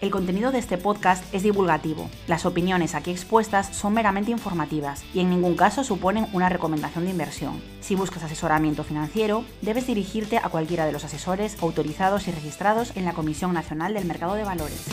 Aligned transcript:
El 0.00 0.12
contenido 0.12 0.52
de 0.52 0.60
este 0.60 0.78
podcast 0.78 1.24
es 1.34 1.42
divulgativo. 1.42 2.08
Las 2.28 2.46
opiniones 2.46 2.94
aquí 2.94 3.10
expuestas 3.10 3.74
son 3.74 3.94
meramente 3.94 4.30
informativas 4.30 5.04
y 5.12 5.18
en 5.18 5.28
ningún 5.28 5.56
caso 5.56 5.82
suponen 5.82 6.28
una 6.32 6.48
recomendación 6.48 7.04
de 7.04 7.10
inversión. 7.10 7.60
Si 7.80 7.96
buscas 7.96 8.22
asesoramiento 8.22 8.84
financiero, 8.84 9.44
debes 9.60 9.88
dirigirte 9.88 10.38
a 10.38 10.50
cualquiera 10.50 10.86
de 10.86 10.92
los 10.92 11.04
asesores 11.04 11.60
autorizados 11.60 12.28
y 12.28 12.30
registrados 12.30 12.96
en 12.96 13.06
la 13.06 13.12
Comisión 13.12 13.52
Nacional 13.52 13.92
del 13.92 14.04
Mercado 14.04 14.34
de 14.34 14.44
Valores. 14.44 14.86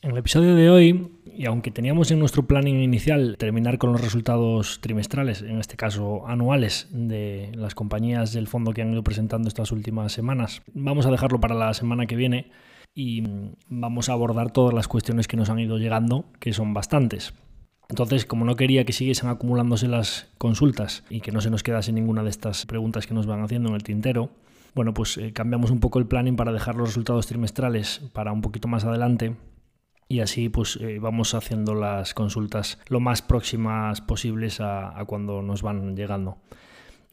En 0.00 0.12
el 0.12 0.16
episodio 0.16 0.54
de 0.54 0.70
hoy 0.70 1.17
y 1.38 1.46
aunque 1.46 1.70
teníamos 1.70 2.10
en 2.10 2.18
nuestro 2.18 2.48
planning 2.48 2.80
inicial 2.80 3.36
terminar 3.38 3.78
con 3.78 3.92
los 3.92 4.00
resultados 4.00 4.80
trimestrales, 4.80 5.40
en 5.42 5.60
este 5.60 5.76
caso 5.76 6.26
anuales, 6.26 6.88
de 6.90 7.52
las 7.54 7.76
compañías 7.76 8.32
del 8.32 8.48
fondo 8.48 8.72
que 8.72 8.82
han 8.82 8.92
ido 8.92 9.04
presentando 9.04 9.46
estas 9.46 9.70
últimas 9.70 10.10
semanas, 10.10 10.62
vamos 10.74 11.06
a 11.06 11.12
dejarlo 11.12 11.40
para 11.40 11.54
la 11.54 11.72
semana 11.74 12.06
que 12.06 12.16
viene 12.16 12.50
y 12.92 13.22
vamos 13.68 14.08
a 14.08 14.14
abordar 14.14 14.50
todas 14.50 14.74
las 14.74 14.88
cuestiones 14.88 15.28
que 15.28 15.36
nos 15.36 15.48
han 15.48 15.60
ido 15.60 15.78
llegando, 15.78 16.24
que 16.40 16.52
son 16.52 16.74
bastantes. 16.74 17.34
Entonces, 17.88 18.26
como 18.26 18.44
no 18.44 18.56
quería 18.56 18.84
que 18.84 18.92
siguiesen 18.92 19.28
acumulándose 19.28 19.86
las 19.86 20.26
consultas 20.38 21.04
y 21.08 21.20
que 21.20 21.30
no 21.30 21.40
se 21.40 21.50
nos 21.50 21.62
quedase 21.62 21.92
ninguna 21.92 22.24
de 22.24 22.30
estas 22.30 22.66
preguntas 22.66 23.06
que 23.06 23.14
nos 23.14 23.26
van 23.26 23.42
haciendo 23.42 23.68
en 23.68 23.76
el 23.76 23.84
tintero, 23.84 24.30
bueno, 24.74 24.92
pues 24.92 25.16
eh, 25.18 25.32
cambiamos 25.32 25.70
un 25.70 25.78
poco 25.78 26.00
el 26.00 26.06
planning 26.06 26.34
para 26.34 26.50
dejar 26.50 26.74
los 26.74 26.88
resultados 26.88 27.28
trimestrales 27.28 28.02
para 28.12 28.32
un 28.32 28.40
poquito 28.40 28.66
más 28.66 28.84
adelante 28.84 29.36
y 30.08 30.20
así 30.20 30.48
pues 30.48 30.78
eh, 30.80 30.98
vamos 30.98 31.34
haciendo 31.34 31.74
las 31.74 32.14
consultas 32.14 32.78
lo 32.88 32.98
más 32.98 33.20
próximas 33.20 34.00
posibles 34.00 34.60
a, 34.60 34.94
cuando 35.06 35.42
nos 35.42 35.62
van 35.62 35.94
llegando. 35.94 36.38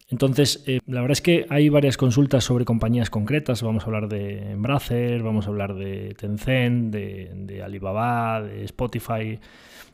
Entonces, 0.07 0.63
eh, 0.67 0.79
la 0.85 1.01
verdad 1.01 1.13
es 1.13 1.21
que 1.21 1.45
hay 1.49 1.67
varias 1.67 1.97
consultas 1.97 2.43
sobre 2.43 2.63
compañías 2.63 3.09
concretas. 3.09 3.63
Vamos 3.63 3.83
a 3.83 3.85
hablar 3.88 4.07
de 4.07 4.51
Embracer, 4.51 5.23
vamos 5.23 5.47
a 5.47 5.49
hablar 5.49 5.73
de 5.73 6.13
Tencent, 6.13 6.93
de, 6.93 7.61
Alibaba, 7.63 8.43
de 8.43 8.63
Spotify. 8.66 9.39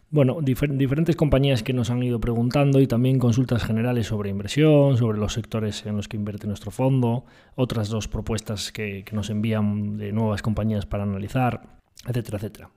Bueno, 0.10 0.40
diferentes 0.42 1.16
compañías 1.16 1.64
que 1.64 1.72
nos 1.72 1.90
han 1.90 2.04
ido 2.04 2.20
preguntando 2.20 2.82
y 2.82 2.88
también 2.88 3.20
consultas 3.20 3.64
generales 3.64 4.08
sobre 4.08 4.30
inversión, 4.30 4.98
sobre 4.98 5.18
los 5.18 5.32
sectores 5.32 5.86
en 5.86 5.96
los 5.96 6.10
que 6.10 6.18
invierte 6.18 6.46
nuestro 6.46 6.72
fondo, 6.72 7.24
otras 7.56 7.88
dos 7.88 8.10
propuestas 8.10 8.74
que 8.74 9.06
nos 9.14 9.30
envían 9.30 9.96
de 9.96 10.12
nuevas 10.12 10.42
compañías 10.42 10.86
para 10.86 11.04
analizar, 11.04 11.62
etcétera, 12.06 12.38
etcétera. 12.38 12.70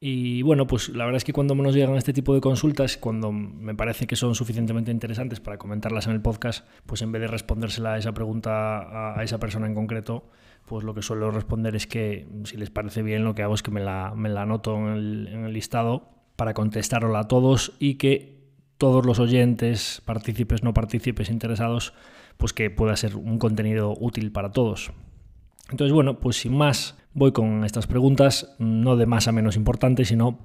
Y 0.00 0.42
bueno, 0.42 0.66
pues 0.68 0.90
la 0.90 1.04
verdad 1.04 1.16
es 1.16 1.24
que 1.24 1.32
cuando 1.32 1.56
nos 1.56 1.74
llegan 1.74 1.96
este 1.96 2.12
tipo 2.12 2.32
de 2.32 2.40
consultas, 2.40 2.96
cuando 2.96 3.32
me 3.32 3.74
parece 3.74 4.06
que 4.06 4.14
son 4.14 4.36
suficientemente 4.36 4.92
interesantes 4.92 5.40
para 5.40 5.58
comentarlas 5.58 6.06
en 6.06 6.12
el 6.12 6.22
podcast, 6.22 6.66
pues 6.86 7.02
en 7.02 7.10
vez 7.10 7.20
de 7.22 7.26
respondérsela 7.26 7.94
a 7.94 7.98
esa 7.98 8.12
pregunta 8.12 9.18
a 9.18 9.24
esa 9.24 9.38
persona 9.38 9.66
en 9.66 9.74
concreto, 9.74 10.30
pues 10.66 10.84
lo 10.84 10.94
que 10.94 11.02
suelo 11.02 11.32
responder 11.32 11.74
es 11.74 11.88
que 11.88 12.28
si 12.44 12.56
les 12.56 12.70
parece 12.70 13.02
bien 13.02 13.24
lo 13.24 13.34
que 13.34 13.42
hago 13.42 13.54
es 13.54 13.62
que 13.62 13.72
me 13.72 13.80
la, 13.80 14.12
me 14.14 14.28
la 14.28 14.42
anoto 14.42 14.76
en 14.76 14.86
el, 14.86 15.28
en 15.32 15.44
el 15.46 15.52
listado 15.52 16.10
para 16.36 16.54
contestarla 16.54 17.20
a 17.20 17.28
todos 17.28 17.72
y 17.80 17.94
que 17.94 18.38
todos 18.76 19.04
los 19.04 19.18
oyentes, 19.18 20.00
partícipes, 20.04 20.62
no 20.62 20.72
partícipes, 20.72 21.30
interesados, 21.30 21.92
pues 22.36 22.52
que 22.52 22.70
pueda 22.70 22.96
ser 22.96 23.16
un 23.16 23.38
contenido 23.40 23.96
útil 23.98 24.30
para 24.30 24.52
todos. 24.52 24.92
Entonces, 25.70 25.92
bueno, 25.92 26.18
pues 26.18 26.36
sin 26.36 26.56
más, 26.56 26.96
voy 27.12 27.32
con 27.32 27.64
estas 27.64 27.86
preguntas, 27.86 28.54
no 28.58 28.96
de 28.96 29.06
más 29.06 29.28
a 29.28 29.32
menos 29.32 29.56
importantes, 29.56 30.08
sino 30.08 30.38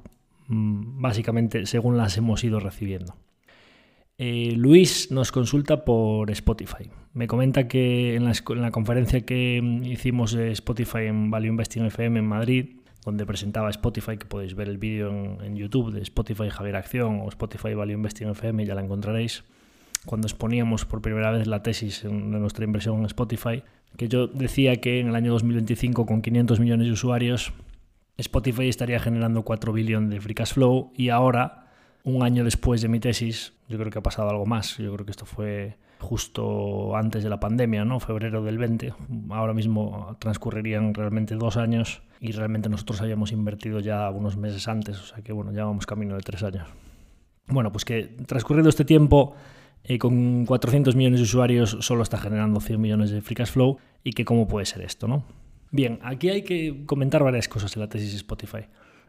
mm, 0.47 1.01
básicamente 1.01 1.65
según 1.65 1.97
las 1.97 2.17
hemos 2.17 2.43
ido 2.43 2.59
recibiendo. 2.59 3.15
Eh, 4.17 4.53
Luis 4.55 5.11
nos 5.11 5.31
consulta 5.31 5.85
por 5.85 6.29
Spotify. 6.31 6.89
Me 7.13 7.27
comenta 7.27 7.67
que 7.67 8.15
en 8.15 8.25
la, 8.25 8.71
conferencia 8.71 9.21
que 9.21 9.61
hicimos 9.83 10.33
de 10.33 10.51
Spotify 10.51 11.05
en 11.07 11.31
Value 11.31 11.47
Investing 11.47 11.85
FM 11.85 12.19
en 12.19 12.27
Madrid, 12.27 12.77
donde 13.05 13.25
presentaba 13.25 13.69
Spotify, 13.69 14.17
que 14.17 14.25
podéis 14.25 14.55
ver 14.55 14.69
el 14.69 14.77
vídeo 14.77 15.09
en, 15.09 15.37
en, 15.43 15.55
YouTube 15.55 15.91
de 15.91 16.01
Spotify 16.01 16.49
Javier 16.49 16.75
Acción 16.75 17.21
o 17.21 17.29
Spotify 17.29 17.73
Value 17.73 17.93
Investing 17.93 18.29
FM, 18.29 18.65
ya 18.65 18.75
la 18.75 18.81
encontraréis. 18.81 19.43
Cuando 20.05 20.27
exponíamos 20.27 20.85
por 20.85 21.01
primera 21.01 21.31
vez 21.31 21.47
la 21.47 21.63
tesis 21.63 22.03
de 22.03 22.11
nuestra 22.11 22.65
inversión 22.65 22.99
en 22.99 23.05
Spotify, 23.05 23.63
que 23.97 24.07
yo 24.07 24.27
decía 24.27 24.77
que 24.77 24.99
en 24.99 25.07
el 25.07 25.15
año 25.15 25.31
2025 25.31 26.05
con 26.05 26.21
500 26.21 26.59
millones 26.59 26.87
de 26.87 26.93
usuarios 26.93 27.53
Spotify 28.17 28.69
estaría 28.69 28.99
generando 28.99 29.43
4 29.43 29.73
billones 29.73 30.09
de 30.11 30.21
free 30.21 30.35
cash 30.35 30.53
flow 30.53 30.91
y 30.95 31.09
ahora, 31.09 31.71
un 32.03 32.23
año 32.23 32.43
después 32.43 32.81
de 32.81 32.87
mi 32.87 32.99
tesis, 32.99 33.53
yo 33.67 33.77
creo 33.77 33.91
que 33.91 33.99
ha 33.99 34.03
pasado 34.03 34.29
algo 34.29 34.45
más. 34.45 34.77
Yo 34.77 34.93
creo 34.93 35.05
que 35.05 35.11
esto 35.11 35.25
fue 35.25 35.77
justo 35.99 36.95
antes 36.95 37.23
de 37.23 37.29
la 37.29 37.39
pandemia, 37.39 37.85
¿no? 37.85 37.99
Febrero 37.99 38.43
del 38.43 38.57
20. 38.57 38.93
Ahora 39.29 39.53
mismo 39.53 40.15
transcurrirían 40.19 40.93
realmente 40.93 41.35
dos 41.35 41.57
años 41.57 42.03
y 42.19 42.33
realmente 42.33 42.69
nosotros 42.69 43.01
habíamos 43.01 43.31
invertido 43.31 43.79
ya 43.79 44.09
unos 44.09 44.37
meses 44.37 44.67
antes, 44.67 44.99
o 44.99 45.05
sea 45.05 45.23
que 45.23 45.33
bueno, 45.33 45.51
ya 45.51 45.65
vamos 45.65 45.85
camino 45.85 46.15
de 46.15 46.21
tres 46.21 46.43
años. 46.43 46.67
Bueno, 47.47 47.71
pues 47.71 47.83
que 47.83 48.03
transcurrido 48.25 48.69
este 48.69 48.85
tiempo 48.85 49.35
con 49.99 50.45
400 50.45 50.95
millones 50.95 51.19
de 51.19 51.23
usuarios 51.23 51.77
solo 51.81 52.03
está 52.03 52.17
generando 52.17 52.59
100 52.59 52.79
millones 52.79 53.11
de 53.11 53.21
free 53.21 53.35
cash 53.35 53.51
flow 53.51 53.77
y 54.03 54.11
que 54.13 54.25
cómo 54.25 54.47
puede 54.47 54.65
ser 54.65 54.81
esto, 54.81 55.07
¿no? 55.07 55.23
Bien, 55.71 55.99
aquí 56.03 56.29
hay 56.29 56.43
que 56.43 56.85
comentar 56.85 57.23
varias 57.23 57.47
cosas 57.47 57.75
en 57.75 57.81
la 57.81 57.89
tesis 57.89 58.13
Spotify. 58.13 58.65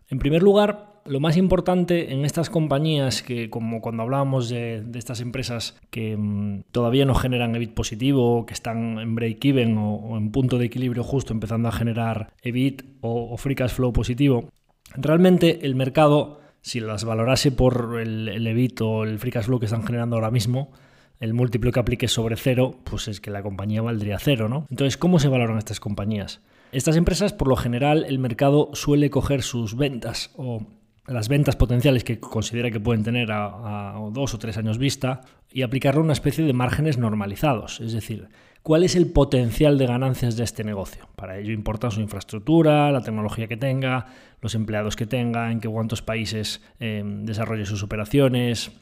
En 0.08 0.18
primer 0.18 0.42
lugar, 0.42 1.00
lo 1.06 1.20
más 1.20 1.36
importante 1.36 2.12
en 2.12 2.24
estas 2.24 2.50
compañías 2.50 3.22
que, 3.22 3.50
como 3.50 3.80
cuando 3.80 4.02
hablábamos 4.02 4.48
de, 4.48 4.82
estas 4.94 5.20
empresas 5.20 5.78
que 5.90 6.16
mm, 6.16 6.64
todavía 6.72 7.04
no 7.04 7.14
generan 7.14 7.54
EBIT 7.54 7.74
positivo, 7.74 8.46
que 8.46 8.54
están 8.54 8.98
en 8.98 9.14
break-even 9.14 9.76
o, 9.78 10.16
en 10.16 10.30
punto 10.30 10.58
de 10.58 10.66
equilibrio 10.66 11.04
justo 11.04 11.32
empezando 11.32 11.68
a 11.68 11.72
generar 11.72 12.32
EBIT 12.42 12.82
o 13.00 13.36
free 13.36 13.54
cash 13.54 13.72
flow 13.72 13.92
positivo, 13.92 14.48
realmente 14.96 15.66
el 15.66 15.74
mercado 15.74 16.40
si 16.64 16.80
las 16.80 17.04
valorase 17.04 17.52
por 17.52 18.00
el, 18.00 18.26
el 18.26 18.75
o 18.80 19.04
el 19.04 19.19
free 19.19 19.30
cash 19.30 19.44
flow 19.44 19.60
que 19.60 19.66
están 19.66 19.84
generando 19.84 20.16
ahora 20.16 20.30
mismo, 20.30 20.72
el 21.20 21.34
múltiplo 21.34 21.70
que 21.70 21.78
aplique 21.78 22.08
sobre 22.08 22.36
cero, 22.36 22.80
pues 22.84 23.06
es 23.06 23.20
que 23.20 23.30
la 23.30 23.42
compañía 23.42 23.82
valdría 23.82 24.19
cero, 24.19 24.48
¿no? 24.48 24.66
Entonces, 24.70 24.97
¿cómo 24.97 25.19
se 25.19 25.28
valoran 25.28 25.58
estas 25.58 25.78
compañías? 25.78 26.41
Estas 26.72 26.97
empresas, 26.97 27.34
por 27.34 27.48
lo 27.48 27.56
general, 27.56 28.06
el 28.08 28.19
mercado 28.19 28.70
suele 28.72 29.10
coger 29.10 29.42
sus 29.42 29.76
ventas 29.76 30.31
o 30.37 30.62
las 31.06 31.28
ventas 31.28 31.55
potenciales 31.55 32.02
que 32.02 32.19
considera 32.19 32.70
que 32.70 32.81
pueden 32.81 33.05
tener 33.05 33.31
a, 33.31 33.96
a, 33.96 34.11
dos 34.11 34.32
o 34.32 34.38
tres 34.38 34.56
años 34.56 34.78
vista 34.78 35.20
y 35.52 35.62
aplicarle 35.62 36.00
una 36.00 36.14
especie 36.14 36.46
de 36.46 36.55
márgenes 36.55 36.96
normalizados. 36.96 37.82
Es 37.82 37.93
decir, 37.93 38.28
¿cuál 38.64 38.82
es 38.82 38.96
el 38.96 39.12
potencial 39.12 39.78
de 39.78 39.87
ganancias 39.87 40.37
de 40.37 40.43
este 40.43 40.64
negocio? 40.64 41.06
Para 41.14 41.38
ello 41.38 41.52
importa 41.52 41.90
su 41.93 42.00
infraestructura, 42.00 42.90
la 42.90 43.02
tecnología 43.02 43.46
que 43.46 43.58
tenga, 43.58 44.06
los 44.40 44.56
empleados 44.56 44.96
que 44.96 45.06
tenga, 45.06 45.52
en 45.52 45.61
qué 45.61 45.69
cuántos 45.69 46.02
países 46.02 46.62
eh, 46.81 47.05
desarrolle 47.05 47.66
sus 47.66 47.82
operaciones, 47.82 48.72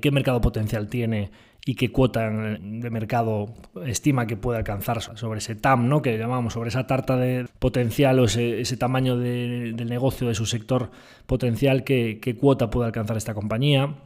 qué 0.00 0.10
mercado 0.10 0.40
potencial 0.40 0.88
tiene 0.88 1.30
y 1.66 1.74
qué 1.74 1.92
cuota 1.92 2.30
de 2.30 2.90
mercado 2.90 3.54
estima 3.84 4.26
que 4.26 4.38
puede 4.38 4.58
alcanzar 4.58 5.02
sobre 5.02 5.38
ese 5.38 5.54
TAM, 5.54 5.86
¿no? 5.86 6.00
que 6.00 6.16
llamamos, 6.16 6.54
sobre 6.54 6.70
esa 6.70 6.86
tarta 6.86 7.16
de 7.16 7.46
potencial 7.58 8.18
o 8.20 8.24
ese, 8.24 8.76
tamaño 8.78 9.18
del 9.18 9.86
negocio 9.86 10.28
de 10.28 10.34
su 10.34 10.46
sector 10.46 10.90
potencial, 11.26 11.84
qué, 11.84 12.20
qué 12.22 12.36
cuota 12.36 12.70
puede 12.70 12.86
alcanzar 12.86 13.18
esta 13.18 13.34
compañía. 13.34 13.96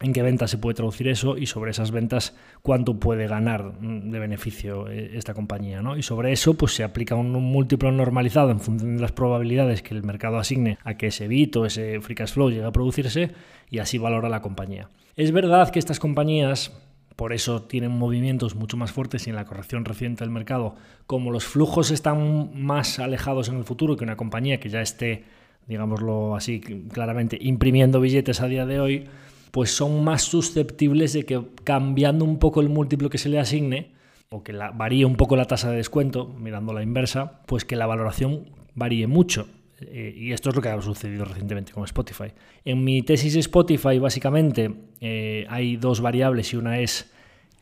En 0.00 0.12
qué 0.12 0.22
ventas 0.22 0.50
se 0.50 0.58
puede 0.58 0.74
traducir 0.74 1.08
eso 1.08 1.38
y 1.38 1.46
sobre 1.46 1.70
esas 1.70 1.90
ventas 1.90 2.34
cuánto 2.62 2.98
puede 2.98 3.26
ganar 3.28 3.80
mm, 3.80 4.10
de 4.10 4.18
beneficio 4.18 4.88
eh, 4.88 5.12
esta 5.14 5.34
compañía. 5.34 5.82
¿no? 5.82 5.96
Y 5.96 6.02
sobre 6.02 6.32
eso 6.32 6.54
pues 6.54 6.74
se 6.74 6.84
aplica 6.84 7.14
un 7.14 7.32
múltiplo 7.32 7.92
normalizado 7.92 8.50
en 8.50 8.60
función 8.60 8.96
de 8.96 9.02
las 9.02 9.12
probabilidades 9.12 9.82
que 9.82 9.94
el 9.94 10.02
mercado 10.02 10.38
asigne 10.38 10.78
a 10.84 10.96
que 10.96 11.08
ese 11.08 11.28
bit 11.28 11.56
o 11.56 11.66
ese 11.66 12.00
free 12.00 12.14
cash 12.14 12.32
flow 12.32 12.50
llegue 12.50 12.64
a 12.64 12.72
producirse 12.72 13.30
y 13.70 13.78
así 13.78 13.98
valora 13.98 14.28
la 14.28 14.42
compañía. 14.42 14.88
Es 15.16 15.30
verdad 15.30 15.70
que 15.70 15.78
estas 15.78 16.00
compañías 16.00 16.72
por 17.16 17.32
eso 17.32 17.62
tienen 17.62 17.92
movimientos 17.92 18.56
mucho 18.56 18.76
más 18.76 18.90
fuertes 18.90 19.26
y 19.26 19.30
en 19.30 19.36
la 19.36 19.44
corrección 19.44 19.84
reciente 19.84 20.24
del 20.24 20.32
mercado, 20.32 20.74
como 21.06 21.30
los 21.30 21.44
flujos 21.44 21.92
están 21.92 22.50
más 22.60 22.98
alejados 22.98 23.48
en 23.48 23.56
el 23.56 23.64
futuro 23.64 23.96
que 23.96 24.02
una 24.02 24.16
compañía 24.16 24.58
que 24.58 24.68
ya 24.68 24.80
esté, 24.80 25.24
digámoslo 25.68 26.34
así 26.34 26.60
claramente, 26.60 27.38
imprimiendo 27.40 28.00
billetes 28.00 28.40
a 28.40 28.48
día 28.48 28.66
de 28.66 28.80
hoy, 28.80 29.08
pues 29.54 29.70
son 29.70 30.02
más 30.02 30.22
susceptibles 30.22 31.12
de 31.12 31.22
que 31.22 31.40
cambiando 31.62 32.24
un 32.24 32.40
poco 32.40 32.60
el 32.60 32.68
múltiplo 32.68 33.08
que 33.08 33.18
se 33.18 33.28
le 33.28 33.38
asigne, 33.38 33.92
o 34.28 34.42
que 34.42 34.52
varíe 34.52 35.04
un 35.04 35.14
poco 35.14 35.36
la 35.36 35.44
tasa 35.44 35.70
de 35.70 35.76
descuento, 35.76 36.26
mirando 36.26 36.72
la 36.72 36.82
inversa, 36.82 37.40
pues 37.46 37.64
que 37.64 37.76
la 37.76 37.86
valoración 37.86 38.50
varíe 38.74 39.06
mucho. 39.06 39.46
Eh, 39.80 40.12
y 40.16 40.32
esto 40.32 40.50
es 40.50 40.56
lo 40.56 40.60
que 40.60 40.70
ha 40.70 40.82
sucedido 40.82 41.24
recientemente 41.24 41.72
con 41.72 41.84
Spotify. 41.84 42.32
En 42.64 42.82
mi 42.82 43.02
tesis 43.02 43.34
de 43.34 43.38
Spotify, 43.38 44.00
básicamente, 44.00 44.74
eh, 45.00 45.46
hay 45.48 45.76
dos 45.76 46.00
variables 46.00 46.52
y 46.52 46.56
una 46.56 46.80
es 46.80 47.12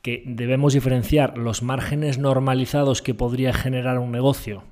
que 0.00 0.22
debemos 0.24 0.72
diferenciar 0.72 1.36
los 1.36 1.62
márgenes 1.62 2.16
normalizados 2.16 3.02
que 3.02 3.12
podría 3.12 3.52
generar 3.52 3.98
un 3.98 4.12
negocio, 4.12 4.64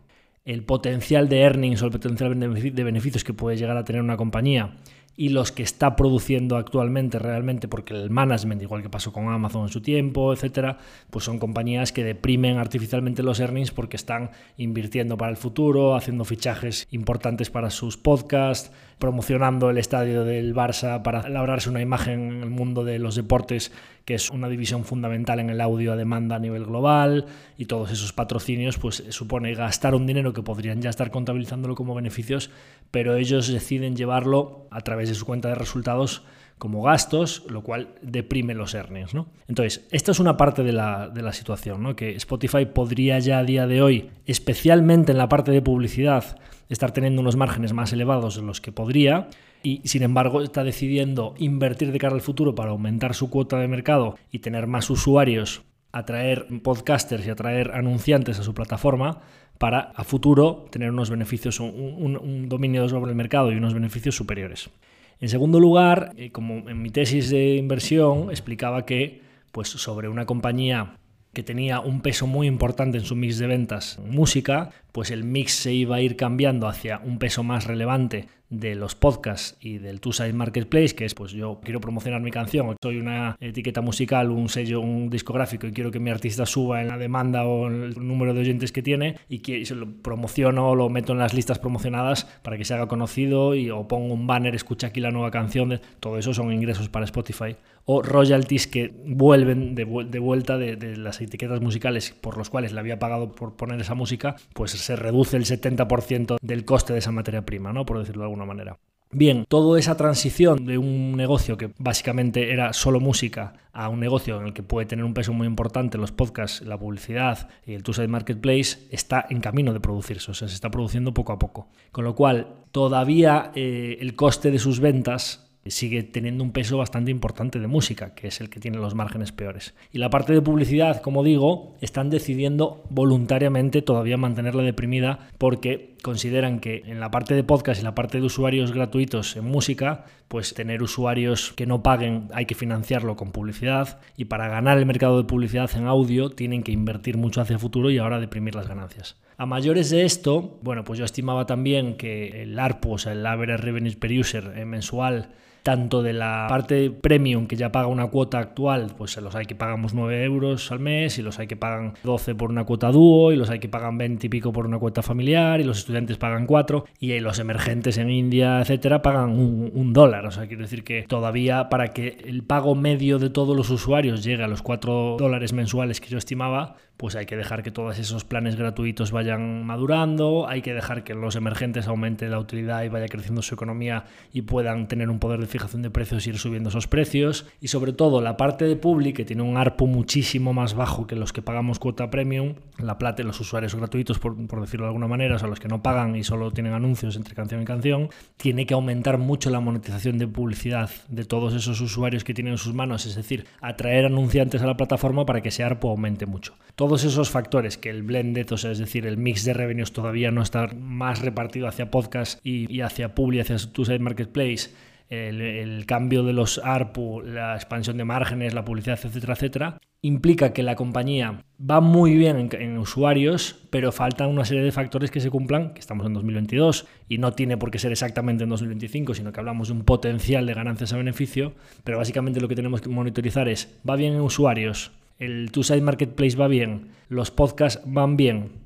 el 0.46 0.62
potencial 0.62 1.28
de 1.28 1.42
earnings 1.42 1.82
o 1.82 1.84
el 1.84 1.92
potencial 1.92 2.40
de 2.40 2.82
beneficios 2.82 3.24
que 3.24 3.34
puede 3.34 3.58
llegar 3.58 3.76
a 3.76 3.84
tener 3.84 4.00
una 4.00 4.16
compañía 4.16 4.78
y 5.16 5.28
los 5.28 5.52
que 5.52 5.62
está 5.62 5.96
produciendo 5.96 6.56
actualmente 6.56 7.18
realmente, 7.18 7.68
porque 7.68 7.94
el 7.94 8.10
management, 8.10 8.62
igual 8.62 8.82
que 8.82 8.88
pasó 8.88 9.12
con 9.12 9.28
Amazon 9.28 9.64
en 9.64 9.68
su 9.68 9.82
tiempo, 9.82 10.32
etcétera, 10.32 10.78
pues 11.10 11.24
son 11.26 11.38
compañías 11.38 11.92
que 11.92 12.04
deprimen 12.04 12.56
artificialmente 12.56 13.22
los 13.22 13.38
earnings 13.38 13.70
porque 13.70 13.96
están 13.96 14.30
invirtiendo 14.56 15.18
para 15.18 15.30
el 15.30 15.36
futuro, 15.36 15.94
haciendo 15.94 16.24
fichajes 16.24 16.86
importantes 16.90 17.50
para 17.50 17.70
sus 17.70 17.98
podcasts, 17.98 18.72
promocionando 18.98 19.70
el 19.70 19.78
estadio 19.78 20.24
del 20.24 20.54
Barça 20.54 21.02
para 21.02 21.28
labrarse 21.28 21.70
una 21.70 21.80
imagen 21.80 22.32
en 22.32 22.42
el 22.42 22.50
mundo 22.50 22.84
de 22.84 22.98
los 22.98 23.14
deportes, 23.14 23.72
que 24.04 24.14
es 24.14 24.30
una 24.30 24.48
división 24.48 24.84
fundamental 24.84 25.40
en 25.40 25.50
el 25.50 25.60
audio 25.60 25.92
a 25.92 25.96
demanda 25.96 26.36
a 26.36 26.38
nivel 26.38 26.64
global, 26.64 27.26
y 27.56 27.66
todos 27.66 27.90
esos 27.90 28.12
patrocinios, 28.12 28.78
pues 28.78 29.04
supone 29.10 29.54
gastar 29.54 29.94
un 29.94 30.06
dinero 30.06 30.32
que 30.32 30.42
podrían 30.42 30.82
ya 30.82 30.90
estar 30.90 31.10
contabilizándolo 31.10 31.74
como 31.74 31.94
beneficios, 31.94 32.50
pero 32.90 33.16
ellos 33.16 33.48
deciden 33.48 33.96
llevarlo 33.96 34.66
a 34.70 34.80
través 34.80 35.09
de 35.10 35.16
su 35.16 35.26
cuenta 35.26 35.48
de 35.48 35.54
resultados 35.54 36.24
como 36.60 36.82
gastos, 36.82 37.44
lo 37.48 37.62
cual 37.62 37.94
deprime 38.02 38.54
los 38.54 38.74
earnings. 38.74 39.14
¿no? 39.14 39.28
Entonces, 39.48 39.88
esta 39.90 40.12
es 40.12 40.20
una 40.20 40.36
parte 40.36 40.62
de 40.62 40.72
la, 40.72 41.08
de 41.08 41.22
la 41.22 41.32
situación, 41.32 41.82
¿no? 41.82 41.96
que 41.96 42.14
Spotify 42.16 42.66
podría 42.66 43.18
ya 43.18 43.38
a 43.38 43.44
día 43.44 43.66
de 43.66 43.80
hoy, 43.80 44.10
especialmente 44.26 45.12
en 45.12 45.18
la 45.18 45.28
parte 45.28 45.52
de 45.52 45.62
publicidad, 45.62 46.38
estar 46.68 46.92
teniendo 46.92 47.22
unos 47.22 47.36
márgenes 47.36 47.72
más 47.72 47.92
elevados 47.94 48.36
de 48.36 48.42
los 48.42 48.60
que 48.60 48.72
podría 48.72 49.28
y 49.62 49.80
sin 49.84 50.02
embargo 50.02 50.42
está 50.42 50.62
decidiendo 50.62 51.34
invertir 51.38 51.92
de 51.92 51.98
cara 51.98 52.14
al 52.14 52.20
futuro 52.20 52.54
para 52.54 52.70
aumentar 52.70 53.14
su 53.14 53.30
cuota 53.30 53.58
de 53.58 53.66
mercado 53.66 54.16
y 54.30 54.40
tener 54.40 54.66
más 54.66 54.90
usuarios, 54.90 55.62
atraer 55.92 56.46
podcasters 56.62 57.26
y 57.26 57.30
atraer 57.30 57.72
anunciantes 57.72 58.38
a 58.38 58.42
su 58.42 58.54
plataforma 58.54 59.20
para 59.58 59.80
a 59.80 60.04
futuro 60.04 60.66
tener 60.70 60.90
unos 60.90 61.10
beneficios, 61.10 61.58
un 61.58 62.48
dominio 62.48 62.88
sobre 62.88 63.10
el 63.10 63.16
mercado 63.16 63.50
y 63.50 63.56
unos 63.56 63.74
beneficios 63.74 64.14
superiores. 64.14 64.70
En 65.20 65.28
segundo 65.28 65.60
lugar, 65.60 66.14
eh, 66.16 66.30
como 66.30 66.68
en 66.68 66.80
mi 66.80 66.88
tesis 66.88 67.28
de 67.28 67.56
inversión 67.56 68.30
explicaba 68.30 68.86
que 68.86 69.20
pues 69.52 69.68
sobre 69.68 70.08
una 70.08 70.24
compañía 70.24 70.96
que 71.34 71.42
tenía 71.42 71.80
un 71.80 72.00
peso 72.00 72.26
muy 72.26 72.46
importante 72.46 72.98
en 72.98 73.04
su 73.04 73.14
mix 73.16 73.38
de 73.38 73.46
ventas 73.46 73.98
música, 74.04 74.70
pues 74.92 75.10
el 75.10 75.24
mix 75.24 75.52
se 75.52 75.72
iba 75.72 75.96
a 75.96 76.00
ir 76.00 76.16
cambiando 76.16 76.66
hacia 76.66 76.98
un 77.00 77.18
peso 77.18 77.42
más 77.42 77.66
relevante 77.66 78.28
de 78.50 78.74
los 78.74 78.94
podcasts 78.94 79.56
y 79.60 79.78
del 79.78 80.00
Two 80.00 80.12
Side 80.12 80.32
Marketplace, 80.32 80.94
que 80.94 81.04
es 81.04 81.14
pues 81.14 81.32
yo 81.32 81.60
quiero 81.62 81.80
promocionar 81.80 82.20
mi 82.20 82.30
canción, 82.30 82.76
soy 82.82 82.98
una 82.98 83.36
etiqueta 83.40 83.80
musical, 83.80 84.30
un 84.30 84.48
sello, 84.48 84.80
un 84.80 85.08
discográfico 85.08 85.66
y 85.66 85.72
quiero 85.72 85.90
que 85.90 86.00
mi 86.00 86.10
artista 86.10 86.44
suba 86.46 86.82
en 86.82 86.88
la 86.88 86.98
demanda 86.98 87.44
o 87.44 87.68
en 87.68 87.82
el 87.82 88.06
número 88.06 88.34
de 88.34 88.40
oyentes 88.40 88.72
que 88.72 88.82
tiene 88.82 89.16
y 89.28 89.38
que 89.38 89.64
se 89.64 89.74
lo 89.74 89.90
promociono 90.02 90.74
lo 90.74 90.88
meto 90.88 91.12
en 91.12 91.18
las 91.18 91.32
listas 91.32 91.58
promocionadas 91.58 92.24
para 92.42 92.58
que 92.58 92.64
se 92.64 92.74
haga 92.74 92.88
conocido 92.88 93.54
y 93.54 93.70
o 93.70 93.86
pongo 93.86 94.12
un 94.12 94.26
banner, 94.26 94.54
escucha 94.54 94.88
aquí 94.88 95.00
la 95.00 95.12
nueva 95.12 95.30
canción, 95.30 95.80
todo 96.00 96.18
eso 96.18 96.34
son 96.34 96.52
ingresos 96.52 96.88
para 96.88 97.04
Spotify 97.04 97.56
o 97.92 98.02
royalties 98.02 98.68
que 98.68 98.94
vuelven 99.04 99.74
de, 99.74 99.82
vuelta 99.84 100.58
de, 100.58 100.96
las 100.96 101.20
etiquetas 101.20 101.60
musicales 101.60 102.14
por 102.20 102.38
los 102.38 102.48
cuales 102.48 102.72
le 102.72 102.78
había 102.78 103.00
pagado 103.00 103.32
por 103.32 103.56
poner 103.56 103.80
esa 103.80 103.96
música, 103.96 104.36
pues 104.54 104.70
se 104.70 104.94
reduce 104.94 105.36
el 105.36 105.44
70% 105.44 106.36
del 106.40 106.64
coste 106.64 106.92
de 106.92 107.00
esa 107.00 107.10
materia 107.10 107.44
prima, 107.44 107.72
¿no? 107.72 107.84
por 107.84 107.98
decirlo 107.98 108.22
de 108.22 108.26
alguna 108.26 108.44
manera. 108.44 108.78
Bien, 109.10 109.44
toda 109.48 109.76
esa 109.76 109.96
transición 109.96 110.66
de 110.66 110.78
un 110.78 111.16
negocio 111.16 111.56
que 111.56 111.72
básicamente 111.78 112.52
era 112.52 112.72
solo 112.72 113.00
música 113.00 113.54
a 113.72 113.88
un 113.88 113.98
negocio 113.98 114.38
en 114.38 114.46
el 114.46 114.52
que 114.52 114.62
puede 114.62 114.86
tener 114.86 115.04
un 115.04 115.14
peso 115.14 115.32
muy 115.32 115.48
importante 115.48 115.98
los 115.98 116.12
podcasts, 116.12 116.64
la 116.64 116.78
publicidad 116.78 117.48
y 117.66 117.74
el 117.74 117.82
two-side 117.82 118.06
marketplace 118.06 118.86
está 118.92 119.26
en 119.28 119.40
camino 119.40 119.72
de 119.72 119.80
producirse, 119.80 120.30
o 120.30 120.34
sea, 120.34 120.46
se 120.46 120.54
está 120.54 120.70
produciendo 120.70 121.12
poco 121.12 121.32
a 121.32 121.40
poco. 121.40 121.66
Con 121.90 122.04
lo 122.04 122.14
cual, 122.14 122.54
todavía 122.70 123.50
eh, 123.56 123.98
el 124.00 124.14
coste 124.14 124.52
de 124.52 124.60
sus 124.60 124.78
ventas 124.78 125.49
sigue 125.66 126.02
teniendo 126.02 126.42
un 126.42 126.52
peso 126.52 126.78
bastante 126.78 127.10
importante 127.10 127.58
de 127.60 127.66
música, 127.66 128.14
que 128.14 128.28
es 128.28 128.40
el 128.40 128.48
que 128.48 128.60
tiene 128.60 128.78
los 128.78 128.94
márgenes 128.94 129.32
peores. 129.32 129.74
Y 129.92 129.98
la 129.98 130.08
parte 130.10 130.32
de 130.32 130.40
publicidad, 130.40 131.02
como 131.02 131.22
digo, 131.22 131.76
están 131.80 132.08
decidiendo 132.08 132.82
voluntariamente 132.88 133.82
todavía 133.82 134.16
mantenerla 134.16 134.62
deprimida 134.62 135.28
porque 135.38 135.96
consideran 136.02 136.60
que 136.60 136.82
en 136.86 136.98
la 136.98 137.10
parte 137.10 137.34
de 137.34 137.44
podcast 137.44 137.80
y 137.80 137.84
la 137.84 137.94
parte 137.94 138.18
de 138.18 138.26
usuarios 138.26 138.72
gratuitos 138.72 139.36
en 139.36 139.44
música, 139.44 140.06
pues 140.28 140.54
tener 140.54 140.82
usuarios 140.82 141.52
que 141.52 141.66
no 141.66 141.82
paguen 141.82 142.28
hay 142.32 142.46
que 142.46 142.54
financiarlo 142.54 143.16
con 143.16 143.32
publicidad 143.32 144.00
y 144.16 144.26
para 144.26 144.48
ganar 144.48 144.78
el 144.78 144.86
mercado 144.86 145.18
de 145.18 145.28
publicidad 145.28 145.70
en 145.76 145.86
audio 145.86 146.30
tienen 146.30 146.62
que 146.62 146.72
invertir 146.72 147.18
mucho 147.18 147.40
hacia 147.40 147.54
el 147.54 147.60
futuro 147.60 147.90
y 147.90 147.98
ahora 147.98 148.20
deprimir 148.20 148.54
las 148.54 148.68
ganancias. 148.68 149.16
A 149.36 149.46
mayores 149.46 149.90
de 149.90 150.04
esto, 150.04 150.58
bueno, 150.62 150.84
pues 150.84 150.98
yo 150.98 151.04
estimaba 151.04 151.46
también 151.46 151.96
que 151.96 152.42
el 152.42 152.58
ARPU, 152.58 152.92
o 152.92 152.98
sea, 152.98 153.12
el 153.12 153.24
Average 153.24 153.62
Revenue 153.62 153.96
Per 153.96 154.12
User 154.12 154.52
eh, 154.54 154.64
mensual, 154.66 155.30
tanto 155.62 156.02
de 156.02 156.12
la 156.12 156.46
parte 156.48 156.90
premium 156.90 157.46
que 157.46 157.56
ya 157.56 157.72
paga 157.72 157.86
una 157.86 158.08
cuota 158.08 158.38
actual, 158.38 158.92
pues 158.96 159.16
los 159.20 159.34
hay 159.34 159.46
que 159.46 159.54
pagamos 159.54 159.94
9 159.94 160.24
euros 160.24 160.70
al 160.72 160.80
mes 160.80 161.18
y 161.18 161.22
los 161.22 161.38
hay 161.38 161.46
que 161.46 161.56
pagan 161.56 161.94
12 162.02 162.34
por 162.34 162.50
una 162.50 162.64
cuota 162.64 162.90
dúo 162.90 163.32
y 163.32 163.36
los 163.36 163.50
hay 163.50 163.58
que 163.58 163.68
pagan 163.68 163.98
20 163.98 164.26
y 164.26 164.30
pico 164.30 164.52
por 164.52 164.66
una 164.66 164.78
cuota 164.78 165.02
familiar 165.02 165.60
y 165.60 165.64
los 165.64 165.78
estudiantes 165.78 166.16
pagan 166.16 166.46
4 166.46 166.84
y 166.98 167.18
los 167.20 167.38
emergentes 167.38 167.98
en 167.98 168.10
India, 168.10 168.60
etcétera, 168.60 169.02
pagan 169.02 169.30
un, 169.30 169.92
dólar. 169.92 170.26
O 170.26 170.30
sea, 170.30 170.46
quiero 170.46 170.62
decir 170.62 170.84
que 170.84 171.02
todavía 171.02 171.68
para 171.68 171.88
que 171.88 172.18
el 172.24 172.44
pago 172.44 172.74
medio 172.74 173.18
de 173.18 173.30
todos 173.30 173.56
los 173.56 173.70
usuarios 173.70 174.22
llegue 174.22 174.44
a 174.44 174.48
los 174.48 174.62
4 174.62 175.16
dólares 175.18 175.52
mensuales 175.52 176.00
que 176.00 176.08
yo 176.08 176.18
estimaba, 176.18 176.76
pues 177.00 177.16
hay 177.16 177.24
que 177.24 177.34
dejar 177.34 177.62
que 177.62 177.70
todos 177.70 177.98
esos 177.98 178.24
planes 178.26 178.56
gratuitos 178.56 179.10
vayan 179.10 179.64
madurando, 179.64 180.46
hay 180.46 180.60
que 180.60 180.74
dejar 180.74 181.02
que 181.02 181.14
los 181.14 181.34
emergentes 181.34 181.88
aumente 181.88 182.28
la 182.28 182.38
utilidad 182.38 182.82
y 182.82 182.90
vaya 182.90 183.08
creciendo 183.08 183.40
su 183.40 183.54
economía 183.54 184.04
y 184.34 184.42
puedan 184.42 184.86
tener 184.86 185.08
un 185.08 185.18
poder 185.18 185.40
de 185.40 185.46
fijación 185.46 185.80
de 185.80 185.88
precios 185.88 186.26
y 186.26 186.30
ir 186.30 186.38
subiendo 186.38 186.68
esos 186.68 186.88
precios. 186.88 187.46
Y 187.58 187.68
sobre 187.68 187.94
todo 187.94 188.20
la 188.20 188.36
parte 188.36 188.66
de 188.66 188.76
public, 188.76 189.16
que 189.16 189.24
tiene 189.24 189.40
un 189.40 189.56
ARPU 189.56 189.86
muchísimo 189.86 190.52
más 190.52 190.74
bajo 190.74 191.06
que 191.06 191.16
los 191.16 191.32
que 191.32 191.40
pagamos 191.40 191.78
cuota 191.78 192.10
premium, 192.10 192.56
la 192.76 192.98
plata, 192.98 193.22
los 193.22 193.40
usuarios 193.40 193.74
gratuitos, 193.74 194.18
por, 194.18 194.36
decirlo 194.60 194.84
de 194.84 194.88
alguna 194.88 195.08
manera, 195.08 195.36
o 195.36 195.38
sea, 195.38 195.48
los 195.48 195.58
que 195.58 195.68
no 195.68 195.82
pagan 195.82 196.16
y 196.16 196.22
solo 196.22 196.50
tienen 196.50 196.74
anuncios 196.74 197.16
entre 197.16 197.34
canción 197.34 197.62
y 197.62 197.64
canción, 197.64 198.10
tiene 198.36 198.66
que 198.66 198.74
aumentar 198.74 199.16
mucho 199.16 199.48
la 199.48 199.60
monetización 199.60 200.18
de 200.18 200.28
publicidad 200.28 200.90
de 201.08 201.24
todos 201.24 201.54
esos 201.54 201.80
usuarios 201.80 202.24
que 202.24 202.34
tienen 202.34 202.52
en 202.52 202.58
sus 202.58 202.74
manos, 202.74 203.06
es 203.06 203.14
decir, 203.14 203.46
atraer 203.62 204.04
anunciantes 204.04 204.60
a 204.60 204.66
la 204.66 204.76
plataforma 204.76 205.24
para 205.24 205.40
que 205.40 205.48
ese 205.48 205.64
ARPU 205.64 205.88
aumente 205.88 206.26
mucho 206.26 206.52
todos 206.90 207.04
esos 207.04 207.30
factores, 207.30 207.78
que 207.78 207.88
el 207.88 208.02
blended, 208.02 208.50
o 208.50 208.56
sea, 208.56 208.72
es 208.72 208.80
decir, 208.80 209.06
el 209.06 209.16
mix 209.16 209.44
de 209.44 209.54
revenues 209.54 209.92
todavía 209.92 210.32
no 210.32 210.42
está 210.42 210.66
más 210.74 211.20
repartido 211.22 211.68
hacia 211.68 211.88
podcast 211.88 212.44
y, 212.44 212.80
hacia 212.80 213.14
Publi, 213.14 213.38
hacia 213.38 213.58
tu 213.58 213.84
side 213.84 214.00
marketplace, 214.00 214.70
el, 215.08 215.86
cambio 215.86 216.24
de 216.24 216.32
los 216.32 216.58
ARPU, 216.58 217.22
la 217.22 217.54
expansión 217.54 217.96
de 217.96 218.04
márgenes, 218.04 218.54
la 218.54 218.64
publicidad, 218.64 218.98
etcétera, 219.00 219.34
etcétera, 219.34 219.78
implica 220.02 220.52
que 220.52 220.64
la 220.64 220.74
compañía 220.74 221.44
va 221.60 221.80
muy 221.80 222.16
bien 222.16 222.36
en, 222.36 222.60
en, 222.60 222.78
usuarios, 222.78 223.68
pero 223.70 223.92
faltan 223.92 224.28
una 224.28 224.44
serie 224.44 224.64
de 224.64 224.72
factores 224.72 225.12
que 225.12 225.20
se 225.20 225.30
cumplan, 225.30 225.74
que 225.74 225.78
estamos 225.78 226.04
en 226.04 226.14
2022 226.14 226.88
y 227.08 227.18
no 227.18 227.34
tiene 227.34 227.56
por 227.56 227.70
qué 227.70 227.78
ser 227.78 227.92
exactamente 227.92 228.42
en 228.42 228.50
2025, 228.50 229.14
sino 229.14 229.32
que 229.32 229.38
hablamos 229.38 229.68
de 229.68 229.74
un 229.74 229.84
potencial 229.84 230.44
de 230.44 230.54
ganancias 230.54 230.92
a 230.92 230.96
beneficio, 230.96 231.52
pero 231.84 231.98
básicamente 231.98 232.40
lo 232.40 232.48
que 232.48 232.56
tenemos 232.56 232.80
que 232.80 232.88
monitorizar 232.88 233.48
es, 233.48 233.78
¿va 233.88 233.94
bien 233.94 234.14
en 234.14 234.22
usuarios? 234.22 234.90
El 235.20 235.52
Two-Side 235.52 235.82
Marketplace 235.82 236.36
va 236.36 236.48
bien, 236.48 236.88
los 237.08 237.30
podcasts 237.30 237.80
van 237.86 238.16
bien, 238.16 238.60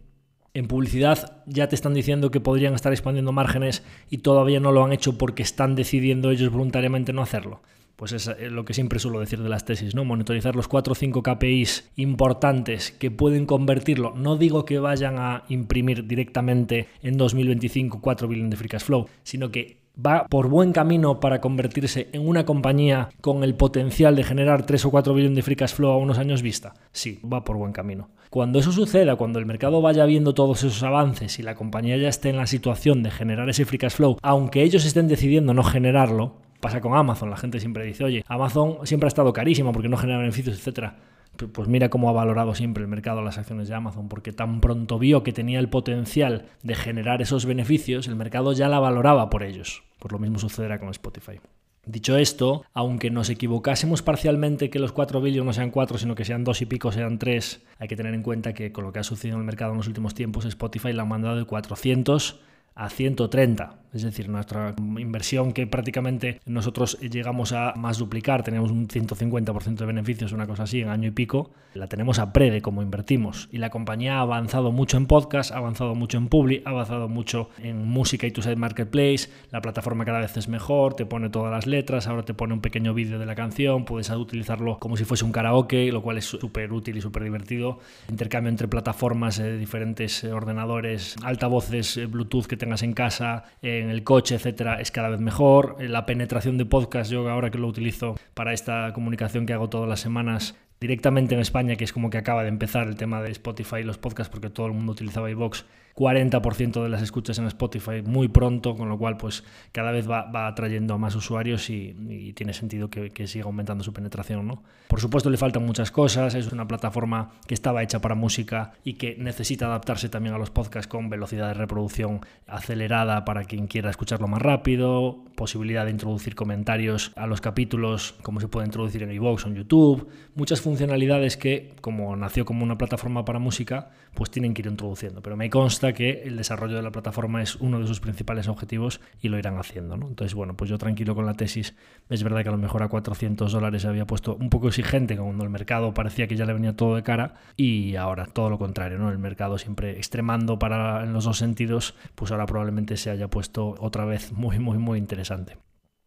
en 0.55 0.69
publicidad 0.69 1.43
ya 1.47 1.69
te 1.69 1.75
están 1.75 1.95
diciendo 1.95 2.31
que 2.31 2.41
podrían 2.41 2.75
estar 2.75 2.93
expandiendo 2.93 3.33
márgenes 3.33 3.83
y 4.09 4.19
todavía 4.19 4.61
no 4.61 4.71
lo 4.71 4.85
han 4.85 4.93
hecho 4.93 5.19
porque 5.19 5.43
están 5.43 5.75
decidiendo 5.75 6.31
ellos 6.31 6.51
voluntariamente 6.51 7.13
no 7.13 7.23
hacerlo. 7.23 7.61
pues 7.97 8.13
es 8.13 8.27
eh, 8.27 8.51
lo 8.51 8.65
que 8.65 8.75
siempre 8.75 8.99
suelo 8.99 9.21
decir 9.21 9.41
de 9.41 9.49
las 9.49 9.65
tesis, 9.65 9.95
¿no? 9.95 10.05
Monitorizar 10.05 10.57
los 10.57 10.67
4 10.67 10.93
o 10.93 10.95
5 10.95 11.23
KPIs 11.23 11.91
importantes 11.97 12.91
que 12.91 13.11
pueden 13.13 13.47
convertirlo. 13.47 14.15
No 14.17 14.37
digo 14.37 14.65
que 14.65 14.81
vayan 14.81 15.19
a 15.19 15.45
imprimir 15.49 16.07
directamente 16.07 16.89
en 17.03 17.17
2025 17.17 18.01
4 18.01 18.29
billones 18.29 18.51
de 18.51 18.57
free 18.57 18.69
cash 18.69 18.83
flow, 18.83 19.09
sino 19.23 19.51
que 19.51 19.84
va 19.95 20.27
por 20.27 20.49
buen 20.49 20.73
camino 20.73 21.21
para 21.21 21.41
convertirse 21.41 22.09
en 22.13 22.27
una 22.27 22.45
compañía 22.45 23.11
con 23.21 23.45
el 23.45 23.55
potencial 23.55 24.17
de 24.17 24.25
generar 24.25 24.67
3 24.67 24.85
o 24.87 24.91
4 24.91 25.15
billones 25.15 25.37
de 25.37 25.43
free 25.43 25.57
cash 25.57 25.75
flow 25.75 25.91
a 25.91 25.97
unos 25.97 26.19
años 26.19 26.43
vista? 26.43 26.75
Sí, 26.93 27.21
va 27.25 27.45
por 27.45 27.57
buen 27.57 27.73
camino. 27.73 28.09
Cuando 28.31 28.59
eso 28.59 28.73
suceda, 28.73 29.17
cuando 29.17 29.39
el 29.39 29.47
mercado 29.47 29.81
vaya 29.81 30.05
viendo 30.07 30.35
todos 30.35 30.65
esos 30.65 30.83
avances 30.83 31.39
y 31.39 31.43
la 31.43 31.55
compañía 31.55 31.97
ya 31.97 32.09
esté 32.09 32.31
en 32.31 32.37
la 32.37 32.47
situación 32.47 33.03
de 33.03 33.11
generar 33.11 33.49
ese 33.49 33.65
free 33.65 33.79
cash 33.79 33.93
flow, 33.93 34.19
aunque 34.23 34.63
ellos 34.63 34.85
estén 34.85 35.07
decidiendo 35.07 35.55
no 35.55 35.63
generarlo, 35.63 36.37
pasa 36.61 36.81
con 36.81 36.97
Amazon, 36.97 37.31
la 37.31 37.37
gente 37.37 37.61
siempre 37.61 37.85
dice, 37.85 38.05
oye, 38.05 38.25
Amazon 38.27 38.79
siempre 38.85 39.07
ha 39.07 39.09
estado 39.09 39.33
carísimo 39.33 39.73
porque 39.73 39.89
no 39.89 39.97
genera 39.97 40.19
beneficios, 40.19 40.57
etcétera 40.57 40.97
pues 41.37 41.69
mira 41.69 41.89
cómo 41.89 42.09
ha 42.09 42.13
valorado 42.13 42.55
siempre 42.55 42.83
el 42.83 42.89
mercado 42.89 43.23
las 43.23 43.39
acciones 43.39 43.69
de 43.69 43.75
Amazon, 43.75 44.09
porque 44.09 44.33
tan 44.33 44.61
pronto 44.61 44.99
vio 44.99 45.23
que 45.23 45.33
tenía 45.33 45.59
el 45.59 45.69
potencial 45.69 46.47
de 46.63 46.75
generar 46.75 47.23
esos 47.23 47.47
beneficios, 47.47 48.09
el 48.09 48.17
mercado 48.17 48.53
ya 48.53 48.69
la 48.69 48.79
valoraba 48.79 49.31
por 49.31 49.43
ellos. 49.43 49.83
Pues 49.99 50.13
lo 50.13 50.19
mismo 50.19 50.39
sucederá 50.39 50.79
con 50.79 50.89
Spotify. 50.91 51.41
Dicho 51.87 52.17
esto, 52.17 52.65
aunque 52.73 53.11
nos 53.11 53.29
equivocásemos 53.29 54.01
parcialmente 54.01 54.71
que 54.71 54.79
los 54.79 54.93
4 54.93 55.21
billones 55.21 55.47
no 55.47 55.53
sean 55.53 55.71
4, 55.71 55.99
sino 55.99 56.15
que 56.15 56.25
sean 56.25 56.43
2 56.43 56.63
y 56.63 56.67
pico, 56.67 56.93
sean 56.93 57.19
3, 57.19 57.63
hay 57.79 57.89
que 57.89 57.97
tener 57.97 58.15
en 58.15 58.23
cuenta 58.23 58.55
que 58.55 58.73
con 58.73 58.85
lo 58.85 58.93
que 58.93 59.01
ha 59.01 59.05
sucedido 59.05 59.37
en 59.37 59.43
el 59.43 59.47
mercado 59.47 59.73
en 59.73 59.79
los 59.79 59.87
últimos 59.87 60.15
tiempos, 60.15 60.47
Spotify 60.47 60.95
la 60.95 61.03
ha 61.03 61.07
mandado 61.07 61.37
de 61.37 61.45
400 61.45 62.41
a 62.75 62.89
130. 62.89 63.85
Es 63.95 64.03
decir, 64.03 64.29
nuestra 64.29 64.75
inversión 64.99 65.53
que 65.53 65.69
prácticamente 65.69 66.41
nosotros 66.47 66.99
llegamos 66.99 67.53
a 67.53 67.75
más 67.77 67.99
duplicar, 67.99 68.43
tenemos 68.43 68.73
un 68.73 68.89
150% 68.89 69.77
de 69.77 69.87
beneficios, 69.87 70.33
una 70.33 70.49
cosa 70.49 70.65
así, 70.65 70.81
en 70.81 70.89
año 70.89 71.07
y 71.07 71.13
pico, 71.13 71.53
la 71.75 71.87
tenemos 71.87 72.19
a 72.19 72.33
pre 72.33 72.51
de 72.51 72.61
cómo 72.61 72.83
invertimos. 72.83 73.49
Y 73.53 73.59
la 73.59 73.71
compañía 73.71 74.17
ha 74.17 74.23
avanzado 74.23 74.73
mucho 74.73 74.97
en 74.97 75.07
podcast, 75.07 75.53
ha 75.53 75.59
avanzado 75.59 75.95
mucho 75.95 76.19
en 76.19 76.27
public, 76.27 76.67
ha 76.67 76.71
avanzado 76.71 77.09
mucho 77.09 77.51
en 77.59 77.87
música 77.87 78.27
y 78.27 78.33
tu 78.33 78.43
site 78.43 78.57
marketplace, 78.57 79.31
la 79.53 79.61
plataforma 79.61 80.05
cada 80.05 80.19
vez 80.19 80.37
es 80.37 80.49
mejor, 80.49 80.95
te 80.95 81.07
pone 81.07 81.31
todas 81.31 81.53
las 81.53 81.69
letras, 81.69 82.09
ahora 82.09 82.25
te 82.25 82.35
pone 82.35 82.53
un 82.53 82.61
pequeño 82.61 82.95
vídeo 82.95 83.21
de 83.21 83.27
la 83.27 83.37
canción, 83.37 83.85
puedes 83.85 84.11
utilizarlo 84.11 84.79
como 84.81 84.97
si 84.97 85.05
fuese 85.05 85.25
un 85.25 85.31
karaoke, 85.31 85.93
lo 85.93 86.03
cual 86.03 86.19
es 86.19 86.25
súper 86.25 86.73
útil 86.73 86.97
y 86.97 87.01
súper 87.01 87.23
divertido. 87.23 87.79
Intercambio 88.09 88.51
entre 88.51 88.67
plataformas, 88.67 89.39
de 89.39 89.57
diferentes 89.57 90.25
ordenadores, 90.25 91.15
altavoces, 91.23 91.97
eh, 91.97 92.07
Bluetooth 92.07 92.47
que 92.47 92.57
tengas 92.65 92.83
en 92.83 92.95
casa, 92.95 93.45
en 93.63 93.91
el 93.91 94.05
coche, 94.05 94.37
etcétera, 94.37 94.81
es 94.81 94.91
cada 94.91 95.11
vez 95.11 95.21
mejor. 95.21 95.77
La 95.81 96.07
penetración 96.07 96.57
de 96.57 96.65
podcast, 96.65 97.11
yo 97.11 97.29
ahora 97.29 97.51
que 97.51 97.59
lo 97.59 97.69
utilizo 97.69 98.17
para 98.33 98.53
esta 98.53 98.93
comunicación 98.95 99.45
que 99.45 99.53
hago 99.53 99.69
todas 99.69 99.89
las 99.89 100.01
semanas, 100.01 100.57
directamente 100.85 101.35
en 101.35 101.41
España, 101.41 101.77
que 101.77 101.85
es 101.85 101.95
como 101.95 102.11
que 102.11 102.19
acaba 102.19 102.43
de 102.43 102.51
empezar 102.51 102.87
el 102.87 102.97
tema 102.97 103.23
de 103.23 103.31
Spotify 103.31 103.77
y 103.77 103.85
los 103.85 103.97
podcasts, 103.97 104.31
porque 104.31 104.51
todo 104.51 104.67
el 104.67 104.75
mundo 104.75 104.93
utilizaba 104.93 105.31
iVoox, 105.31 105.65
40% 105.95 106.83
de 106.83 106.89
las 106.89 107.03
escuchas 107.03 107.39
en 107.39 107.47
Spotify 107.47 108.03
muy 108.05 108.29
pronto, 108.29 108.75
con 108.77 108.89
lo 108.89 108.99
cual 108.99 109.17
pues 109.17 109.45
cada 109.73 109.93
vez 109.93 110.11
va, 110.11 110.47
atrayendo 110.47 110.95
a 110.95 110.99
más 110.99 111.15
usuarios 111.15 111.71
y, 111.71 112.33
tiene 112.35 112.53
sentido 112.53 112.91
que, 112.91 113.27
siga 113.27 113.45
aumentando 113.45 113.85
su 113.85 113.93
penetración. 113.93 114.47
¿no? 114.47 114.63
Por 114.89 115.01
supuesto 115.01 115.31
le 115.31 115.37
faltan 115.37 115.65
muchas 115.65 115.91
cosas, 115.91 116.35
es 116.35 116.53
una 116.53 116.67
plataforma 116.67 117.31
que 117.47 117.55
estaba 117.55 117.83
hecha 117.83 118.01
para 118.01 118.15
música 118.15 118.73
y 118.83 118.95
que 118.95 119.17
necesita 119.19 119.67
adaptarse 119.67 120.09
también 120.09 120.35
a 120.35 120.39
los 120.39 120.51
podcasts 120.51 120.89
con 120.89 121.09
velocidad 121.09 121.49
de 121.49 121.55
reproducción 121.55 122.21
acelerada 122.47 123.25
para 123.25 123.45
quien 123.45 123.69
quiera 123.69 123.91
escucharlo 123.91 124.27
más 124.27 124.43
rápido, 124.43 125.25
posibilidad 125.37 125.85
de 125.85 125.93
introducir 125.93 126.35
comentarios 126.35 127.13
a 127.15 127.27
los 127.27 127.41
capítulos 127.41 128.17
como 128.23 128.41
se 128.41 128.49
puede 128.49 128.67
introducir 128.67 129.03
en 129.05 129.13
iVoox 129.13 129.45
o 129.45 129.49
en 129.49 129.55
YouTube, 129.55 130.09
muchas 130.35 130.61
funcionalidades 130.75 131.37
que 131.37 131.73
como 131.81 132.17
nació 132.17 132.45
como 132.45 132.65
una 132.65 132.77
plataforma 132.77 133.25
para 133.25 133.39
música 133.39 133.91
pues 134.13 134.31
tienen 134.31 134.55
que 134.55 134.63
ir 134.63 134.67
introduciendo, 134.67 135.23
pero 135.23 135.37
me 135.37 135.49
consta 135.49 135.93
que 135.93 136.23
el 136.25 136.37
desarrollo 136.37 136.75
de 136.75 136.83
la 136.83 136.91
plataforma 136.91 137.43
es 137.43 137.55
uno 137.57 137.79
de 137.79 137.87
sus 137.87 138.01
principales 138.01 138.49
objetivos 138.49 139.01
y 139.23 139.29
lo 139.29 139.39
irán 139.39 139.57
haciendo. 139.57 139.97
¿no? 139.97 140.09
Entonces, 140.09 140.35
bueno, 140.35 140.57
pues 140.57 140.69
yo 140.69 140.79
tranquilo 140.79 141.15
con 141.15 141.27
la 141.27 141.35
tesis. 141.35 141.77
Es 142.09 142.25
verdad 142.25 142.43
que 142.43 142.49
a 142.49 142.53
lo 142.53 142.59
mejor 142.59 142.83
a 142.83 142.89
400 142.89 143.53
dólares 143.53 143.83
se 143.83 143.89
había 143.89 144.05
puesto 144.05 144.35
un 144.35 144.51
poco 144.51 144.69
exigente 144.69 145.17
cuando 145.17 145.45
el 145.45 145.51
mercado 145.51 145.95
parecía 145.95 146.27
que 146.27 146.37
ya 146.37 146.45
le 146.45 146.53
venía 146.53 146.75
todo 146.75 146.97
de 146.97 147.05
cara 147.05 147.35
y 147.57 147.95
ahora 147.95 148.27
todo 148.27 148.51
lo 148.51 148.59
contrario, 148.59 148.99
¿no? 148.99 149.11
El 149.11 149.19
mercado 149.19 149.57
siempre 149.59 149.93
extremando 149.93 150.59
para 150.59 151.05
en 151.05 151.13
los 151.13 151.25
dos 151.25 151.39
sentidos, 151.39 151.95
pues 152.17 152.33
ahora 152.33 152.47
probablemente 152.47 152.97
se 152.97 153.11
haya 153.11 153.29
puesto 153.29 153.77
otra 153.79 154.05
vez 154.05 154.33
muy, 154.33 154.59
muy, 154.59 154.79
muy 154.79 154.99
interesante. 154.99 155.57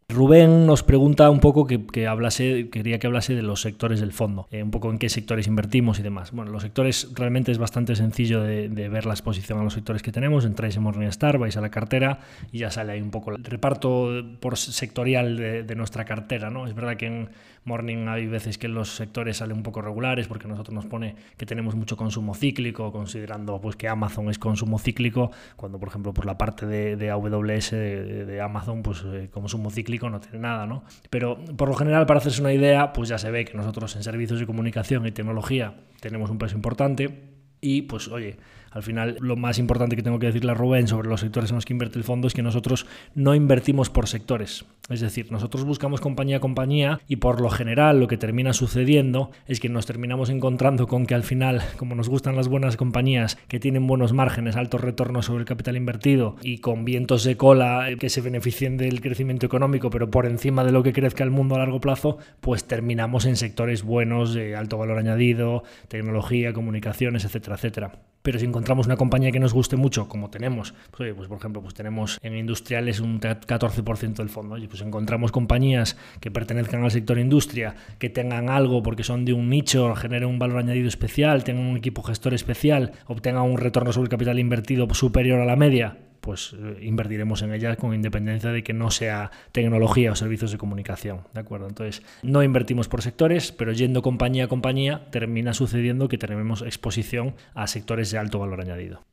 Rubén 0.09 0.65
nos 0.65 0.83
pregunta 0.83 1.29
un 1.29 1.41
poco 1.41 1.67
que, 1.67 2.07
hablase, 2.07 2.69
quería 2.69 2.97
que 2.97 3.07
hablase 3.07 3.35
de 3.35 3.41
los 3.41 3.59
sectores 3.59 3.99
del 3.99 4.13
fondo, 4.13 4.47
eh, 4.51 4.63
un 4.63 4.71
poco 4.71 4.89
en 4.89 4.99
qué 4.99 5.09
sectores 5.09 5.47
invertimos 5.47 5.99
y 5.99 6.01
demás. 6.01 6.31
Bueno, 6.31 6.49
los 6.49 6.61
sectores 6.61 7.09
realmente 7.13 7.51
es 7.51 7.57
bastante 7.57 7.93
sencillo 7.93 8.41
de, 8.41 8.69
ver 8.69 9.05
la 9.05 9.13
exposición 9.13 9.59
a 9.59 9.63
los 9.63 9.73
sectores 9.73 10.01
que 10.01 10.13
tenemos. 10.13 10.45
Entráis 10.45 10.77
en 10.77 10.83
Morningstar, 10.83 11.37
vais 11.37 11.57
a 11.57 11.61
la 11.61 11.71
cartera 11.71 12.21
y 12.53 12.59
ya 12.59 12.71
sale 12.71 12.93
ahí 12.93 13.01
un 13.01 13.11
poco 13.11 13.31
el 13.31 13.43
reparto 13.43 14.23
por 14.39 14.55
sectorial 14.55 15.35
de, 15.35 15.63
de 15.63 15.75
nuestra 15.75 16.05
cartera. 16.05 16.49
¿no? 16.49 16.67
Es 16.67 16.73
verdad 16.73 16.95
que 16.95 17.07
en 17.07 17.29
Morning 17.65 18.07
hay 18.07 18.27
veces 18.27 18.57
que 18.57 18.69
los 18.69 18.95
sectores 18.95 19.37
salen 19.37 19.57
un 19.57 19.63
poco 19.63 19.81
regulares 19.81 20.27
porque 20.27 20.47
nosotros 20.47 20.73
nos 20.73 20.85
pone 20.85 21.15
que 21.35 21.45
tenemos 21.45 21.75
mucho 21.75 21.97
consumo 21.97 22.33
cíclico, 22.33 22.93
considerando 22.93 23.59
pues 23.59 23.75
que 23.75 23.89
Amazon 23.89 24.29
es 24.29 24.39
consumo 24.39 24.79
cíclico, 24.79 25.31
cuando 25.57 25.77
por 25.77 25.89
ejemplo 25.89 26.13
por 26.13 26.25
la 26.25 26.37
parte 26.37 26.65
de, 26.65 27.11
AWS 27.11 27.71
de, 27.71 28.41
Amazon 28.41 28.81
pues 28.83 29.03
eh, 29.05 29.29
consumo 29.29 29.69
cíclico 29.69 29.96
no 29.99 30.19
tiene 30.19 30.39
nada, 30.39 30.65
¿no? 30.65 30.83
Pero 31.09 31.37
por 31.57 31.69
lo 31.69 31.75
general 31.75 32.05
para 32.05 32.19
hacerse 32.19 32.41
una 32.41 32.53
idea 32.53 32.93
pues 32.93 33.09
ya 33.09 33.17
se 33.17 33.31
ve 33.31 33.45
que 33.45 33.55
nosotros 33.55 33.95
en 33.95 34.03
servicios 34.03 34.39
de 34.39 34.45
comunicación 34.45 35.05
y 35.05 35.11
tecnología 35.11 35.75
tenemos 35.99 36.29
un 36.29 36.37
peso 36.37 36.55
importante 36.55 37.31
y 37.61 37.83
pues 37.83 38.07
oye, 38.07 38.37
al 38.71 38.83
final, 38.83 39.17
lo 39.19 39.35
más 39.35 39.59
importante 39.59 39.95
que 39.95 40.03
tengo 40.03 40.19
que 40.19 40.27
decirle 40.27 40.51
a 40.51 40.55
Rubén 40.55 40.87
sobre 40.87 41.09
los 41.09 41.21
sectores 41.21 41.49
en 41.49 41.55
los 41.55 41.65
que 41.65 41.73
invierte 41.73 41.97
el 41.97 42.03
fondo 42.03 42.27
es 42.27 42.33
que 42.33 42.43
nosotros 42.43 42.85
no 43.15 43.35
invertimos 43.35 43.89
por 43.89 44.07
sectores. 44.07 44.65
Es 44.89 45.01
decir, 45.01 45.31
nosotros 45.31 45.65
buscamos 45.65 45.99
compañía 45.99 46.37
a 46.37 46.39
compañía 46.39 47.01
y 47.07 47.17
por 47.17 47.41
lo 47.41 47.49
general 47.49 47.99
lo 47.99 48.07
que 48.07 48.17
termina 48.17 48.53
sucediendo 48.53 49.31
es 49.45 49.59
que 49.59 49.67
nos 49.67 49.85
terminamos 49.85 50.29
encontrando 50.29 50.87
con 50.87 51.05
que 51.05 51.13
al 51.13 51.23
final, 51.23 51.61
como 51.77 51.95
nos 51.95 52.07
gustan 52.07 52.35
las 52.37 52.47
buenas 52.47 52.77
compañías 52.77 53.37
que 53.47 53.59
tienen 53.59 53.85
buenos 53.85 54.13
márgenes, 54.13 54.55
altos 54.55 54.81
retornos 54.81 55.25
sobre 55.25 55.41
el 55.41 55.45
capital 55.45 55.75
invertido 55.75 56.37
y 56.41 56.59
con 56.59 56.85
vientos 56.85 57.25
de 57.25 57.35
cola 57.35 57.87
que 57.99 58.09
se 58.09 58.21
beneficien 58.21 58.77
del 58.77 59.01
crecimiento 59.01 59.45
económico, 59.45 59.89
pero 59.89 60.09
por 60.09 60.25
encima 60.25 60.63
de 60.63 60.71
lo 60.71 60.83
que 60.83 60.93
crezca 60.93 61.23
el 61.23 61.31
mundo 61.31 61.55
a 61.55 61.59
largo 61.59 61.81
plazo, 61.81 62.17
pues 62.39 62.63
terminamos 62.63 63.25
en 63.25 63.35
sectores 63.35 63.83
buenos 63.83 64.33
de 64.33 64.55
alto 64.55 64.77
valor 64.77 64.97
añadido, 64.99 65.63
tecnología, 65.89 66.53
comunicaciones, 66.53 67.25
etcétera, 67.25 67.55
etcétera 67.55 68.06
pero 68.27 68.39
si 68.39 68.45
encontramos 68.45 68.87
una 68.87 68.97
compañía 68.97 69.31
que 69.31 69.39
nos 69.39 69.53
guste 69.53 69.77
mucho, 69.77 70.09
como 70.09 70.29
tenemos, 70.29 70.73
pues, 70.91 71.13
pues 71.13 71.29
por 71.29 71.37
ejemplo, 71.37 71.61
pues 71.61 71.73
tenemos 71.73 72.19
en 72.21 72.35
industriales 72.35 72.99
un 72.99 73.21
14% 73.21 74.15
del 74.15 74.27
fondo, 74.27 74.55
oye, 74.55 74.67
pues 74.67 74.81
encontramos 74.81 75.31
compañías 75.31 75.95
que 76.19 76.29
pertenezcan 76.29 76.83
al 76.83 76.91
sector 76.91 77.19
industria, 77.19 77.75
que 77.99 78.09
tengan 78.09 78.49
algo 78.49 78.83
porque 78.83 79.05
son 79.05 79.23
de 79.23 79.31
un 79.31 79.47
nicho, 79.49 79.95
generen 79.95 80.27
un 80.27 80.39
valor 80.39 80.57
añadido 80.57 80.89
especial, 80.89 81.45
tengan 81.45 81.67
un 81.67 81.77
equipo 81.77 82.03
gestor 82.03 82.33
especial, 82.33 82.91
obtengan 83.05 83.43
un 83.43 83.59
retorno 83.59 83.93
sobre 83.93 84.07
el 84.07 84.09
capital 84.09 84.39
invertido 84.39 84.93
superior 84.93 85.39
a 85.39 85.45
la 85.45 85.55
media, 85.55 85.95
pues 86.27 86.53
eh, 86.59 86.79
invertiremos 86.81 87.41
en 87.41 87.53
ella 87.53 87.77
con 87.77 87.93
independencia 87.93 88.51
de 88.51 88.61
que 88.61 88.73
no 88.73 88.91
sea 88.91 89.31
tecnología 89.53 90.11
o 90.11 90.15
servicios 90.15 90.51
de 90.51 90.57
comunicación, 90.57 91.21
¿de 91.33 91.39
acuerdo? 91.39 91.69
Entonces, 91.69 92.03
no 92.21 92.43
invertimos 92.43 92.89
por 92.89 93.01
sectores, 93.01 93.53
pero 93.53 93.71
yendo 93.71 94.01
compañía 94.01 94.43
a 94.43 94.47
compañía 94.49 95.09
termina 95.09 95.53
sucediendo 95.53 96.09
que 96.09 96.17
tenemos 96.17 96.63
exposición 96.63 97.35
a 97.53 97.65
sectores 97.67 98.11
de 98.11 98.17
alto 98.17 98.39
valor 98.39 98.59
añadido. 98.59 99.05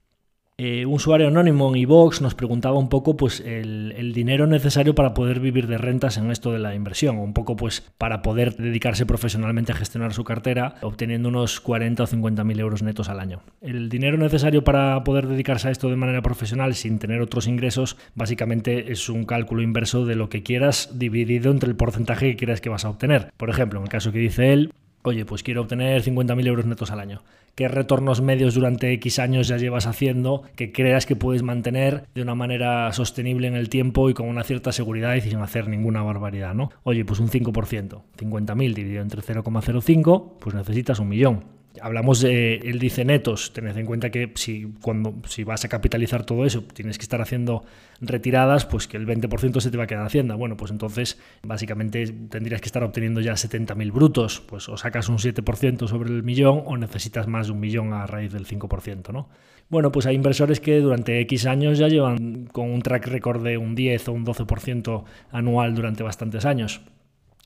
Eh, 0.57 0.87
un 0.87 0.95
usuario 0.95 1.27
anónimo 1.27 1.69
en 1.69 1.81
iVox 1.81 2.21
nos 2.21 2.37
preguntaba 2.37 2.79
un 2.79 2.89
poco 2.89 3.17
pues, 3.17 3.41
el, 3.41 4.13
dinero 4.15 4.47
necesario 4.47 4.95
para 4.95 5.13
poder 5.13 5.41
vivir 5.41 5.67
de 5.67 5.79
rentas 5.79 6.17
en 6.17 6.31
esto 6.31 6.53
de 6.53 6.61
la 6.61 6.77
inversión, 6.77 7.19
un 7.19 7.33
poco 7.33 7.57
pues 7.57 7.81
para 7.99 8.23
poder 8.23 8.55
dedicarse 8.55 9.05
profesionalmente 9.05 9.73
a 9.73 9.75
gestionar 9.75 10.13
su 10.13 10.23
cartera, 10.23 10.77
obteniendo 10.83 11.29
unos 11.29 11.61
40 11.61 12.05
o 12.05 12.07
50 12.07 12.45
mil 12.45 12.61
euros 12.61 12.85
netos 12.85 13.09
al 13.09 13.19
año. 13.19 13.43
El 13.61 13.89
dinero 13.89 14.17
necesario 14.17 14.63
para 14.63 15.03
poder 15.03 15.27
dedicarse 15.27 15.67
a 15.67 15.71
esto 15.73 15.91
de 15.91 15.97
manera 15.97 16.23
profesional 16.23 16.77
sin 16.77 17.01
tener 17.01 17.21
otros 17.21 17.49
ingresos, 17.49 17.97
básicamente 18.15 18.93
es 18.93 19.09
un 19.09 19.25
cálculo 19.25 19.61
inverso 19.61 20.07
de 20.07 20.15
lo 20.15 20.29
que 20.29 20.45
quieras 20.45 20.97
dividido 20.97 21.51
entre 21.51 21.69
el 21.69 21.75
porcentaje 21.75 22.31
que 22.31 22.37
quieras 22.37 22.61
que 22.61 22.69
vas 22.69 22.85
a 22.85 22.91
obtener. 22.91 23.33
Por 23.37 23.51
ejemplo, 23.51 23.81
en 23.81 23.87
el 23.87 23.91
caso 23.91 24.13
que 24.13 24.21
dice 24.21 24.53
él, 24.53 24.73
oye, 25.03 25.25
pues 25.25 25.43
quiero 25.43 25.63
obtener 25.63 26.01
50.000 26.01 26.47
euros 26.47 26.65
netos 26.65 26.93
al 26.93 27.01
año. 27.01 27.23
¿Qué 27.55 27.69
retornos 27.69 28.21
medios 28.21 28.55
durante 28.55 28.93
X 28.95 29.21
años 29.21 29.47
ya 29.47 29.57
llevas 29.57 29.87
haciendo 29.87 30.43
que 30.57 30.73
creas 30.73 31.07
que 31.07 31.15
puedes 31.15 31.45
mantener 31.45 32.05
de 32.13 32.23
una 32.23 32.35
manera 32.35 32.93
sostenible 32.93 33.47
en 33.47 33.55
el 33.55 33.69
tiempo 33.69 34.11
y 34.11 34.15
con 34.15 34.29
una 34.29 34.43
cierta 34.43 34.73
seguridad 34.73 35.15
y 35.15 35.21
sin 35.21 35.39
hacer 35.39 35.69
ninguna 35.69 36.03
barbaridad, 36.03 36.53
¿no? 36.53 36.71
Oye, 36.83 37.05
pues 37.05 37.21
un 37.21 37.29
5%, 37.29 38.03
50.000 38.19 38.75
dividido 38.75 39.03
entre 39.03 39.23
0,05, 39.23 40.33
pues 40.41 40.57
necesitas 40.57 40.99
un 40.99 41.09
millón. 41.09 41.45
Hablamos 41.81 42.21
de, 42.21 42.57
él 42.57 42.79
dice 42.79 43.05
netos, 43.05 43.53
tened 43.53 43.77
en 43.77 43.87
cuenta 43.87 44.11
que 44.11 44.33
si, 44.37 44.73
cuando, 44.81 45.15
si 45.27 45.45
vas 45.45 45.65
a 45.65 45.69
capitalizar 45.69 46.25
todo 46.25 46.45
eso, 46.45 46.63
tienes 46.63 46.99
que 46.99 47.03
estar 47.03 47.21
haciendo 47.21 47.65
retiradas, 48.01 48.67
pues 48.67 48.87
que 48.87 48.97
el 48.97 49.07
20% 49.07 49.61
se 49.61 49.71
te 49.71 49.77
va 49.77 49.85
a 49.85 49.87
quedar 49.87 50.03
en 50.03 50.07
Hacienda. 50.07 50.35
Bueno, 50.35 50.57
pues 50.57 50.71
entonces 50.71 51.19
básicamente 51.43 52.07
tendrías 52.07 52.61
que 52.61 52.67
estar 52.67 52.85
obteniendo 52.85 53.21
ya 53.21 53.33
70.000 53.33 53.93
brutos, 53.93 54.41
pues 54.41 54.69
o 54.69 54.77
sacas 54.77 55.09
un 55.09 55.19
7% 55.19 55.89
sobre 55.89 56.11
el 56.11 56.23
millón 56.23 56.63
o 56.65 56.77
necesitas 56.77 57.27
más 57.27 57.47
de 57.47 57.53
un 57.53 57.61
millón 57.61 57.93
a 57.93 58.07
raíz 58.07 58.33
del 58.33 58.47
5%, 58.47 59.13
¿no? 59.13 59.29
Bueno, 59.71 59.91
pues 59.91 60.07
hay 60.07 60.15
inversores 60.15 60.61
que 60.61 60.81
durante 60.81 61.21
X 61.21 61.47
años 61.47 61.79
ya 61.79 61.89
llevan 61.89 62.47
con 62.47 62.71
un 62.71 62.83
track 62.83 63.07
record 63.07 63.43
de 63.43 63.57
un 63.57 63.75
10 63.75 64.09
o 64.09 64.13
un 64.13 64.27
12% 64.27 65.05
anual 65.33 65.75
durante 65.75 66.03
bastantes 66.03 66.45
años. 66.45 66.83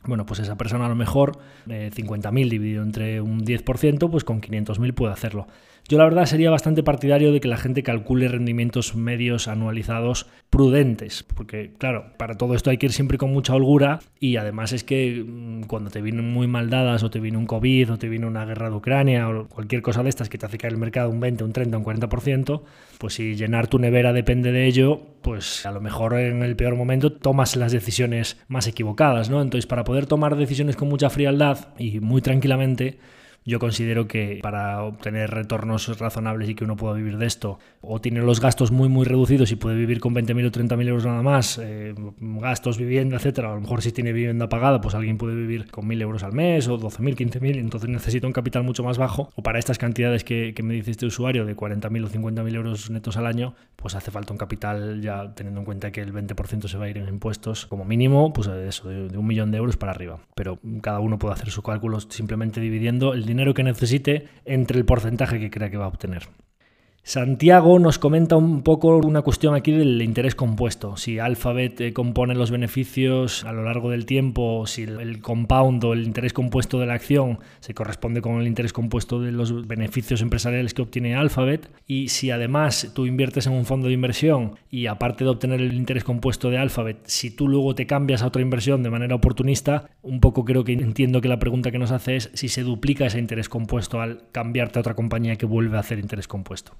Bueno, 0.05 0.27
pues 0.27 0.41
esa 0.41 0.57
persona 0.57 0.87
a 0.87 0.89
lo 0.89 0.95
mejor 0.95 1.39
eh, 1.69 1.91
50.000 1.93 2.49
dividido 2.49 2.83
entre 2.83 3.21
un 3.21 3.45
10%, 3.45 4.11
pues 4.11 4.25
con 4.25 4.41
500.000 4.41 4.95
puede 4.95 5.13
hacerlo. 5.13 5.49
Yo 5.89 5.97
la 5.97 6.05
verdad 6.05 6.27
sería 6.27 6.51
bastante 6.51 6.83
partidario 6.83 7.33
de 7.33 7.41
que 7.41 7.49
la 7.49 7.57
gente 7.57 7.83
calcule 7.83 8.29
rendimientos 8.29 8.95
medios 8.95 9.49
anualizados 9.49 10.27
prudentes, 10.51 11.23
porque 11.23 11.73
claro, 11.79 12.13
para 12.19 12.37
todo 12.37 12.55
esto 12.55 12.69
hay 12.69 12.77
que 12.77 12.87
ir 12.87 12.93
siempre 12.93 13.17
con 13.17 13.33
mucha 13.33 13.55
holgura 13.55 14.01
y 14.21 14.37
además 14.37 14.75
es 14.75 14.85
que 14.85 15.25
mm, 15.27 15.63
cuando 15.63 15.89
te 15.89 16.03
vienen 16.03 16.31
muy 16.31 16.47
mal 16.47 16.69
dadas 16.69 17.03
o 17.05 17.11
te 17.11 17.21
viene 17.21 17.39
un 17.39 17.47
COVID 17.47 17.93
o 17.93 17.99
te 17.99 18.11
viene 18.11 18.27
una 18.27 18.45
guerra 18.45 18.69
de 18.69 18.77
Ucrania 18.77 19.31
o 19.31 19.49
cualquier 19.49 19.81
cosa 19.81 20.03
de 20.03 20.11
estas 20.11 20.29
que 20.29 20.37
te 20.37 20.45
hace 20.45 20.59
caer 20.59 20.75
el 20.75 20.79
mercado 20.79 21.09
un 21.09 21.21
20, 21.21 21.45
un 21.45 21.53
30, 21.55 21.79
un 21.79 21.85
40%, 21.85 22.63
pues 22.99 23.15
si 23.15 23.35
llenar 23.35 23.67
tu 23.67 23.79
nevera 23.79 24.13
depende 24.13 24.53
de 24.53 24.67
ello, 24.67 25.01
pues 25.23 25.65
a 25.65 25.73
lo 25.73 25.81
mejor 25.81 26.19
en 26.19 26.43
el 26.43 26.55
peor 26.55 26.77
momento 26.77 27.13
tomas 27.13 27.57
las 27.57 27.73
decisiones 27.73 28.39
más 28.49 28.67
equivocadas, 28.67 29.31
¿no? 29.31 29.41
Entonces 29.41 29.67
para 29.67 29.85
poder 29.89 30.05
tomar 30.05 30.37
decisiones 30.37 30.77
con 30.77 30.87
mucha 30.87 31.09
frialdad 31.09 31.69
y 31.79 32.01
muy 32.01 32.21
tranquilamente, 32.21 32.99
yo 33.45 33.59
considero 33.59 34.07
que 34.07 34.41
para 34.43 34.83
obtener 34.83 35.31
retornos 35.31 35.99
razonables 35.99 36.51
y 36.51 36.55
que 36.55 36.65
uno 36.65 36.77
pueda 36.77 36.95
vivir 36.95 37.17
de 37.17 37.27
esto, 37.27 37.59
o 37.81 37.99
tiene 38.01 38.21
los 38.21 38.41
gastos 38.41 38.71
muy, 38.71 38.89
muy 38.89 39.07
reducidos 39.07 39.51
y 39.53 39.57
puede 39.57 39.77
vivir 39.77 40.01
con 40.01 40.15
20.000 40.15 40.47
o 40.47 40.53
30.000 40.53 40.89
euros 40.89 41.07
nada 41.07 41.23
más, 41.23 41.59
eh, 41.63 41.95
gastos, 42.21 42.77
vivienda, 42.77 43.17
etcétera. 43.17 43.53
A 43.53 43.55
lo 43.55 43.61
mejor 43.63 43.81
si 43.81 43.91
tiene 43.93 44.13
vivienda 44.13 44.49
pagada, 44.51 44.81
pues 44.81 44.95
alguien 44.95 45.17
puede 45.17 45.35
vivir 45.35 45.71
con 45.71 45.89
1.000 45.89 46.03
euros 46.03 46.23
al 46.25 46.33
mes 46.33 46.69
o 46.69 46.79
12.000, 46.79 47.17
15.000, 47.17 47.57
entonces 47.57 47.89
necesita 47.89 48.27
un 48.27 48.35
capital 48.35 48.65
mucho 48.65 48.83
más 48.83 48.99
bajo. 48.99 49.31
O 49.35 49.43
para 49.43 49.59
estas 49.59 49.79
cantidades 49.79 50.25
que, 50.25 50.53
que 50.55 50.63
me 50.63 50.75
dice 50.75 50.91
este 50.91 51.07
usuario 51.07 51.47
de 51.47 51.57
40.000 51.57 52.05
o 52.05 52.09
50.000 52.11 52.55
euros 52.55 52.91
netos 52.91 53.17
al 53.17 53.27
año, 53.27 53.55
pues 53.77 53.95
hace 53.95 54.11
falta 54.11 54.33
un 54.33 54.39
capital 54.39 55.01
ya 55.01 55.33
teniendo 55.35 55.61
en 55.61 55.65
cuenta 55.65 55.91
que 55.91 56.03
el 56.03 56.13
20% 56.13 56.69
se 56.69 56.77
va 56.77 56.85
a 56.85 56.91
ir 56.91 56.99
en 56.99 57.09
impuestos, 57.09 57.65
como 57.65 57.87
mínimo, 57.87 58.33
pues 58.35 58.49
eso, 58.49 58.89
de, 58.89 59.09
de 59.09 59.17
un 59.17 59.27
millón 59.27 59.51
de 59.51 59.59
euros 59.59 59.79
para 59.79 59.93
arriba. 59.93 60.19
Pero 60.35 60.59
cada 60.83 61.01
uno 61.01 61.19
puede 61.19 61.33
hacer 61.33 61.51
su 61.51 61.63
cálculo 61.63 62.01
simplemente 62.01 62.61
dividiendo 62.61 63.15
el 63.15 63.25
dinero 63.25 63.38
que 63.55 63.63
necesite 63.63 64.29
entre 64.45 64.79
el 64.79 64.85
porcentaje 64.85 65.39
que 65.41 65.51
crea 65.51 65.71
que 65.71 65.77
va 65.77 65.87
a 65.87 65.89
obtener. 65.89 66.29
Santiago 67.09 67.79
nos 67.79 67.99
comenta 67.99 68.37
un 68.37 68.61
poco 68.61 68.99
una 68.99 69.23
cuestión 69.23 69.55
aquí 69.55 69.73
del 69.73 70.03
interés 70.03 70.35
compuesto. 70.35 70.99
Si 70.99 71.19
Alphabet 71.19 71.81
eh, 71.81 71.95
compone 71.95 72.35
los 72.35 72.51
beneficios 72.51 73.47
a 73.47 73.53
lo 73.55 73.65
largo 73.65 73.89
del 73.89 74.05
tiempo, 74.05 74.67
si 74.67 74.83
el 74.83 75.23
compound 75.23 75.83
o 75.85 75.95
el 75.95 76.05
interés 76.05 76.35
compuesto 76.35 76.79
de 76.79 76.85
la 76.85 76.93
acción 76.93 77.39
se 77.61 77.73
corresponde 77.73 78.21
con 78.21 78.39
el 78.43 78.47
interés 78.47 78.75
compuesto 78.75 79.23
de 79.23 79.33
los 79.33 79.67
beneficios 79.67 80.21
empresariales 80.21 80.75
que 80.75 80.83
obtiene 80.83 81.15
Alphabet, 81.15 81.71
y 81.87 82.09
si 82.09 82.31
además 82.31 82.91
tú 82.95 83.07
inviertes 83.07 83.47
en 83.47 83.55
un 83.55 83.65
fondo 83.65 83.87
de 83.89 83.95
inversión 83.95 84.57
y 84.71 84.85
aparte 84.85 85.25
de 85.25 85.31
obtener 85.31 85.63
el 85.63 85.73
interés 85.73 86.05
compuesto 86.05 86.51
de 86.51 86.59
Alphabet, 86.59 86.99
si 87.05 87.31
tú 87.31 87.49
luego 87.49 87.75
te 87.75 87.87
cambias 87.87 88.21
a 88.21 88.27
otra 88.27 88.43
inversión 88.43 88.83
de 88.83 88.91
manera 88.91 89.15
oportunista, 89.15 89.89
un 90.03 90.21
poco 90.21 90.45
creo 90.45 90.63
que 90.63 90.75
entiendo 90.75 91.23
que 91.23 91.29
la 91.29 91.39
pregunta 91.39 91.71
que 91.71 91.79
nos 91.79 91.91
hace 91.91 92.17
es 92.17 92.31
si 92.35 92.51
se 92.51 92.65
duplica 92.65 93.07
ese 93.07 93.19
interés 93.19 93.49
compuesto 93.49 94.03
al 94.03 94.25
cambiarte 94.31 94.79
a 94.79 94.81
otra 94.81 94.95
compañía 94.95 95.37
que 95.37 95.47
vuelve 95.47 95.79
a 95.79 95.81
hacer 95.81 96.01
interés 96.01 96.29
compuesto. 96.29 96.77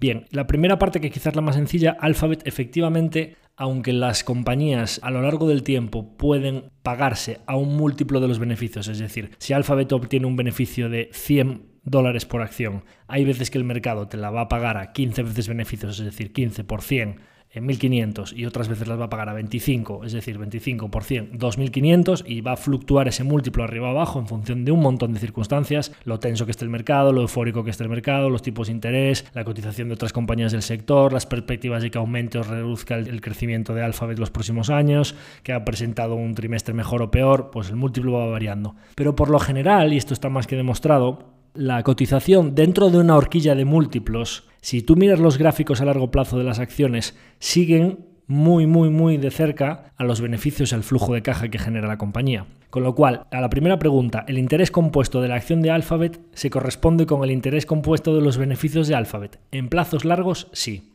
Bien, 0.00 0.26
la 0.30 0.46
primera 0.46 0.78
parte 0.78 1.00
que 1.00 1.10
quizás 1.10 1.34
la 1.34 1.42
más 1.42 1.56
sencilla, 1.56 1.96
Alphabet 1.98 2.46
efectivamente, 2.46 3.36
aunque 3.56 3.92
las 3.92 4.22
compañías 4.22 5.00
a 5.02 5.10
lo 5.10 5.22
largo 5.22 5.48
del 5.48 5.64
tiempo 5.64 6.16
pueden 6.16 6.70
pagarse 6.84 7.40
a 7.46 7.56
un 7.56 7.76
múltiplo 7.76 8.20
de 8.20 8.28
los 8.28 8.38
beneficios, 8.38 8.86
es 8.86 9.00
decir, 9.00 9.32
si 9.38 9.54
Alphabet 9.54 9.92
obtiene 9.92 10.26
un 10.26 10.36
beneficio 10.36 10.88
de 10.88 11.10
100 11.12 11.66
dólares 11.82 12.26
por 12.26 12.42
acción, 12.42 12.84
hay 13.08 13.24
veces 13.24 13.50
que 13.50 13.58
el 13.58 13.64
mercado 13.64 14.06
te 14.06 14.18
la 14.18 14.30
va 14.30 14.42
a 14.42 14.48
pagar 14.48 14.76
a 14.76 14.92
15 14.92 15.24
veces 15.24 15.48
beneficios, 15.48 15.98
es 15.98 16.04
decir, 16.04 16.32
15 16.32 16.62
por 16.62 16.82
100 16.82 17.16
en 17.50 17.66
1.500 17.66 18.36
y 18.36 18.46
otras 18.46 18.68
veces 18.68 18.88
las 18.88 19.00
va 19.00 19.06
a 19.06 19.10
pagar 19.10 19.28
a 19.28 19.32
25, 19.32 20.04
es 20.04 20.12
decir, 20.12 20.38
25 20.38 20.90
por 20.90 21.04
100, 21.04 21.38
2.500 21.38 22.24
y 22.26 22.40
va 22.40 22.52
a 22.52 22.56
fluctuar 22.56 23.08
ese 23.08 23.24
múltiplo 23.24 23.64
arriba 23.64 23.90
abajo 23.90 24.18
en 24.18 24.26
función 24.26 24.64
de 24.64 24.72
un 24.72 24.80
montón 24.80 25.12
de 25.12 25.20
circunstancias, 25.20 25.92
lo 26.04 26.18
tenso 26.18 26.44
que 26.44 26.50
esté 26.50 26.64
el 26.64 26.70
mercado, 26.70 27.12
lo 27.12 27.22
eufórico 27.22 27.64
que 27.64 27.70
esté 27.70 27.84
el 27.84 27.90
mercado, 27.90 28.30
los 28.30 28.42
tipos 28.42 28.66
de 28.66 28.74
interés, 28.74 29.24
la 29.34 29.44
cotización 29.44 29.88
de 29.88 29.94
otras 29.94 30.12
compañías 30.12 30.52
del 30.52 30.62
sector, 30.62 31.12
las 31.12 31.26
perspectivas 31.26 31.82
de 31.82 31.90
que 31.90 31.98
aumente 31.98 32.38
o 32.38 32.42
reduzca 32.42 32.96
el 32.96 33.20
crecimiento 33.20 33.74
de 33.74 33.82
Alphabet 33.82 34.18
los 34.18 34.30
próximos 34.30 34.70
años, 34.70 35.14
que 35.42 35.52
ha 35.52 35.64
presentado 35.64 36.14
un 36.14 36.34
trimestre 36.34 36.74
mejor 36.74 37.02
o 37.02 37.10
peor, 37.10 37.50
pues 37.50 37.70
el 37.70 37.76
múltiplo 37.76 38.12
va 38.12 38.26
variando. 38.26 38.74
Pero 38.94 39.14
por 39.14 39.30
lo 39.30 39.38
general, 39.38 39.92
y 39.92 39.96
esto 39.96 40.14
está 40.14 40.28
más 40.28 40.46
que 40.46 40.56
demostrado, 40.56 41.37
la 41.58 41.82
cotización 41.82 42.54
dentro 42.54 42.88
de 42.88 42.98
una 42.98 43.16
horquilla 43.16 43.56
de 43.56 43.64
múltiplos, 43.64 44.46
si 44.60 44.80
tú 44.80 44.94
miras 44.94 45.18
los 45.18 45.38
gráficos 45.38 45.80
a 45.80 45.84
largo 45.84 46.12
plazo 46.12 46.38
de 46.38 46.44
las 46.44 46.60
acciones, 46.60 47.16
siguen 47.40 48.06
muy, 48.28 48.68
muy, 48.68 48.90
muy 48.90 49.16
de 49.16 49.32
cerca 49.32 49.92
a 49.96 50.04
los 50.04 50.20
beneficios 50.20 50.70
y 50.70 50.76
al 50.76 50.84
flujo 50.84 51.14
de 51.14 51.22
caja 51.22 51.48
que 51.48 51.58
genera 51.58 51.88
la 51.88 51.98
compañía. 51.98 52.46
Con 52.70 52.84
lo 52.84 52.94
cual, 52.94 53.26
a 53.32 53.40
la 53.40 53.50
primera 53.50 53.80
pregunta, 53.80 54.24
¿el 54.28 54.38
interés 54.38 54.70
compuesto 54.70 55.20
de 55.20 55.26
la 55.26 55.34
acción 55.34 55.60
de 55.60 55.72
Alphabet 55.72 56.20
se 56.32 56.48
corresponde 56.48 57.06
con 57.06 57.24
el 57.24 57.32
interés 57.32 57.66
compuesto 57.66 58.14
de 58.14 58.22
los 58.22 58.38
beneficios 58.38 58.86
de 58.86 58.94
Alphabet? 58.94 59.40
En 59.50 59.68
plazos 59.68 60.04
largos, 60.04 60.46
sí. 60.52 60.92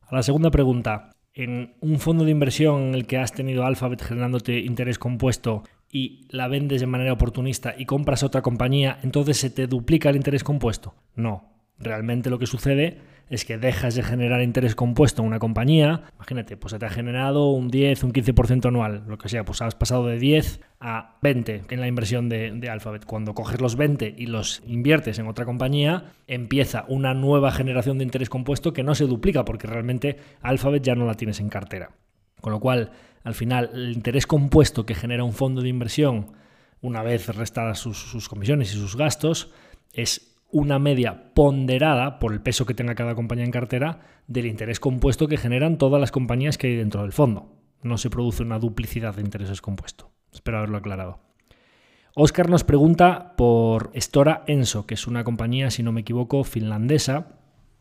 A 0.00 0.16
la 0.16 0.24
segunda 0.24 0.50
pregunta, 0.50 1.12
en 1.32 1.76
un 1.80 2.00
fondo 2.00 2.24
de 2.24 2.32
inversión 2.32 2.88
en 2.88 2.94
el 2.94 3.06
que 3.06 3.18
has 3.18 3.32
tenido 3.32 3.64
Alphabet 3.64 4.02
generándote 4.02 4.58
interés 4.58 4.98
compuesto, 4.98 5.62
y 5.90 6.26
la 6.30 6.48
vendes 6.48 6.80
de 6.80 6.86
manera 6.86 7.12
oportunista 7.12 7.74
y 7.76 7.86
compras 7.86 8.22
otra 8.22 8.42
compañía, 8.42 8.98
entonces 9.02 9.38
se 9.38 9.50
te 9.50 9.66
duplica 9.66 10.10
el 10.10 10.16
interés 10.16 10.44
compuesto. 10.44 10.94
No, 11.14 11.44
realmente 11.78 12.30
lo 12.30 12.38
que 12.38 12.46
sucede 12.46 12.98
es 13.30 13.44
que 13.44 13.58
dejas 13.58 13.94
de 13.94 14.02
generar 14.02 14.42
interés 14.42 14.74
compuesto 14.74 15.22
en 15.22 15.28
una 15.28 15.38
compañía, 15.38 16.02
imagínate, 16.16 16.56
pues 16.56 16.72
se 16.72 16.78
te 16.78 16.86
ha 16.86 16.90
generado 16.90 17.50
un 17.50 17.68
10, 17.68 18.04
un 18.04 18.12
15% 18.12 18.66
anual, 18.66 19.04
lo 19.06 19.18
que 19.18 19.28
sea, 19.28 19.44
pues 19.44 19.60
has 19.60 19.74
pasado 19.74 20.06
de 20.06 20.18
10 20.18 20.60
a 20.80 21.18
20 21.20 21.64
en 21.68 21.80
la 21.80 21.88
inversión 21.88 22.28
de, 22.28 22.52
de, 22.52 22.70
Alphabet. 22.70 23.04
Cuando 23.04 23.34
coges 23.34 23.60
los 23.60 23.76
20 23.76 24.14
y 24.16 24.26
los 24.26 24.62
inviertes 24.66 25.18
en 25.18 25.26
otra 25.26 25.44
compañía, 25.44 26.12
empieza 26.26 26.84
una 26.88 27.12
nueva 27.14 27.52
generación 27.52 27.98
de 27.98 28.04
interés 28.04 28.30
compuesto 28.30 28.72
que 28.72 28.82
no 28.82 28.94
se 28.94 29.04
duplica 29.04 29.44
porque 29.44 29.66
realmente 29.66 30.16
Alphabet 30.40 30.82
ya 30.82 30.94
no 30.94 31.06
la 31.06 31.14
tienes 31.14 31.40
en 31.40 31.50
cartera. 31.50 31.90
Con 32.40 32.52
lo 32.52 32.60
cual, 32.60 32.92
al 33.24 33.34
final, 33.34 33.70
el 33.72 33.92
interés 33.92 34.26
compuesto 34.26 34.86
que 34.86 34.94
genera 34.94 35.24
un 35.24 35.32
fondo 35.32 35.62
de 35.62 35.68
inversión, 35.68 36.32
una 36.80 37.02
vez 37.02 37.34
restadas 37.34 37.78
sus, 37.78 38.28
comisiones 38.28 38.72
y 38.74 38.78
sus 38.78 38.96
gastos, 38.96 39.50
es 39.92 40.36
una 40.50 40.78
media 40.78 41.34
ponderada 41.34 42.18
por 42.18 42.32
el 42.32 42.40
peso 42.40 42.64
que 42.64 42.74
tenga 42.74 42.94
cada 42.94 43.14
compañía 43.14 43.44
en 43.44 43.50
cartera 43.50 44.00
del 44.26 44.46
interés 44.46 44.80
compuesto 44.80 45.28
que 45.28 45.36
generan 45.36 45.76
todas 45.78 46.00
las 46.00 46.10
compañías 46.10 46.56
que 46.56 46.68
hay 46.68 46.76
dentro 46.76 47.02
del 47.02 47.12
fondo. 47.12 47.54
No 47.82 47.98
se 47.98 48.10
produce 48.10 48.42
una 48.42 48.58
duplicidad 48.58 49.14
de 49.14 49.22
intereses 49.22 49.60
compuestos. 49.60 50.08
Espero 50.32 50.58
haberlo 50.58 50.78
aclarado. 50.78 51.20
Oscar 52.14 52.48
nos 52.48 52.64
pregunta 52.64 53.34
por 53.36 53.92
Stora 53.94 54.42
Enso, 54.46 54.86
que 54.86 54.94
es 54.94 55.06
una 55.06 55.22
compañía, 55.22 55.70
si 55.70 55.82
no 55.82 55.92
me 55.92 56.00
equivoco, 56.00 56.42
finlandesa, 56.44 57.37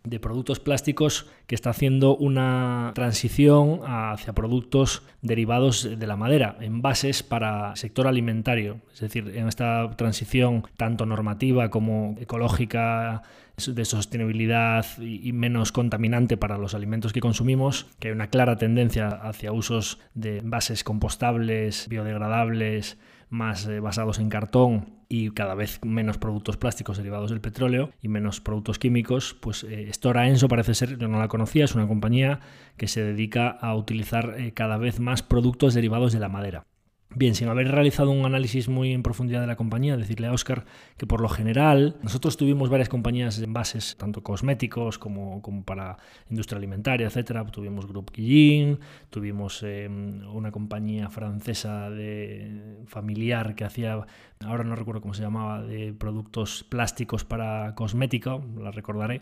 de 0.09 0.19
productos 0.19 0.59
plásticos 0.59 1.27
que 1.47 1.55
está 1.55 1.71
haciendo 1.71 2.15
una 2.15 2.91
transición 2.95 3.81
hacia 3.85 4.33
productos 4.33 5.03
derivados 5.21 5.87
de 5.97 6.07
la 6.07 6.15
madera, 6.15 6.57
envases 6.59 7.23
para 7.23 7.75
sector 7.75 8.07
alimentario. 8.07 8.81
Es 8.93 9.01
decir, 9.01 9.31
en 9.35 9.47
esta 9.47 9.89
transición 9.95 10.63
tanto 10.77 11.05
normativa 11.05 11.69
como 11.69 12.15
ecológica, 12.19 13.23
de 13.65 13.85
sostenibilidad 13.85 14.85
y 14.99 15.33
menos 15.33 15.71
contaminante 15.71 16.37
para 16.37 16.59
los 16.59 16.75
alimentos 16.75 17.11
que 17.11 17.21
consumimos, 17.21 17.87
que 17.97 18.09
hay 18.09 18.13
una 18.13 18.29
clara 18.29 18.57
tendencia 18.57 19.07
hacia 19.07 19.51
usos 19.51 19.97
de 20.13 20.37
envases 20.37 20.83
compostables, 20.83 21.87
biodegradables, 21.89 22.99
más 23.29 23.67
eh, 23.67 23.79
basados 23.79 24.19
en 24.19 24.29
cartón 24.29 24.97
y 25.09 25.31
cada 25.31 25.55
vez 25.55 25.79
menos 25.83 26.17
productos 26.17 26.57
plásticos 26.57 26.97
derivados 26.97 27.29
del 27.29 27.41
petróleo 27.41 27.91
y 28.01 28.07
menos 28.07 28.41
productos 28.41 28.79
químicos, 28.79 29.35
pues 29.39 29.63
eh, 29.63 29.91
Stora 29.93 30.27
Enso 30.27 30.47
parece 30.47 30.73
ser, 30.73 30.97
yo 30.97 31.07
no 31.07 31.19
la 31.19 31.27
conocía, 31.27 31.65
es 31.65 31.75
una 31.75 31.87
compañía 31.87 32.39
que 32.77 32.87
se 32.87 33.03
dedica 33.03 33.49
a 33.49 33.75
utilizar 33.75 34.35
eh, 34.37 34.53
cada 34.53 34.77
vez 34.77 34.99
más 34.99 35.23
productos 35.23 35.73
derivados 35.73 36.13
de 36.13 36.19
la 36.19 36.29
madera. 36.29 36.65
Bien, 37.15 37.35
sin 37.35 37.47
haber 37.47 37.71
realizado 37.71 38.11
un 38.11 38.25
análisis 38.25 38.67
muy 38.67 38.91
en 38.91 39.01
profundidad 39.01 39.39
de 39.39 39.47
la 39.47 39.55
compañía, 39.55 39.95
decirle 39.95 40.27
a 40.27 40.33
Oscar 40.33 40.65
que 40.97 41.07
por 41.07 41.21
lo 41.21 41.29
general 41.29 41.95
nosotros 42.03 42.35
tuvimos 42.35 42.69
varias 42.69 42.89
compañías 42.89 43.37
de 43.37 43.45
envases, 43.45 43.95
tanto 43.97 44.21
cosméticos 44.23 44.99
como, 44.99 45.41
como 45.41 45.63
para 45.63 45.97
industria 46.29 46.57
alimentaria, 46.57 47.07
etcétera. 47.07 47.45
Tuvimos 47.45 47.87
Group 47.87 48.11
Guillin, 48.13 48.79
tuvimos 49.09 49.63
eh, 49.63 49.87
una 49.89 50.51
compañía 50.51 51.09
francesa 51.09 51.89
de 51.89 52.83
familiar 52.87 53.55
que 53.55 53.63
hacía, 53.63 54.05
ahora 54.45 54.65
no 54.65 54.75
recuerdo 54.75 55.01
cómo 55.01 55.13
se 55.13 55.23
llamaba, 55.23 55.61
de 55.61 55.93
productos 55.93 56.65
plásticos 56.65 57.23
para 57.23 57.73
cosmética, 57.73 58.37
la 58.59 58.71
recordaré 58.71 59.21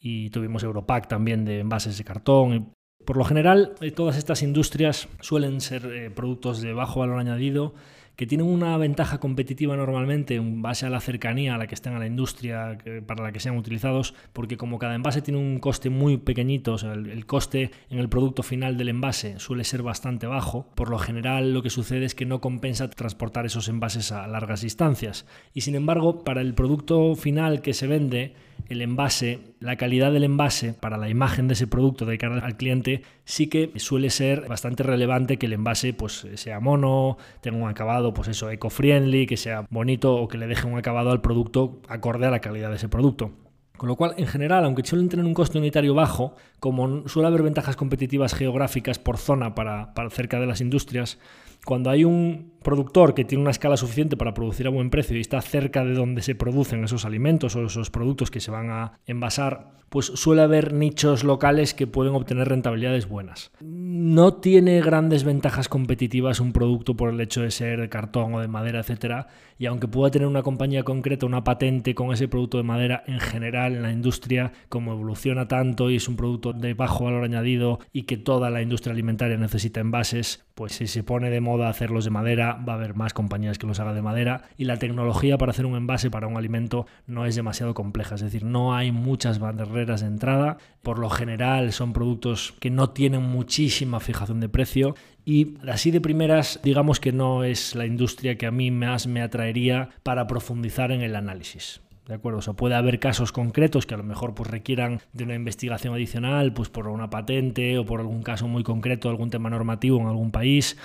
y 0.00 0.30
tuvimos 0.30 0.62
Europack 0.62 1.08
también 1.08 1.44
de 1.44 1.60
envases 1.60 1.98
de 1.98 2.04
cartón. 2.04 2.72
Por 3.08 3.16
lo 3.16 3.24
general, 3.24 3.72
eh, 3.80 3.90
todas 3.90 4.18
estas 4.18 4.42
industrias 4.42 5.08
suelen 5.22 5.62
ser 5.62 5.86
eh, 5.86 6.10
productos 6.10 6.60
de 6.60 6.74
bajo 6.74 7.00
valor 7.00 7.18
añadido 7.18 7.72
que 8.16 8.26
tienen 8.26 8.46
una 8.46 8.76
ventaja 8.76 9.18
competitiva 9.18 9.78
normalmente 9.78 10.34
en 10.34 10.60
base 10.60 10.84
a 10.84 10.90
la 10.90 11.00
cercanía 11.00 11.54
a 11.54 11.56
la 11.56 11.66
que 11.66 11.74
estén 11.74 11.94
a 11.94 11.98
la 11.98 12.06
industria 12.06 12.76
para 13.06 13.24
la 13.24 13.32
que 13.32 13.40
sean 13.40 13.56
utilizados, 13.56 14.12
porque 14.34 14.58
como 14.58 14.78
cada 14.78 14.94
envase 14.94 15.22
tiene 15.22 15.40
un 15.40 15.58
coste 15.58 15.88
muy 15.88 16.18
pequeñito, 16.18 16.74
o 16.74 16.78
sea, 16.78 16.92
el, 16.92 17.24
coste 17.24 17.70
en 17.88 17.98
el 17.98 18.10
producto 18.10 18.42
final 18.42 18.76
del 18.76 18.90
envase 18.90 19.38
suele 19.38 19.64
ser 19.64 19.82
bastante 19.82 20.26
bajo, 20.26 20.66
por 20.74 20.90
lo 20.90 20.98
general 20.98 21.54
lo 21.54 21.62
que 21.62 21.70
sucede 21.70 22.04
es 22.04 22.14
que 22.14 22.26
no 22.26 22.42
compensa 22.42 22.90
transportar 22.90 23.46
esos 23.46 23.68
envases 23.68 24.12
a 24.12 24.26
largas 24.26 24.60
distancias. 24.60 25.24
Y 25.54 25.62
sin 25.62 25.76
embargo, 25.76 26.24
para 26.24 26.42
el 26.42 26.52
producto 26.52 27.14
final 27.14 27.62
que 27.62 27.72
se 27.72 27.86
vende, 27.86 28.34
el 28.68 28.82
envase, 28.82 29.40
la 29.60 29.76
calidad 29.76 30.12
del 30.12 30.24
envase 30.24 30.74
para 30.74 30.96
la 30.96 31.08
imagen 31.08 31.48
de 31.48 31.54
ese 31.54 31.66
producto 31.66 32.04
de 32.04 32.18
cara 32.18 32.38
al 32.38 32.56
cliente, 32.56 33.02
sí 33.24 33.48
que 33.48 33.72
suele 33.76 34.10
ser 34.10 34.46
bastante 34.48 34.82
relevante 34.82 35.36
que 35.38 35.46
el 35.46 35.54
envase 35.54 35.92
pues, 35.94 36.26
sea 36.34 36.60
mono, 36.60 37.16
tenga 37.40 37.58
un 37.58 37.68
acabado 37.68 38.12
pues 38.12 38.28
eso, 38.28 38.50
eco-friendly, 38.50 39.26
que 39.26 39.36
sea 39.36 39.66
bonito 39.70 40.16
o 40.16 40.28
que 40.28 40.38
le 40.38 40.46
deje 40.46 40.66
un 40.66 40.78
acabado 40.78 41.10
al 41.10 41.20
producto 41.20 41.80
acorde 41.88 42.26
a 42.26 42.30
la 42.30 42.40
calidad 42.40 42.70
de 42.70 42.76
ese 42.76 42.88
producto. 42.88 43.32
Con 43.78 43.88
lo 43.88 43.94
cual, 43.94 44.14
en 44.16 44.26
general, 44.26 44.64
aunque 44.64 44.84
suelen 44.84 45.08
tener 45.08 45.24
un 45.24 45.34
coste 45.34 45.56
unitario 45.56 45.94
bajo, 45.94 46.34
como 46.58 47.08
suele 47.08 47.28
haber 47.28 47.44
ventajas 47.44 47.76
competitivas 47.76 48.34
geográficas 48.34 48.98
por 48.98 49.18
zona 49.18 49.54
para, 49.54 49.94
para 49.94 50.10
cerca 50.10 50.40
de 50.40 50.46
las 50.46 50.60
industrias, 50.60 51.18
cuando 51.64 51.90
hay 51.90 52.04
un 52.04 52.52
productor 52.62 53.14
que 53.14 53.24
tiene 53.24 53.42
una 53.42 53.50
escala 53.50 53.76
suficiente 53.76 54.16
para 54.16 54.34
producir 54.34 54.66
a 54.66 54.70
buen 54.70 54.90
precio 54.90 55.16
y 55.16 55.20
está 55.20 55.40
cerca 55.40 55.84
de 55.84 55.94
donde 55.94 56.22
se 56.22 56.34
producen 56.34 56.84
esos 56.84 57.04
alimentos 57.04 57.56
o 57.56 57.64
esos 57.64 57.90
productos 57.90 58.30
que 58.30 58.40
se 58.40 58.50
van 58.50 58.70
a 58.70 58.98
envasar, 59.06 59.72
pues 59.88 60.06
suele 60.06 60.42
haber 60.42 60.72
nichos 60.72 61.24
locales 61.24 61.74
que 61.74 61.86
pueden 61.86 62.14
obtener 62.14 62.48
rentabilidades 62.48 63.08
buenas. 63.08 63.50
No 63.60 64.34
tiene 64.34 64.80
grandes 64.80 65.24
ventajas 65.24 65.68
competitivas 65.68 66.40
un 66.40 66.52
producto 66.52 66.96
por 66.96 67.10
el 67.10 67.20
hecho 67.20 67.42
de 67.42 67.50
ser 67.50 67.80
de 67.80 67.88
cartón 67.88 68.34
o 68.34 68.40
de 68.40 68.48
madera, 68.48 68.80
etcétera, 68.80 69.28
y 69.58 69.66
aunque 69.66 69.88
pueda 69.88 70.10
tener 70.10 70.28
una 70.28 70.42
compañía 70.42 70.84
concreta 70.84 71.26
una 71.26 71.44
patente 71.44 71.94
con 71.94 72.12
ese 72.12 72.28
producto 72.28 72.58
de 72.58 72.62
madera, 72.62 73.02
en 73.06 73.20
general 73.20 73.74
en 73.74 73.82
la 73.82 73.92
industria, 73.92 74.52
como 74.68 74.92
evoluciona 74.92 75.48
tanto 75.48 75.90
y 75.90 75.96
es 75.96 76.08
un 76.08 76.16
producto 76.16 76.52
de 76.52 76.74
bajo 76.74 77.04
valor 77.04 77.24
añadido 77.24 77.80
y 77.92 78.02
que 78.02 78.16
toda 78.16 78.50
la 78.50 78.62
industria 78.62 78.92
alimentaria 78.92 79.36
necesita 79.36 79.80
envases, 79.80 80.44
pues 80.54 80.72
si 80.72 80.86
se 80.86 81.02
pone 81.02 81.30
de 81.30 81.40
moda 81.40 81.68
hacerlos 81.68 82.04
de 82.04 82.10
madera, 82.10 82.62
va 82.68 82.74
a 82.74 82.76
haber 82.76 82.94
más 82.94 83.14
compañías 83.14 83.58
que 83.58 83.66
los 83.66 83.80
hagan 83.80 83.94
de 83.94 84.02
madera 84.02 84.42
y 84.56 84.64
la 84.64 84.78
tecnología 84.78 85.38
para 85.38 85.50
hacer 85.50 85.66
un 85.66 85.76
envase 85.76 86.10
para 86.10 86.26
un 86.26 86.36
alimento 86.36 86.86
no 87.06 87.26
es 87.26 87.34
demasiado 87.34 87.74
compleja, 87.74 88.14
es 88.14 88.20
decir, 88.20 88.44
no 88.44 88.74
hay 88.74 88.92
muchas 88.92 89.38
barreras 89.78 90.00
de 90.00 90.08
entrada, 90.08 90.58
por 90.82 90.98
lo 90.98 91.10
general 91.10 91.72
son 91.72 91.92
productos 91.92 92.54
que 92.60 92.70
no 92.70 92.90
tienen 92.90 93.22
muchísima 93.22 94.00
fijación 94.00 94.40
de 94.40 94.48
precio 94.48 94.94
y 95.24 95.54
así 95.68 95.90
de 95.90 96.00
primeras, 96.00 96.60
digamos 96.62 97.00
que 97.00 97.12
no 97.12 97.44
es 97.44 97.74
la 97.74 97.86
industria 97.86 98.36
que 98.36 98.46
a 98.46 98.50
mí 98.50 98.70
más 98.70 99.06
me 99.06 99.22
atraería 99.22 99.90
para 100.02 100.26
profundizar 100.26 100.90
en 100.90 101.02
el 101.02 101.16
análisis. 101.16 101.80
¿De 102.06 102.14
acuerdo? 102.14 102.38
O 102.38 102.42
sea, 102.42 102.54
puede 102.54 102.74
haber 102.74 103.00
casos 103.00 103.32
concretos 103.32 103.84
que 103.84 103.92
a 103.92 103.98
lo 103.98 104.02
mejor 104.02 104.34
pues, 104.34 104.50
requieran 104.50 105.02
de 105.12 105.24
una 105.24 105.34
investigación 105.34 105.92
adicional, 105.92 106.54
pues 106.54 106.70
por 106.70 106.88
una 106.88 107.10
patente 107.10 107.76
o 107.76 107.84
por 107.84 108.00
algún 108.00 108.22
caso 108.22 108.48
muy 108.48 108.62
concreto, 108.62 109.10
algún 109.10 109.28
tema 109.28 109.50
normativo 109.50 110.00
en 110.00 110.06
algún 110.06 110.30
país 110.30 110.78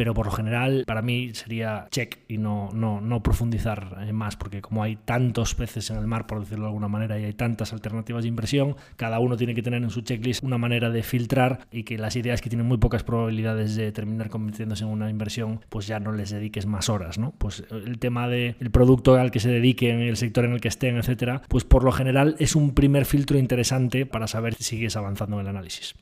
pero 0.00 0.14
por 0.14 0.24
lo 0.24 0.32
general 0.32 0.84
para 0.86 1.02
mí 1.02 1.34
sería 1.34 1.86
check 1.90 2.20
y 2.26 2.38
no, 2.38 2.70
no, 2.72 3.02
no 3.02 3.22
profundizar 3.22 4.10
más, 4.14 4.34
porque 4.34 4.62
como 4.62 4.82
hay 4.82 4.96
tantos 4.96 5.54
peces 5.54 5.90
en 5.90 5.98
el 5.98 6.06
mar, 6.06 6.26
por 6.26 6.40
decirlo 6.40 6.64
de 6.64 6.68
alguna 6.68 6.88
manera, 6.88 7.20
y 7.20 7.26
hay 7.26 7.34
tantas 7.34 7.74
alternativas 7.74 8.22
de 8.22 8.28
inversión, 8.30 8.76
cada 8.96 9.18
uno 9.18 9.36
tiene 9.36 9.54
que 9.54 9.60
tener 9.60 9.82
en 9.82 9.90
su 9.90 10.00
checklist 10.00 10.42
una 10.42 10.56
manera 10.56 10.88
de 10.88 11.02
filtrar 11.02 11.66
y 11.70 11.82
que 11.82 11.98
las 11.98 12.16
ideas 12.16 12.40
que 12.40 12.48
tienen 12.48 12.66
muy 12.66 12.78
pocas 12.78 13.02
probabilidades 13.02 13.76
de 13.76 13.92
terminar 13.92 14.30
convirtiéndose 14.30 14.84
en 14.84 14.88
una 14.88 15.10
inversión, 15.10 15.60
pues 15.68 15.86
ya 15.86 16.00
no 16.00 16.12
les 16.12 16.30
dediques 16.30 16.64
más 16.64 16.88
horas, 16.88 17.18
¿no? 17.18 17.34
Pues 17.36 17.62
el 17.70 17.98
tema 17.98 18.26
del 18.26 18.70
producto 18.72 19.16
al 19.16 19.30
que 19.30 19.38
se 19.38 19.50
dediquen, 19.50 20.00
el 20.00 20.16
sector 20.16 20.46
en 20.46 20.52
el 20.52 20.62
que 20.62 20.68
estén, 20.68 20.96
etcétera, 20.96 21.42
pues 21.46 21.64
por 21.64 21.84
lo 21.84 21.92
general 21.92 22.36
es 22.38 22.56
un 22.56 22.72
primer 22.72 23.04
filtro 23.04 23.36
interesante 23.36 24.06
para 24.06 24.28
saber 24.28 24.54
si 24.54 24.64
sigues 24.64 24.96
avanzando 24.96 25.36
en 25.36 25.42
el 25.42 25.48
análisis. 25.48 25.94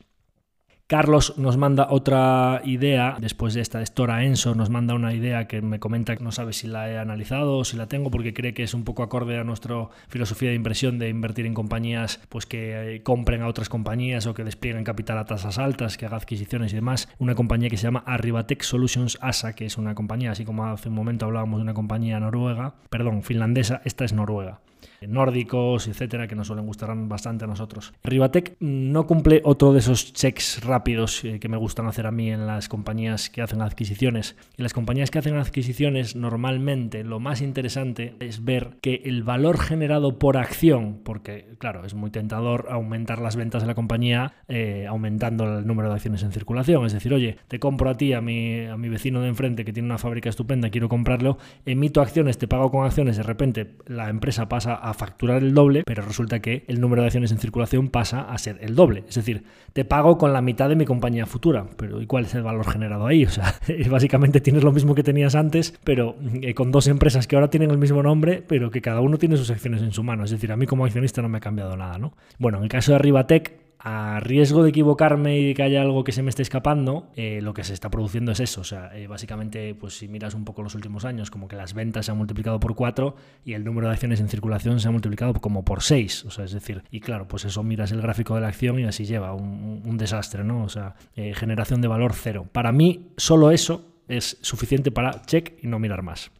Carlos 0.89 1.35
nos 1.37 1.59
manda 1.59 1.89
otra 1.91 2.63
idea, 2.65 3.19
después 3.21 3.53
de 3.53 3.61
esta 3.61 3.79
de 3.79 3.85
Stora 3.85 4.25
Enso, 4.25 4.55
nos 4.55 4.71
manda 4.71 4.95
una 4.95 5.13
idea 5.13 5.47
que 5.47 5.61
me 5.61 5.79
comenta 5.79 6.17
que 6.17 6.25
no 6.25 6.33
sabe 6.33 6.55
si 6.55 6.67
la 6.67 6.91
he 6.91 6.97
analizado 6.97 7.59
o 7.59 7.65
si 7.67 7.77
la 7.77 7.89
tengo 7.89 8.11
porque 8.11 8.33
cree 8.33 8.55
que 8.55 8.63
es 8.63 8.73
un 8.73 8.85
poco 8.85 9.03
acorde 9.03 9.39
a 9.39 9.45
nuestra 9.45 9.89
filosofía 10.09 10.49
de 10.49 10.55
inversión 10.55 10.99
de 10.99 11.11
invertir 11.11 11.45
en 11.45 11.53
compañías 11.53 12.21
pues 12.31 12.47
que 12.47 12.95
eh, 12.95 13.03
compren 13.03 13.43
a 13.43 13.49
otras 13.49 13.69
compañías 13.69 14.25
o 14.25 14.33
que 14.33 14.45
desplieguen 14.45 14.83
capital 14.83 15.19
a 15.19 15.27
tasas 15.27 15.59
altas, 15.59 15.99
que 15.99 16.07
haga 16.07 16.17
adquisiciones 16.17 16.73
y 16.73 16.77
demás. 16.77 17.11
Una 17.19 17.35
compañía 17.35 17.69
que 17.69 17.77
se 17.77 17.83
llama 17.83 18.03
Arribatec 18.07 18.63
Solutions 18.63 19.19
ASA, 19.21 19.53
que 19.53 19.67
es 19.67 19.77
una 19.77 19.95
compañía, 19.95 20.31
así 20.31 20.47
como 20.47 20.65
hace 20.65 20.89
un 20.89 20.95
momento 20.95 21.27
hablábamos 21.27 21.59
de 21.59 21.65
una 21.65 21.75
compañía 21.75 22.19
noruega, 22.19 22.77
perdón, 22.89 23.23
finlandesa, 23.23 23.83
esta 23.85 24.07
es 24.07 24.15
noruega 24.15 24.63
nórdicos, 25.07 25.89
etcétera, 25.89 26.27
que 26.27 26.35
nos 26.35 26.49
suelen 26.49 26.67
gustar 26.67 26.95
bastante 26.97 27.45
a 27.45 27.49
nosotros. 27.49 27.93
Rivatec 28.03 28.57
no 28.61 29.07
cumple 29.07 29.41
otro 29.45 29.73
de 29.73 29.81
esos 29.81 30.13
checks 30.13 30.65
rápidos 30.65 31.25
eh, 31.25 31.39
que 31.41 31.49
me 31.49 31.57
gustan 31.57 31.87
hacer 31.87 32.07
a 32.07 32.11
mí 32.11 32.31
en 32.31 32.47
las 32.47 32.69
compañías 32.69 33.31
que 33.31 33.43
hacen 33.43 33.63
adquisiciones. 33.63 34.37
En 34.57 34.63
las 34.63 34.73
compañías 34.73 35.11
que 35.11 35.19
hacen 35.19 35.37
adquisiciones, 35.37 36.17
normalmente 36.17 37.05
lo 37.05 37.21
más 37.21 37.41
interesante 37.41 38.15
es 38.21 38.45
ver 38.45 38.79
que 38.81 39.03
el 39.05 39.23
valor 39.23 39.59
generado 39.59 40.19
por 40.19 40.37
acción, 40.37 41.01
porque 41.05 41.47
claro, 41.59 41.85
es 41.85 41.95
muy 41.95 42.11
tentador 42.11 42.67
aumentar 42.71 43.21
las 43.21 43.37
ventas 43.37 43.63
de 43.63 43.69
la 43.69 43.75
compañía 43.75 44.33
eh, 44.49 44.87
aumentando 44.89 45.59
el 45.59 45.67
número 45.67 45.89
de 45.89 45.95
acciones 45.97 46.23
en 46.23 46.33
circulación. 46.33 46.85
Es 46.87 46.93
decir, 46.93 47.13
oye, 47.13 47.37
te 47.49 47.59
compro 47.59 47.91
a 47.91 47.97
ti, 47.97 48.13
a 48.13 48.21
mi, 48.21 48.67
a 48.67 48.77
mi 48.77 48.89
vecino 48.89 49.21
de 49.21 49.29
enfrente 49.29 49.65
que 49.65 49.73
tiene 49.73 49.87
una 49.87 49.99
fábrica 49.99 50.29
estupenda, 50.29 50.71
quiero 50.71 50.89
comprarlo, 50.89 51.39
emito 51.67 52.01
acciones, 52.01 52.39
te 52.39 52.49
pago 52.49 52.71
con 52.71 52.85
acciones, 52.85 53.17
de 53.17 53.23
repente 53.23 53.77
la 53.87 54.09
empresa 54.09 54.49
pasa 54.49 54.75
a 54.75 54.88
facturar 54.95 55.43
el 55.43 55.55
doble, 55.55 55.83
pero 55.85 56.03
resulta 56.03 56.41
que 56.41 56.65
el 56.69 56.81
número 56.81 57.03
de 57.03 57.07
acciones 57.07 57.33
en 57.33 57.39
circulación 57.39 57.89
pasa 57.89 58.23
a 58.23 58.39
ser 58.39 58.59
el 58.61 58.75
doble. 58.75 59.05
Es 59.09 59.15
decir, 59.15 59.45
te 59.73 59.85
pago 59.85 60.19
con 60.19 60.33
la 60.33 60.43
mitad 60.43 60.69
de 60.69 60.77
mi 60.77 60.85
compañía 60.85 61.27
futura, 61.27 61.67
pero 61.77 62.01
¿y 62.01 62.07
cuál 62.07 62.25
es 62.25 62.35
el 62.35 62.43
valor 62.43 62.67
generado 62.67 63.07
ahí? 63.07 63.25
O 63.29 63.31
sea, 63.31 63.55
básicamente 63.91 64.41
tienes 64.41 64.65
lo 64.65 64.73
mismo 64.73 64.95
que 64.95 65.03
tenías 65.03 65.35
antes, 65.35 65.79
pero 65.85 66.17
eh, 66.41 66.55
con 66.55 66.73
dos 66.73 66.87
empresas 66.87 67.27
que 67.27 67.37
ahora 67.37 67.51
tienen 67.51 67.71
el 67.71 67.79
mismo 67.79 68.03
nombre, 68.03 68.43
pero 68.47 68.71
que 68.71 68.81
cada 68.81 69.01
uno 69.01 69.19
tiene 69.19 69.37
sus 69.37 69.51
acciones 69.51 69.83
en 69.83 69.93
su 69.93 70.03
mano. 70.03 70.25
Es 70.25 70.31
decir, 70.31 70.51
a 70.51 70.57
mí 70.57 70.67
como 70.67 70.87
accionista 70.87 71.21
no 71.21 71.29
me 71.29 71.39
ha 71.39 71.41
cambiado 71.41 71.77
nada, 71.77 71.99
¿no? 71.99 72.15
Bueno, 72.39 72.59
en 72.59 72.65
el 72.65 72.71
caso 72.71 72.93
de 72.93 72.97
Arribatec, 72.97 73.68
a 73.79 74.19
riesgo 74.21 74.63
de 74.63 74.71
equivocarme 74.71 75.39
y 75.39 75.49
de 75.49 75.55
que 75.55 75.63
haya 75.63 75.83
algo 75.83 76.03
que 76.03 76.13
se 76.13 76.23
me 76.23 76.31
esté 76.31 76.43
escapando, 76.43 77.11
eh, 77.15 77.41
lo 77.43 77.55
que 77.55 77.63
se 77.65 77.73
está 77.73 77.91
produciendo 77.91 78.33
es 78.33 78.41
eso. 78.41 78.61
O 78.61 78.65
sea, 78.65 78.97
eh, 78.97 79.07
básicamente, 79.07 79.75
pues 79.75 79.95
si 79.95 80.09
miras 80.09 80.35
un 80.35 80.45
poco 80.45 80.63
los 80.63 80.75
últimos 80.75 81.05
años, 81.05 81.31
como 81.31 81.47
que 81.49 81.57
las 81.57 81.75
ventas 81.75 82.07
se 82.07 82.13
han 82.13 82.19
multiplicado 82.19 82.59
por 82.59 82.75
4 82.75 83.15
y 83.45 83.53
el 83.53 83.65
número 83.65 83.87
de 83.87 83.93
acciones 83.93 84.21
en 84.21 84.29
circulación 84.29 84.81
se 84.81 84.89
ha 84.89 84.91
multiplicado 84.91 85.35
como 85.35 85.65
por 85.65 85.83
6. 85.83 86.25
O 86.25 86.31
sea, 86.31 86.45
es 86.45 86.53
decir, 86.53 86.83
y 86.91 87.01
claro, 87.01 87.29
pues 87.29 87.45
eso 87.45 87.63
miras 87.63 87.93
el 87.93 88.03
gráfico 88.03 88.35
de 88.35 88.41
la 88.41 88.49
acción 88.49 88.79
y 88.81 88.85
así 88.85 89.05
lleva 89.05 89.35
un, 89.35 89.97
desastre, 89.99 90.45
¿no? 90.45 90.63
O 90.63 90.69
sea, 90.69 90.95
eh, 91.17 91.35
generación 91.35 91.81
de 91.81 91.89
valor 91.89 92.13
cero. 92.15 92.47
Para 92.53 92.71
mí, 92.71 93.09
solo 93.17 93.51
eso 93.51 94.03
es 94.07 94.39
suficiente 94.43 94.91
para 94.91 95.23
check 95.23 95.59
y 95.63 95.67
no 95.67 95.79
mirar 95.79 96.03
más. 96.03 96.31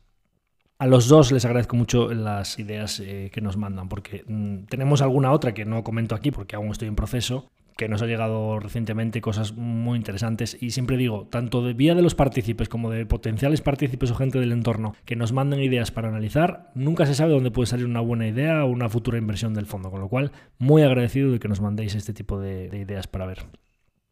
A 0.81 0.87
los 0.87 1.09
dos 1.09 1.33
les 1.33 1.45
agradezco 1.45 1.75
mucho 1.75 2.15
las 2.15 2.57
ideas 2.61 3.01
eh, 3.01 3.31
que 3.33 3.41
nos 3.41 3.57
mandan, 3.57 3.89
porque 3.89 4.23
mm, 4.29 4.67
tenemos 4.67 5.03
alguna 5.03 5.33
otra 5.33 5.53
que 5.53 5.65
no 5.65 5.83
comento 5.83 6.15
aquí 6.15 6.31
porque 6.31 6.55
aún 6.55 6.71
estoy 6.71 6.87
en 6.87 6.95
proceso, 6.95 7.51
que 7.77 7.89
nos 7.89 8.01
ha 8.01 8.07
llegado 8.07 8.61
recientemente 8.61 9.21
cosas 9.21 9.55
muy 9.57 9.97
interesantes 9.97 10.57
y 10.61 10.71
siempre 10.71 10.97
digo, 10.97 11.27
tanto 11.31 11.65
de 11.65 11.73
vía 11.73 11.97
de 11.97 12.03
los 12.03 12.15
partícipes 12.15 12.69
como 12.69 12.91
de 12.91 13.07
potenciales 13.07 13.61
partícipes 13.61 14.13
o 14.13 14.15
gente 14.15 14.39
del 14.39 14.53
entorno 14.53 14.95
que 15.05 15.17
nos 15.17 15.33
manden 15.33 15.61
ideas 15.61 15.91
para 15.91 16.11
analizar, 16.11 16.71
nunca 16.77 17.07
se 17.07 17.17
sabe 17.17 17.33
dónde 17.33 17.51
puede 17.51 17.67
salir 17.67 17.87
una 17.87 18.01
buena 18.01 18.29
idea 18.29 18.65
o 18.65 18.71
una 18.71 18.89
futura 18.89 19.19
inversión 19.19 19.55
del 19.55 19.67
fondo, 19.67 19.91
con 19.91 20.01
lo 20.01 20.09
cual 20.09 20.31
muy 20.59 20.83
agradecido 20.83 21.33
de 21.33 21.41
que 21.41 21.49
nos 21.49 21.61
mandéis 21.61 21.97
este 21.97 22.13
tipo 22.13 22.39
de, 22.39 22.69
de 22.69 22.79
ideas 22.79 23.09
para 23.09 23.27
ver. 23.27 23.47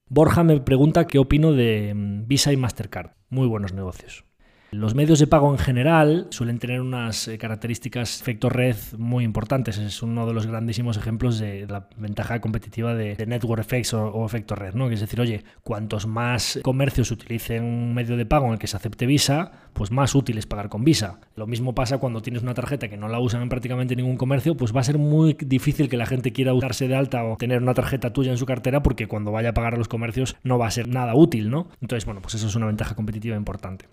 Borja 0.08 0.42
me 0.42 0.60
pregunta 0.60 1.06
qué 1.06 1.20
opino 1.20 1.52
de 1.52 1.94
mm, 1.94 2.26
Visa 2.26 2.52
y 2.52 2.56
Mastercard, 2.56 3.12
muy 3.30 3.46
buenos 3.46 3.72
negocios. 3.72 4.25
Los 4.76 4.94
medios 4.94 5.18
de 5.18 5.26
pago 5.26 5.50
en 5.52 5.58
general 5.58 6.26
suelen 6.28 6.58
tener 6.58 6.82
unas 6.82 7.28
eh, 7.28 7.38
características 7.38 8.20
efecto 8.20 8.50
red 8.50 8.76
muy 8.98 9.24
importantes. 9.24 9.78
Es 9.78 10.02
uno 10.02 10.26
de 10.26 10.34
los 10.34 10.46
grandísimos 10.46 10.98
ejemplos 10.98 11.38
de 11.38 11.66
la 11.66 11.88
ventaja 11.96 12.42
competitiva 12.42 12.94
de, 12.94 13.16
network 13.26 13.62
effects 13.62 13.94
o, 13.94 14.26
efecto 14.26 14.54
red, 14.54 14.74
¿no? 14.74 14.90
es 14.90 15.00
decir, 15.00 15.18
oye, 15.18 15.44
cuantos 15.62 16.06
más 16.06 16.60
comercios 16.62 17.10
utilicen 17.10 17.64
un 17.64 17.94
medio 17.94 18.18
de 18.18 18.26
pago 18.26 18.48
en 18.48 18.52
el 18.52 18.58
que 18.58 18.66
se 18.66 18.76
acepte 18.76 19.06
Visa, 19.06 19.50
pues 19.72 19.90
más 19.90 20.14
útil 20.14 20.36
es 20.36 20.44
pagar 20.44 20.68
con 20.68 20.84
Visa. 20.84 21.20
Lo 21.36 21.46
mismo 21.46 21.74
pasa 21.74 21.96
cuando 21.96 22.20
tienes 22.20 22.42
una 22.42 22.52
tarjeta 22.52 22.88
que 22.88 22.98
no 22.98 23.08
la 23.08 23.18
usan 23.18 23.40
en 23.40 23.48
prácticamente 23.48 23.96
ningún 23.96 24.18
comercio, 24.18 24.58
pues 24.58 24.76
va 24.76 24.80
a 24.80 24.84
ser 24.84 24.98
muy 24.98 25.38
difícil 25.40 25.88
que 25.88 25.96
la 25.96 26.04
gente 26.04 26.34
quiera 26.34 26.52
usarse 26.52 26.86
de 26.86 26.96
alta 26.96 27.24
o 27.24 27.38
tener 27.38 27.62
una 27.62 27.72
tarjeta 27.72 28.12
tuya 28.12 28.30
en 28.30 28.36
su 28.36 28.44
cartera 28.44 28.82
porque 28.82 29.08
cuando 29.08 29.32
vaya 29.32 29.50
a 29.50 29.54
pagar 29.54 29.72
a 29.72 29.78
los 29.78 29.88
comercios 29.88 30.36
no 30.42 30.58
va 30.58 30.66
a 30.66 30.70
ser 30.70 30.86
nada 30.88 31.14
útil, 31.14 31.48
¿no? 31.48 31.68
Entonces, 31.80 32.04
bueno, 32.04 32.20
pues 32.20 32.34
eso 32.34 32.46
es 32.46 32.54
una 32.56 32.66
ventaja 32.66 32.94
competitiva 32.94 33.36
importante. 33.36 33.86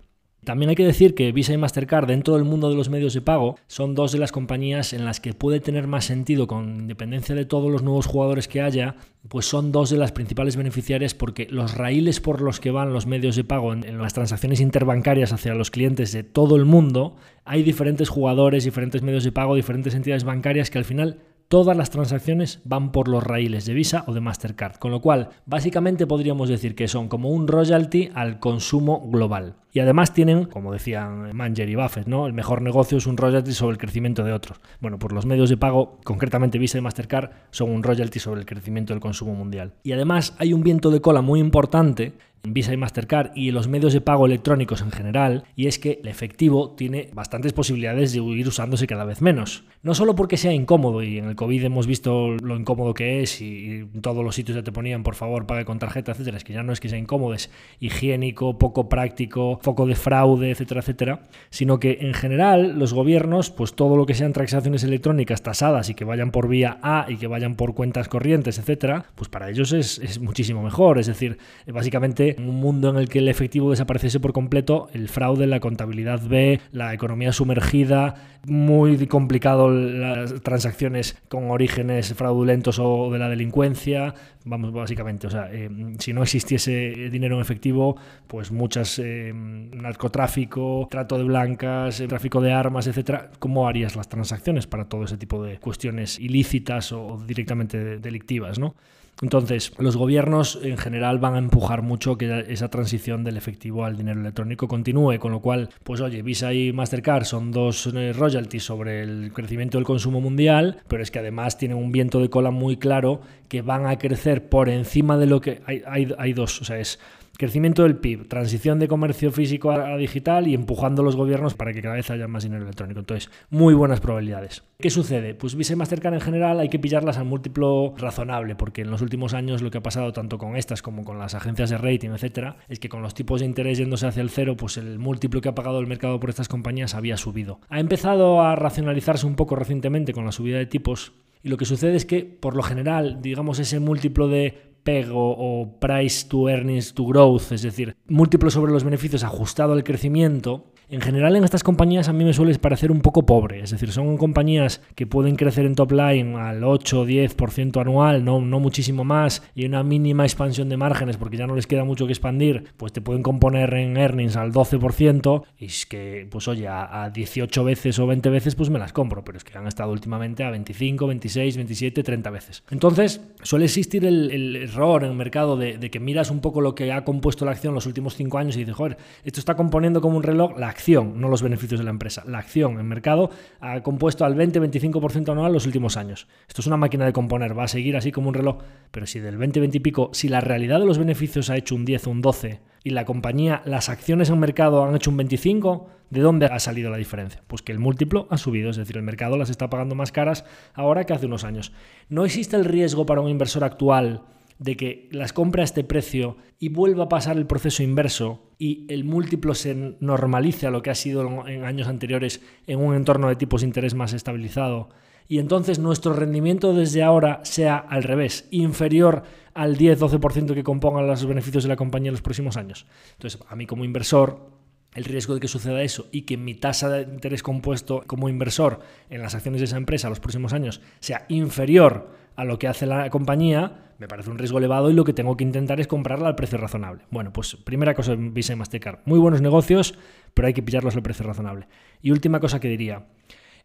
También 0.44 0.70
hay 0.70 0.76
que 0.76 0.86
decir 0.86 1.14
que 1.14 1.32
Visa 1.32 1.52
y 1.52 1.56
Mastercard 1.56 2.06
dentro 2.06 2.34
del 2.34 2.44
mundo 2.44 2.68
de 2.68 2.76
los 2.76 2.88
medios 2.88 3.14
de 3.14 3.20
pago 3.20 3.56
son 3.66 3.94
dos 3.94 4.12
de 4.12 4.18
las 4.18 4.32
compañías 4.32 4.92
en 4.92 5.04
las 5.04 5.20
que 5.20 5.34
puede 5.34 5.60
tener 5.60 5.86
más 5.86 6.04
sentido, 6.04 6.46
con 6.46 6.80
independencia 6.80 7.34
de 7.34 7.44
todos 7.44 7.70
los 7.70 7.82
nuevos 7.82 8.06
jugadores 8.06 8.48
que 8.48 8.60
haya, 8.60 8.96
pues 9.28 9.46
son 9.46 9.72
dos 9.72 9.90
de 9.90 9.96
las 9.96 10.12
principales 10.12 10.56
beneficiarias 10.56 11.14
porque 11.14 11.46
los 11.50 11.74
raíles 11.74 12.20
por 12.20 12.40
los 12.40 12.60
que 12.60 12.70
van 12.70 12.92
los 12.92 13.06
medios 13.06 13.36
de 13.36 13.44
pago 13.44 13.72
en, 13.72 13.98
las 13.98 14.14
transacciones 14.14 14.60
interbancarias 14.60 15.32
hacia 15.32 15.54
los 15.54 15.70
clientes 15.70 16.12
de 16.12 16.22
todo 16.22 16.56
el 16.56 16.64
mundo, 16.64 17.16
hay 17.44 17.62
diferentes 17.62 18.08
jugadores, 18.08 18.64
diferentes 18.64 19.02
medios 19.02 19.24
de 19.24 19.32
pago, 19.32 19.54
diferentes 19.54 19.94
entidades 19.94 20.24
bancarias 20.24 20.70
que 20.70 20.78
al 20.78 20.84
final 20.84 21.18
todas 21.48 21.76
las 21.76 21.90
transacciones 21.90 22.60
van 22.64 22.92
por 22.92 23.08
los 23.08 23.22
raíles 23.22 23.66
de 23.66 23.74
Visa 23.74 24.04
o 24.06 24.14
de 24.14 24.20
Mastercard, 24.20 24.76
con 24.76 24.90
lo 24.90 25.00
cual 25.00 25.30
básicamente 25.46 26.06
podríamos 26.06 26.48
decir 26.48 26.74
que 26.74 26.88
son 26.88 27.08
como 27.08 27.30
un 27.30 27.48
royalty 27.48 28.10
al 28.14 28.38
consumo 28.40 29.08
global. 29.10 29.56
Y 29.72 29.80
además 29.80 30.14
tienen, 30.14 30.44
como 30.44 30.72
decían 30.72 31.34
Manger 31.34 31.68
y 31.68 31.74
Buffett, 31.74 32.06
¿no? 32.06 32.26
El 32.26 32.32
mejor 32.32 32.62
negocio 32.62 32.98
es 32.98 33.06
un 33.06 33.16
royalty 33.16 33.52
sobre 33.52 33.72
el 33.72 33.78
crecimiento 33.78 34.22
de 34.22 34.32
otros. 34.32 34.60
Bueno, 34.80 34.98
pues 34.98 35.12
los 35.12 35.26
medios 35.26 35.50
de 35.50 35.56
pago, 35.56 35.98
concretamente 36.04 36.58
Visa 36.58 36.78
y 36.78 36.80
Mastercard, 36.80 37.30
son 37.50 37.70
un 37.70 37.82
royalty 37.82 38.20
sobre 38.20 38.40
el 38.40 38.46
crecimiento 38.46 38.92
del 38.92 39.00
consumo 39.00 39.34
mundial. 39.34 39.74
Y 39.82 39.92
además 39.92 40.34
hay 40.38 40.52
un 40.52 40.62
viento 40.62 40.90
de 40.90 41.00
cola 41.00 41.22
muy 41.22 41.40
importante 41.40 42.12
Visa 42.46 42.72
y 42.72 42.76
Mastercard 42.76 43.30
y 43.34 43.50
los 43.50 43.68
medios 43.68 43.92
de 43.92 44.00
pago 44.00 44.26
electrónicos 44.26 44.82
en 44.82 44.90
general, 44.90 45.44
y 45.56 45.66
es 45.66 45.78
que 45.78 46.00
el 46.02 46.08
efectivo 46.08 46.74
tiene 46.76 47.08
bastantes 47.14 47.52
posibilidades 47.52 48.12
de 48.12 48.20
ir 48.20 48.46
usándose 48.46 48.86
cada 48.86 49.04
vez 49.04 49.22
menos. 49.22 49.64
No 49.82 49.94
solo 49.94 50.14
porque 50.14 50.36
sea 50.36 50.52
incómodo, 50.52 51.02
y 51.02 51.18
en 51.18 51.24
el 51.24 51.36
COVID 51.36 51.64
hemos 51.64 51.86
visto 51.86 52.36
lo 52.36 52.56
incómodo 52.56 52.92
que 52.92 53.22
es, 53.22 53.40
y 53.40 53.88
en 53.94 54.02
todos 54.02 54.22
los 54.22 54.34
sitios 54.34 54.56
ya 54.56 54.62
te 54.62 54.72
ponían 54.72 55.02
por 55.02 55.14
favor 55.14 55.46
pague 55.46 55.64
con 55.64 55.78
tarjeta, 55.78 56.12
etcétera, 56.12 56.36
es 56.36 56.44
que 56.44 56.52
ya 56.52 56.62
no 56.62 56.72
es 56.72 56.80
que 56.80 56.88
sea 56.88 56.98
incómodo, 56.98 57.34
es 57.34 57.50
higiénico, 57.80 58.58
poco 58.58 58.88
práctico, 58.88 59.58
foco 59.62 59.86
de 59.86 59.94
fraude, 59.94 60.50
etcétera, 60.50 60.80
etcétera, 60.80 61.22
sino 61.50 61.80
que 61.80 61.98
en 62.02 62.14
general 62.14 62.78
los 62.78 62.92
gobiernos, 62.92 63.50
pues 63.50 63.74
todo 63.74 63.96
lo 63.96 64.06
que 64.06 64.14
sean 64.14 64.32
transacciones 64.32 64.84
electrónicas 64.84 65.42
tasadas 65.42 65.88
y 65.88 65.94
que 65.94 66.04
vayan 66.04 66.30
por 66.30 66.48
vía 66.48 66.78
A 66.82 67.06
y 67.08 67.16
que 67.16 67.26
vayan 67.26 67.56
por 67.56 67.74
cuentas 67.74 68.08
corrientes, 68.08 68.58
etcétera, 68.58 69.06
pues 69.14 69.28
para 69.28 69.48
ellos 69.48 69.72
es, 69.72 69.98
es 69.98 70.20
muchísimo 70.20 70.62
mejor. 70.62 70.98
Es 70.98 71.06
decir, 71.06 71.38
básicamente 71.66 72.33
un 72.38 72.56
mundo 72.56 72.90
en 72.90 72.96
el 72.96 73.08
que 73.08 73.18
el 73.20 73.28
efectivo 73.28 73.70
desapareciese 73.70 74.20
por 74.20 74.32
completo, 74.32 74.88
el 74.92 75.08
fraude, 75.08 75.46
la 75.46 75.60
contabilidad 75.60 76.20
B, 76.22 76.60
la 76.72 76.94
economía 76.94 77.32
sumergida, 77.32 78.14
muy 78.46 79.06
complicado 79.06 79.70
las 79.70 80.42
transacciones 80.42 81.16
con 81.28 81.50
orígenes 81.50 82.14
fraudulentos 82.14 82.78
o 82.78 83.10
de 83.10 83.18
la 83.18 83.28
delincuencia, 83.28 84.14
vamos, 84.44 84.72
básicamente, 84.72 85.26
o 85.26 85.30
sea, 85.30 85.48
eh, 85.52 85.70
si 85.98 86.12
no 86.12 86.22
existiese 86.22 87.08
dinero 87.10 87.36
en 87.36 87.40
efectivo, 87.40 87.96
pues 88.26 88.52
muchas 88.52 88.98
eh, 88.98 89.32
narcotráfico, 89.34 90.88
trato 90.90 91.16
de 91.18 91.24
blancas, 91.24 92.00
eh, 92.00 92.08
tráfico 92.08 92.40
de 92.40 92.52
armas, 92.52 92.86
etcétera, 92.86 93.30
¿cómo 93.38 93.66
harías 93.66 93.96
las 93.96 94.08
transacciones 94.08 94.66
para 94.66 94.88
todo 94.88 95.04
ese 95.04 95.16
tipo 95.16 95.42
de 95.42 95.58
cuestiones 95.58 96.18
ilícitas 96.18 96.92
o 96.92 97.22
directamente 97.26 97.98
delictivas, 97.98 98.58
¿no? 98.58 98.74
Entonces, 99.22 99.72
los 99.78 99.96
gobiernos 99.96 100.58
en 100.62 100.76
general 100.76 101.18
van 101.18 101.34
a 101.34 101.38
empujar 101.38 101.82
mucho 101.82 102.18
que 102.18 102.44
esa 102.48 102.68
transición 102.68 103.22
del 103.22 103.36
efectivo 103.36 103.84
al 103.84 103.96
dinero 103.96 104.20
electrónico 104.20 104.66
continúe, 104.66 105.18
con 105.18 105.32
lo 105.32 105.40
cual, 105.40 105.70
pues 105.84 106.00
oye, 106.00 106.22
Visa 106.22 106.52
y 106.52 106.72
Mastercard 106.72 107.24
son 107.24 107.52
dos 107.52 107.86
eh, 107.94 108.12
royalties 108.12 108.64
sobre 108.64 109.02
el 109.02 109.32
crecimiento 109.32 109.78
del 109.78 109.84
consumo 109.84 110.20
mundial, 110.20 110.78
pero 110.88 111.02
es 111.02 111.10
que 111.10 111.20
además 111.20 111.58
tienen 111.58 111.78
un 111.78 111.92
viento 111.92 112.18
de 112.20 112.28
cola 112.28 112.50
muy 112.50 112.76
claro 112.76 113.20
que 113.48 113.62
van 113.62 113.86
a 113.86 113.98
crecer 113.98 114.48
por 114.48 114.68
encima 114.68 115.16
de 115.16 115.26
lo 115.26 115.40
que 115.40 115.62
hay, 115.66 115.82
hay, 115.86 116.12
hay 116.18 116.32
dos, 116.32 116.60
o 116.60 116.64
sea, 116.64 116.78
es 116.78 116.98
Crecimiento 117.36 117.82
del 117.82 117.96
PIB, 117.96 118.28
transición 118.28 118.78
de 118.78 118.86
comercio 118.86 119.32
físico 119.32 119.72
a 119.72 119.96
digital 119.96 120.46
y 120.46 120.54
empujando 120.54 121.02
los 121.02 121.16
gobiernos 121.16 121.54
para 121.54 121.72
que 121.72 121.82
cada 121.82 121.96
vez 121.96 122.08
haya 122.10 122.28
más 122.28 122.44
dinero 122.44 122.62
electrónico. 122.62 123.00
Entonces, 123.00 123.28
muy 123.50 123.74
buenas 123.74 123.98
probabilidades. 123.98 124.62
¿Qué 124.78 124.88
sucede? 124.88 125.34
Pues 125.34 125.56
Visa 125.56 125.72
y 125.72 125.76
Mastercard 125.76 126.14
en 126.14 126.20
general 126.20 126.60
hay 126.60 126.68
que 126.68 126.78
pillarlas 126.78 127.18
al 127.18 127.24
múltiplo 127.24 127.92
razonable, 127.96 128.54
porque 128.54 128.82
en 128.82 128.90
los 128.90 129.02
últimos 129.02 129.34
años 129.34 129.62
lo 129.62 129.72
que 129.72 129.78
ha 129.78 129.82
pasado 129.82 130.12
tanto 130.12 130.38
con 130.38 130.56
estas 130.56 130.80
como 130.80 131.04
con 131.04 131.18
las 131.18 131.34
agencias 131.34 131.70
de 131.70 131.78
rating, 131.78 132.10
etcétera, 132.10 132.56
es 132.68 132.78
que 132.78 132.88
con 132.88 133.02
los 133.02 133.14
tipos 133.14 133.40
de 133.40 133.46
interés 133.46 133.78
yéndose 133.78 134.06
hacia 134.06 134.22
el 134.22 134.30
cero, 134.30 134.56
pues 134.56 134.76
el 134.76 135.00
múltiplo 135.00 135.40
que 135.40 135.48
ha 135.48 135.56
pagado 135.56 135.80
el 135.80 135.88
mercado 135.88 136.20
por 136.20 136.30
estas 136.30 136.46
compañías 136.46 136.94
había 136.94 137.16
subido. 137.16 137.60
Ha 137.68 137.80
empezado 137.80 138.42
a 138.42 138.54
racionalizarse 138.54 139.26
un 139.26 139.34
poco 139.34 139.56
recientemente 139.56 140.12
con 140.12 140.24
la 140.24 140.30
subida 140.30 140.58
de 140.58 140.66
tipos 140.66 141.14
y 141.44 141.50
lo 141.50 141.58
que 141.58 141.66
sucede 141.66 141.94
es 141.94 142.06
que, 142.06 142.24
por 142.24 142.56
lo 142.56 142.62
general, 142.62 143.20
digamos, 143.20 143.58
ese 143.58 143.78
múltiplo 143.78 144.28
de 144.28 144.73
pego 144.84 145.34
o 145.36 145.78
price 145.80 146.28
to 146.28 146.48
earnings 146.48 146.92
to 146.94 147.04
growth, 147.04 147.50
es 147.50 147.62
decir, 147.62 147.96
múltiplo 148.06 148.50
sobre 148.50 148.72
los 148.72 148.84
beneficios 148.84 149.24
ajustado 149.24 149.72
al 149.72 149.82
crecimiento, 149.82 150.73
en 150.94 151.00
general 151.00 151.34
en 151.34 151.42
estas 151.42 151.64
compañías 151.64 152.08
a 152.08 152.12
mí 152.12 152.24
me 152.24 152.32
suele 152.32 152.56
parecer 152.58 152.92
un 152.92 153.00
poco 153.00 153.26
pobre, 153.26 153.60
es 153.60 153.70
decir, 153.70 153.90
son 153.90 154.16
compañías 154.16 154.80
que 154.94 155.06
pueden 155.06 155.34
crecer 155.34 155.66
en 155.66 155.74
top 155.74 155.90
line 155.90 156.36
al 156.36 156.62
8 156.62 157.00
o 157.00 157.06
10% 157.06 157.80
anual, 157.80 158.24
no, 158.24 158.40
no 158.40 158.60
muchísimo 158.60 159.02
más, 159.04 159.42
y 159.56 159.66
una 159.66 159.82
mínima 159.82 160.24
expansión 160.24 160.68
de 160.68 160.76
márgenes 160.76 161.16
porque 161.16 161.36
ya 161.36 161.46
no 161.46 161.56
les 161.56 161.66
queda 161.66 161.84
mucho 161.84 162.06
que 162.06 162.12
expandir, 162.12 162.72
pues 162.76 162.92
te 162.92 163.00
pueden 163.00 163.22
componer 163.22 163.74
en 163.74 163.96
earnings 163.96 164.36
al 164.36 164.52
12%, 164.52 165.42
y 165.58 165.64
es 165.66 165.86
que, 165.86 166.28
pues 166.30 166.46
oye, 166.46 166.68
a, 166.68 167.10
18 167.12 167.64
veces 167.64 167.98
o 167.98 168.06
20 168.06 168.30
veces 168.30 168.54
pues 168.54 168.70
me 168.70 168.78
las 168.78 168.92
compro, 168.92 169.24
pero 169.24 169.38
es 169.38 169.44
que 169.44 169.58
han 169.58 169.66
estado 169.66 169.90
últimamente 169.90 170.44
a 170.44 170.50
25, 170.50 171.08
26, 171.08 171.56
27, 171.56 172.02
30 172.02 172.30
veces. 172.30 172.62
Entonces, 172.70 173.20
suele 173.42 173.64
existir 173.64 174.04
el, 174.04 174.54
error 174.54 175.02
en 175.02 175.10
el 175.10 175.16
mercado 175.16 175.56
de, 175.56 175.76
de, 175.76 175.90
que 175.90 175.98
miras 175.98 176.30
un 176.30 176.40
poco 176.40 176.60
lo 176.60 176.74
que 176.74 176.92
ha 176.92 177.04
compuesto 177.04 177.44
la 177.44 177.50
acción 177.50 177.74
los 177.74 177.86
últimos 177.86 178.14
5 178.14 178.38
años 178.38 178.56
y 178.56 178.60
dices, 178.60 178.74
joder, 178.74 178.96
esto 179.24 179.40
está 179.40 179.56
componiendo 179.56 180.00
como 180.00 180.16
un 180.16 180.22
reloj 180.22 180.56
la 180.56 180.68
acción, 180.68 180.83
no 180.92 181.28
los 181.28 181.42
beneficios 181.42 181.80
de 181.80 181.84
la 181.84 181.90
empresa. 181.90 182.24
La 182.26 182.38
acción 182.38 182.78
en 182.78 182.86
mercado 182.86 183.30
ha 183.60 183.82
compuesto 183.82 184.24
al 184.24 184.36
20-25% 184.36 185.32
anual 185.32 185.52
los 185.52 185.66
últimos 185.66 185.96
años. 185.96 186.28
Esto 186.46 186.60
es 186.60 186.66
una 186.66 186.76
máquina 186.76 187.06
de 187.06 187.12
componer, 187.12 187.58
va 187.58 187.64
a 187.64 187.68
seguir 187.68 187.96
así 187.96 188.12
como 188.12 188.28
un 188.28 188.34
reloj, 188.34 188.58
pero 188.90 189.06
si 189.06 189.18
del 189.18 189.38
20-20 189.38 189.74
y 189.74 189.80
pico, 189.80 190.10
si 190.12 190.28
la 190.28 190.40
realidad 190.40 190.80
de 190.80 190.86
los 190.86 190.98
beneficios 190.98 191.50
ha 191.50 191.56
hecho 191.56 191.74
un 191.74 191.84
10 191.84 192.06
o 192.06 192.10
un 192.10 192.20
12 192.20 192.60
y 192.84 192.90
la 192.90 193.06
compañía, 193.06 193.62
las 193.64 193.88
acciones 193.88 194.28
en 194.28 194.38
mercado 194.38 194.84
han 194.84 194.94
hecho 194.94 195.10
un 195.10 195.16
25, 195.16 195.88
¿de 196.10 196.20
dónde 196.20 196.46
ha 196.46 196.58
salido 196.58 196.90
la 196.90 196.98
diferencia? 196.98 197.42
Pues 197.46 197.62
que 197.62 197.72
el 197.72 197.78
múltiplo 197.78 198.28
ha 198.30 198.36
subido, 198.36 198.70
es 198.70 198.76
decir, 198.76 198.96
el 198.96 199.02
mercado 199.02 199.38
las 199.38 199.48
está 199.48 199.70
pagando 199.70 199.94
más 199.94 200.12
caras 200.12 200.44
ahora 200.74 201.04
que 201.04 201.14
hace 201.14 201.26
unos 201.26 201.44
años. 201.44 201.72
No 202.10 202.26
existe 202.26 202.56
el 202.56 202.66
riesgo 202.66 203.06
para 203.06 203.22
un 203.22 203.30
inversor 203.30 203.64
actual 203.64 204.22
de 204.58 204.76
que 204.76 205.08
las 205.12 205.32
compre 205.32 205.62
a 205.62 205.64
este 205.64 205.84
precio 205.84 206.36
y 206.58 206.68
vuelva 206.68 207.04
a 207.04 207.08
pasar 207.08 207.36
el 207.36 207.46
proceso 207.46 207.82
inverso 207.82 208.50
y 208.58 208.86
el 208.88 209.04
múltiplo 209.04 209.54
se 209.54 209.96
normalice 210.00 210.66
a 210.66 210.70
lo 210.70 210.82
que 210.82 210.90
ha 210.90 210.94
sido 210.94 211.46
en 211.46 211.64
años 211.64 211.88
anteriores 211.88 212.40
en 212.66 212.80
un 212.80 212.94
entorno 212.94 213.28
de 213.28 213.36
tipos 213.36 213.60
de 213.62 213.66
interés 213.66 213.94
más 213.94 214.12
estabilizado 214.12 214.88
y 215.26 215.38
entonces 215.38 215.78
nuestro 215.78 216.12
rendimiento 216.12 216.74
desde 216.74 217.02
ahora 217.02 217.40
sea 217.44 217.76
al 217.76 218.02
revés, 218.02 218.46
inferior 218.50 219.22
al 219.54 219.76
10-12% 219.76 220.54
que 220.54 220.64
compongan 220.64 221.06
los 221.06 221.24
beneficios 221.26 221.64
de 221.64 221.68
la 221.68 221.76
compañía 221.76 222.08
en 222.08 222.14
los 222.14 222.22
próximos 222.22 222.56
años. 222.56 222.86
Entonces, 223.12 223.40
a 223.48 223.56
mí 223.56 223.66
como 223.66 223.84
inversor, 223.84 224.50
el 224.94 225.04
riesgo 225.04 225.34
de 225.34 225.40
que 225.40 225.48
suceda 225.48 225.82
eso 225.82 226.08
y 226.12 226.22
que 226.22 226.36
mi 226.36 226.54
tasa 226.54 226.88
de 226.88 227.02
interés 227.02 227.42
compuesto 227.42 228.04
como 228.06 228.28
inversor 228.28 228.80
en 229.10 229.22
las 229.22 229.34
acciones 229.34 229.60
de 229.60 229.66
esa 229.66 229.76
empresa 229.76 230.08
los 230.08 230.20
próximos 230.20 230.52
años 230.52 230.80
sea 231.00 231.24
inferior 231.28 232.10
a 232.36 232.44
lo 232.44 232.58
que 232.58 232.68
hace 232.68 232.86
la 232.86 233.08
compañía, 233.10 233.92
me 233.98 234.08
parece 234.08 234.30
un 234.30 234.38
riesgo 234.38 234.58
elevado 234.58 234.90
y 234.90 234.94
lo 234.94 235.04
que 235.04 235.12
tengo 235.12 235.36
que 235.36 235.44
intentar 235.44 235.80
es 235.80 235.86
comprarla 235.86 236.28
al 236.28 236.34
precio 236.34 236.58
razonable. 236.58 237.04
Bueno, 237.10 237.32
pues 237.32 237.56
primera 237.56 237.94
cosa 237.94 238.14
Visa 238.16 238.52
y 238.52 238.56
Mastercard. 238.56 239.00
Muy 239.04 239.18
buenos 239.18 239.40
negocios, 239.40 239.96
pero 240.34 240.46
hay 240.46 240.54
que 240.54 240.62
pillarlos 240.62 240.96
al 240.96 241.02
precio 241.02 241.26
razonable. 241.26 241.68
Y 242.02 242.10
última 242.10 242.40
cosa 242.40 242.60
que 242.60 242.68
diría. 242.68 243.06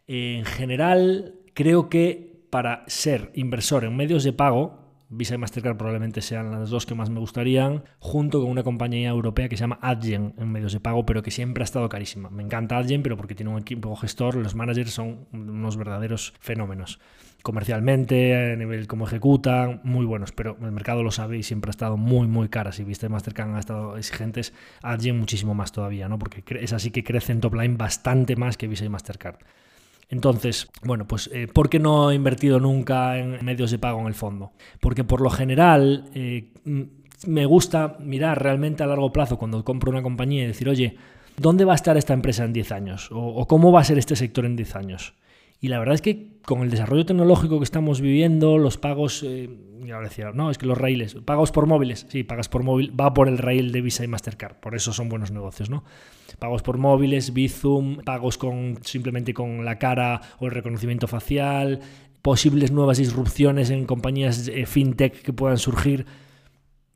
En 0.06 0.44
general, 0.44 1.34
creo 1.54 1.88
que 1.88 2.44
para 2.50 2.84
ser 2.86 3.30
inversor 3.34 3.84
en 3.84 3.96
medios 3.96 4.24
de 4.24 4.32
pago, 4.32 4.80
Visa 5.12 5.34
y 5.34 5.38
Mastercard 5.38 5.76
probablemente 5.76 6.20
sean 6.20 6.52
las 6.52 6.70
dos 6.70 6.86
que 6.86 6.94
más 6.94 7.10
me 7.10 7.18
gustarían, 7.18 7.82
junto 7.98 8.40
con 8.40 8.48
una 8.48 8.62
compañía 8.62 9.08
europea 9.08 9.48
que 9.48 9.56
se 9.56 9.62
llama 9.62 9.80
Adyen 9.82 10.34
en 10.38 10.52
medios 10.52 10.72
de 10.72 10.78
pago, 10.78 11.04
pero 11.04 11.20
que 11.22 11.32
siempre 11.32 11.62
ha 11.62 11.64
estado 11.64 11.88
carísima. 11.88 12.30
Me 12.30 12.44
encanta 12.44 12.76
Adyen, 12.76 13.02
pero 13.02 13.16
porque 13.16 13.34
tiene 13.34 13.50
un 13.50 13.58
equipo 13.58 13.94
gestor, 13.96 14.36
los 14.36 14.54
managers 14.54 14.92
son 14.92 15.26
unos 15.32 15.76
verdaderos 15.76 16.32
fenómenos. 16.38 17.00
Comercialmente, 17.42 18.52
a 18.52 18.56
nivel 18.56 18.86
como 18.86 19.06
ejecutan, 19.06 19.80
muy 19.84 20.06
buenos, 20.06 20.32
pero 20.32 20.56
el 20.62 20.72
mercado 20.72 21.02
lo 21.02 21.10
sabe 21.10 21.38
y 21.38 21.42
siempre 21.42 21.70
ha 21.70 21.72
estado 21.72 21.96
muy, 21.96 22.26
muy 22.26 22.48
cara. 22.48 22.72
Si 22.72 22.84
viste 22.84 23.08
Mastercard 23.08 23.50
han 23.50 23.58
estado 23.58 23.96
exigentes, 23.96 24.52
Adyen 24.82 25.18
muchísimo 25.18 25.54
más 25.54 25.72
todavía, 25.72 26.08
¿no? 26.08 26.18
Porque 26.18 26.42
es 26.60 26.72
así 26.72 26.90
que 26.90 27.04
crece 27.04 27.32
en 27.32 27.40
top 27.40 27.54
line 27.54 27.76
bastante 27.76 28.36
más 28.36 28.56
que 28.56 28.68
Visa 28.68 28.84
y 28.84 28.88
Mastercard. 28.88 29.36
Entonces, 30.10 30.68
bueno, 30.82 31.06
pues 31.06 31.30
eh, 31.32 31.46
¿por 31.46 31.70
qué 31.70 31.78
no 31.78 32.10
he 32.10 32.16
invertido 32.16 32.58
nunca 32.58 33.16
en 33.16 33.44
medios 33.44 33.70
de 33.70 33.78
pago 33.78 34.00
en 34.00 34.08
el 34.08 34.14
fondo? 34.14 34.52
Porque 34.80 35.04
por 35.04 35.20
lo 35.20 35.30
general 35.30 36.10
eh, 36.14 36.50
me 37.26 37.46
gusta 37.46 37.96
mirar 38.00 38.42
realmente 38.42 38.82
a 38.82 38.86
largo 38.86 39.12
plazo 39.12 39.38
cuando 39.38 39.64
compro 39.64 39.90
una 39.90 40.02
compañía 40.02 40.42
y 40.42 40.46
decir, 40.48 40.68
oye, 40.68 40.96
¿dónde 41.36 41.64
va 41.64 41.72
a 41.72 41.76
estar 41.76 41.96
esta 41.96 42.12
empresa 42.12 42.44
en 42.44 42.52
10 42.52 42.72
años? 42.72 43.08
¿O, 43.12 43.46
cómo 43.46 43.70
va 43.70 43.80
a 43.80 43.84
ser 43.84 43.98
este 43.98 44.16
sector 44.16 44.44
en 44.44 44.56
10 44.56 44.76
años? 44.76 45.14
Y 45.60 45.68
la 45.68 45.78
verdad 45.78 45.94
es 45.94 46.02
que 46.02 46.40
con 46.42 46.62
el 46.62 46.70
desarrollo 46.70 47.04
tecnológico 47.04 47.58
que 47.58 47.64
estamos 47.64 48.00
viviendo, 48.00 48.56
los 48.56 48.78
pagos, 48.78 49.22
eh, 49.26 49.50
ya 49.84 50.00
decía, 50.00 50.32
no, 50.34 50.50
es 50.50 50.56
que 50.56 50.66
los 50.66 50.78
raíles, 50.78 51.14
pagos 51.24 51.52
por 51.52 51.66
móviles, 51.66 52.06
sí, 52.08 52.24
pagas 52.24 52.48
por 52.48 52.62
móvil, 52.62 52.98
va 52.98 53.12
por 53.12 53.28
el 53.28 53.36
rail 53.36 53.70
de 53.70 53.82
Visa 53.82 54.02
y 54.02 54.08
Mastercard, 54.08 54.56
por 54.56 54.74
eso 54.74 54.92
son 54.92 55.10
buenos 55.10 55.30
negocios, 55.30 55.68
¿no? 55.68 55.84
Pagos 56.38 56.62
por 56.62 56.78
móviles, 56.78 57.34
Bizum, 57.34 57.98
pagos 57.98 58.38
con 58.38 58.78
simplemente 58.82 59.34
con 59.34 59.64
la 59.64 59.78
cara 59.78 60.22
o 60.38 60.46
el 60.46 60.52
reconocimiento 60.52 61.06
facial, 61.06 61.80
posibles 62.22 62.72
nuevas 62.72 62.98
disrupciones 62.98 63.68
en 63.70 63.84
compañías 63.84 64.48
eh, 64.48 64.64
fintech 64.64 65.22
que 65.22 65.32
puedan 65.32 65.58
surgir. 65.58 66.06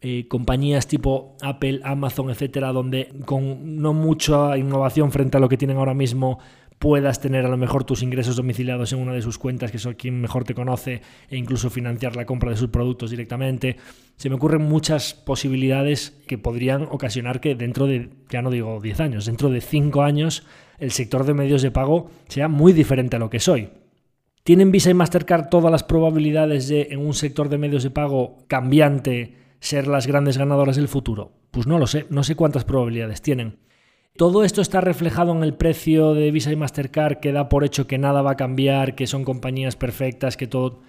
Eh, 0.06 0.28
compañías 0.28 0.86
tipo 0.86 1.34
Apple, 1.40 1.80
Amazon, 1.82 2.28
etcétera, 2.28 2.72
donde 2.72 3.08
con 3.24 3.80
no 3.80 3.94
mucha 3.94 4.58
innovación 4.58 5.10
frente 5.10 5.38
a 5.38 5.40
lo 5.40 5.48
que 5.48 5.56
tienen 5.56 5.78
ahora 5.78 5.94
mismo 5.94 6.40
puedas 6.78 7.20
tener 7.20 7.44
a 7.46 7.48
lo 7.48 7.56
mejor 7.56 7.84
tus 7.84 8.02
ingresos 8.02 8.36
domiciliados 8.36 8.92
en 8.92 8.98
una 8.98 9.12
de 9.12 9.22
sus 9.22 9.38
cuentas, 9.38 9.70
que 9.70 9.78
es 9.78 9.88
quien 9.98 10.20
mejor 10.20 10.44
te 10.44 10.54
conoce, 10.54 11.02
e 11.28 11.36
incluso 11.36 11.70
financiar 11.70 12.16
la 12.16 12.26
compra 12.26 12.50
de 12.50 12.56
sus 12.56 12.68
productos 12.68 13.10
directamente. 13.10 13.76
Se 14.16 14.28
me 14.28 14.36
ocurren 14.36 14.62
muchas 14.62 15.14
posibilidades 15.14 16.20
que 16.26 16.38
podrían 16.38 16.82
ocasionar 16.82 17.40
que 17.40 17.54
dentro 17.54 17.86
de, 17.86 18.10
ya 18.30 18.42
no 18.42 18.50
digo 18.50 18.80
10 18.80 19.00
años, 19.00 19.26
dentro 19.26 19.50
de 19.50 19.60
5 19.60 20.02
años 20.02 20.44
el 20.78 20.90
sector 20.90 21.24
de 21.24 21.34
medios 21.34 21.62
de 21.62 21.70
pago 21.70 22.10
sea 22.28 22.48
muy 22.48 22.72
diferente 22.72 23.16
a 23.16 23.18
lo 23.18 23.30
que 23.30 23.40
soy. 23.40 23.70
¿Tienen 24.42 24.70
Visa 24.70 24.90
y 24.90 24.94
Mastercard 24.94 25.48
todas 25.48 25.72
las 25.72 25.84
probabilidades 25.84 26.68
de, 26.68 26.88
en 26.90 27.00
un 27.00 27.14
sector 27.14 27.48
de 27.48 27.56
medios 27.56 27.82
de 27.82 27.90
pago 27.90 28.36
cambiante, 28.46 29.36
ser 29.58 29.86
las 29.86 30.06
grandes 30.06 30.36
ganadoras 30.36 30.76
del 30.76 30.88
futuro? 30.88 31.32
Pues 31.50 31.66
no 31.66 31.78
lo 31.78 31.86
sé, 31.86 32.04
no 32.10 32.22
sé 32.24 32.36
cuántas 32.36 32.64
probabilidades 32.64 33.22
tienen. 33.22 33.56
Todo 34.16 34.44
esto 34.44 34.60
está 34.60 34.80
reflejado 34.80 35.32
en 35.32 35.42
el 35.42 35.54
precio 35.54 36.14
de 36.14 36.30
Visa 36.30 36.52
y 36.52 36.56
Mastercard, 36.56 37.18
que 37.18 37.32
da 37.32 37.48
por 37.48 37.64
hecho 37.64 37.88
que 37.88 37.98
nada 37.98 38.22
va 38.22 38.32
a 38.32 38.36
cambiar, 38.36 38.94
que 38.94 39.08
son 39.08 39.24
compañías 39.24 39.74
perfectas, 39.74 40.36
que 40.36 40.46
todo... 40.46 40.82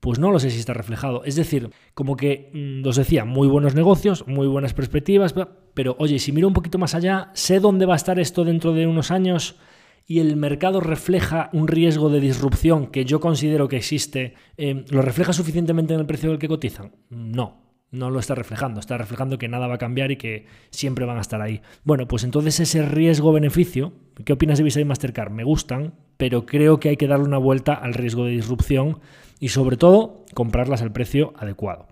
Pues 0.00 0.18
no 0.18 0.32
lo 0.32 0.40
sé 0.40 0.50
si 0.50 0.58
está 0.58 0.74
reflejado. 0.74 1.22
Es 1.24 1.36
decir, 1.36 1.70
como 1.94 2.16
que, 2.16 2.50
mm, 2.52 2.84
os 2.88 2.96
decía, 2.96 3.24
muy 3.24 3.46
buenos 3.46 3.76
negocios, 3.76 4.26
muy 4.26 4.48
buenas 4.48 4.74
perspectivas, 4.74 5.32
pero 5.74 5.94
oye, 6.00 6.18
si 6.18 6.32
miro 6.32 6.48
un 6.48 6.54
poquito 6.54 6.76
más 6.76 6.96
allá, 6.96 7.30
sé 7.34 7.60
dónde 7.60 7.86
va 7.86 7.92
a 7.92 8.02
estar 8.02 8.18
esto 8.18 8.42
dentro 8.42 8.72
de 8.72 8.88
unos 8.88 9.12
años 9.12 9.60
y 10.04 10.18
el 10.18 10.34
mercado 10.34 10.80
refleja 10.80 11.50
un 11.52 11.68
riesgo 11.68 12.08
de 12.08 12.18
disrupción 12.18 12.88
que 12.88 13.04
yo 13.04 13.20
considero 13.20 13.68
que 13.68 13.76
existe, 13.76 14.34
eh, 14.56 14.84
¿lo 14.88 15.02
refleja 15.02 15.32
suficientemente 15.32 15.94
en 15.94 16.00
el 16.00 16.06
precio 16.06 16.30
del 16.30 16.40
que 16.40 16.48
cotizan? 16.48 16.90
No 17.10 17.61
no 17.92 18.10
lo 18.10 18.18
está 18.18 18.34
reflejando, 18.34 18.80
está 18.80 18.98
reflejando 18.98 19.38
que 19.38 19.48
nada 19.48 19.68
va 19.68 19.74
a 19.74 19.78
cambiar 19.78 20.10
y 20.10 20.16
que 20.16 20.46
siempre 20.70 21.04
van 21.04 21.18
a 21.18 21.20
estar 21.20 21.40
ahí. 21.40 21.60
Bueno, 21.84 22.08
pues 22.08 22.24
entonces 22.24 22.58
ese 22.58 22.82
riesgo-beneficio, 22.82 23.92
¿qué 24.24 24.32
opinas 24.32 24.58
de 24.58 24.64
Visa 24.64 24.80
y 24.80 24.84
Mastercard? 24.84 25.30
Me 25.30 25.44
gustan, 25.44 25.94
pero 26.16 26.46
creo 26.46 26.80
que 26.80 26.88
hay 26.88 26.96
que 26.96 27.06
darle 27.06 27.26
una 27.26 27.38
vuelta 27.38 27.74
al 27.74 27.94
riesgo 27.94 28.24
de 28.24 28.32
disrupción 28.32 29.00
y 29.38 29.50
sobre 29.50 29.76
todo 29.76 30.24
comprarlas 30.34 30.82
al 30.82 30.92
precio 30.92 31.34
adecuado. 31.36 31.86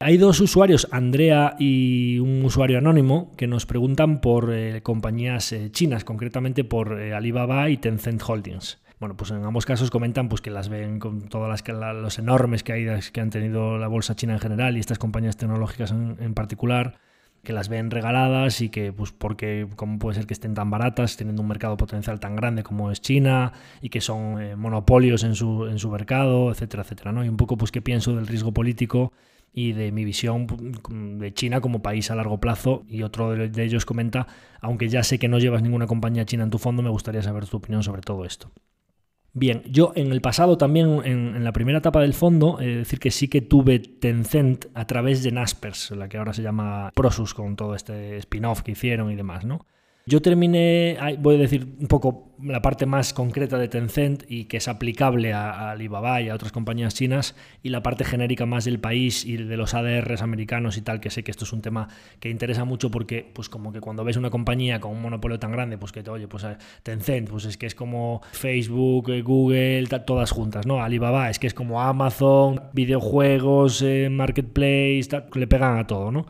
Hay 0.00 0.18
dos 0.18 0.40
usuarios, 0.40 0.88
Andrea 0.90 1.54
y 1.58 2.18
un 2.18 2.44
usuario 2.44 2.78
anónimo, 2.78 3.32
que 3.36 3.46
nos 3.46 3.64
preguntan 3.64 4.20
por 4.20 4.52
eh, 4.52 4.82
compañías 4.82 5.52
eh, 5.52 5.70
chinas, 5.70 6.04
concretamente 6.04 6.64
por 6.64 7.00
eh, 7.00 7.14
Alibaba 7.14 7.70
y 7.70 7.76
Tencent 7.76 8.22
Holdings. 8.26 8.83
Bueno, 9.00 9.16
pues 9.16 9.30
en 9.32 9.44
ambos 9.44 9.66
casos 9.66 9.90
comentan 9.90 10.28
pues, 10.28 10.40
que 10.40 10.50
las 10.50 10.68
ven 10.68 10.98
con 10.98 11.28
todas 11.28 11.48
las 11.48 11.94
los 11.94 12.18
enormes 12.18 12.62
caídas 12.62 13.10
que 13.10 13.20
han 13.20 13.30
tenido 13.30 13.76
la 13.76 13.88
bolsa 13.88 14.14
china 14.14 14.34
en 14.34 14.38
general 14.38 14.76
y 14.76 14.80
estas 14.80 14.98
compañías 14.98 15.36
tecnológicas 15.36 15.90
en, 15.90 16.34
particular, 16.34 16.98
que 17.42 17.52
las 17.52 17.68
ven 17.68 17.90
regaladas 17.90 18.60
y 18.60 18.68
que, 18.68 18.92
pues, 18.92 19.12
porque, 19.12 19.66
¿cómo 19.76 19.98
puede 19.98 20.14
ser 20.16 20.26
que 20.26 20.34
estén 20.34 20.54
tan 20.54 20.70
baratas, 20.70 21.16
teniendo 21.16 21.42
un 21.42 21.48
mercado 21.48 21.76
potencial 21.76 22.20
tan 22.20 22.36
grande 22.36 22.62
como 22.62 22.90
es 22.90 23.00
China 23.00 23.52
y 23.82 23.90
que 23.90 24.00
son 24.00 24.40
eh, 24.40 24.56
monopolios 24.56 25.24
en 25.24 25.34
su, 25.34 25.66
en 25.66 25.78
su 25.78 25.90
mercado, 25.90 26.50
etcétera, 26.50 26.84
etcétera, 26.84 27.12
¿no? 27.12 27.24
Y 27.24 27.28
un 27.28 27.36
poco, 27.36 27.56
pues, 27.56 27.72
qué 27.72 27.82
pienso 27.82 28.14
del 28.14 28.26
riesgo 28.26 28.52
político 28.52 29.12
y 29.52 29.72
de 29.72 29.92
mi 29.92 30.04
visión 30.04 30.46
de 31.18 31.34
China 31.34 31.60
como 31.60 31.82
país 31.82 32.10
a 32.10 32.14
largo 32.14 32.38
plazo. 32.38 32.84
Y 32.88 33.02
otro 33.02 33.30
de 33.32 33.64
ellos 33.64 33.84
comenta, 33.86 34.26
aunque 34.60 34.88
ya 34.88 35.02
sé 35.02 35.18
que 35.18 35.28
no 35.28 35.38
llevas 35.38 35.62
ninguna 35.62 35.86
compañía 35.86 36.24
china 36.24 36.44
en 36.44 36.50
tu 36.50 36.58
fondo, 36.58 36.82
me 36.82 36.90
gustaría 36.90 37.22
saber 37.22 37.46
tu 37.46 37.58
opinión 37.58 37.82
sobre 37.82 38.02
todo 38.02 38.24
esto. 38.24 38.50
Bien, 39.36 39.64
yo 39.66 39.92
en 39.96 40.12
el 40.12 40.20
pasado 40.20 40.56
también, 40.56 41.00
en, 41.04 41.42
la 41.42 41.52
primera 41.52 41.78
etapa 41.78 42.00
del 42.00 42.14
fondo, 42.14 42.60
es 42.60 42.76
decir 42.76 43.00
que 43.00 43.10
sí 43.10 43.26
que 43.26 43.40
tuve 43.40 43.80
Tencent 43.80 44.66
a 44.74 44.86
través 44.86 45.24
de 45.24 45.32
Naspers, 45.32 45.90
la 45.90 46.08
que 46.08 46.18
ahora 46.18 46.32
se 46.32 46.42
llama 46.42 46.92
Prosus, 46.94 47.34
con 47.34 47.56
todo 47.56 47.74
este 47.74 48.16
spin-off 48.18 48.62
que 48.62 48.72
hicieron 48.72 49.10
y 49.10 49.16
demás, 49.16 49.44
¿no? 49.44 49.66
Yo 50.06 50.20
terminé, 50.20 50.98
voy 51.20 51.36
a 51.36 51.38
decir 51.38 51.66
un 51.80 51.86
poco 51.86 52.34
la 52.42 52.60
parte 52.60 52.84
más 52.84 53.14
concreta 53.14 53.56
de 53.56 53.68
Tencent 53.68 54.24
y 54.28 54.44
que 54.44 54.58
es 54.58 54.68
aplicable 54.68 55.32
a, 55.32 55.70
Alibaba 55.70 56.20
y 56.20 56.28
a 56.28 56.34
otras 56.34 56.52
compañías 56.52 56.92
chinas 56.92 57.34
y 57.62 57.70
la 57.70 57.82
parte 57.82 58.04
genérica 58.04 58.44
más 58.44 58.66
del 58.66 58.78
país 58.78 59.24
y 59.24 59.38
de 59.38 59.56
los 59.56 59.72
ADRs 59.72 60.20
americanos 60.20 60.76
y 60.76 60.82
tal, 60.82 61.00
que 61.00 61.08
sé 61.08 61.24
que 61.24 61.30
esto 61.30 61.46
es 61.46 61.54
un 61.54 61.62
tema 61.62 61.88
que 62.20 62.28
interesa 62.28 62.66
mucho 62.66 62.90
porque 62.90 63.26
pues 63.32 63.48
como 63.48 63.72
que 63.72 63.80
cuando 63.80 64.04
ves 64.04 64.18
una 64.18 64.28
compañía 64.28 64.78
con 64.78 64.92
un 64.92 65.00
monopolio 65.00 65.38
tan 65.38 65.52
grande, 65.52 65.78
pues 65.78 65.90
que 65.90 66.02
te 66.02 66.10
oye, 66.10 66.28
pues 66.28 66.44
eh, 66.44 66.58
Tencent, 66.82 67.30
pues 67.30 67.46
es 67.46 67.56
que 67.56 67.64
es 67.64 67.74
como 67.74 68.20
Facebook, 68.32 69.08
eh, 69.08 69.22
Google, 69.22 69.86
todas 70.04 70.32
juntas, 70.32 70.66
¿no? 70.66 70.82
Alibaba 70.82 71.30
es 71.30 71.38
que 71.38 71.46
es 71.46 71.54
como 71.54 71.80
Amazon, 71.80 72.60
videojuegos, 72.74 73.80
eh, 73.80 74.10
marketplace, 74.10 75.08
le 75.32 75.46
pegan 75.46 75.78
a 75.78 75.86
todo, 75.86 76.12
¿no? 76.12 76.26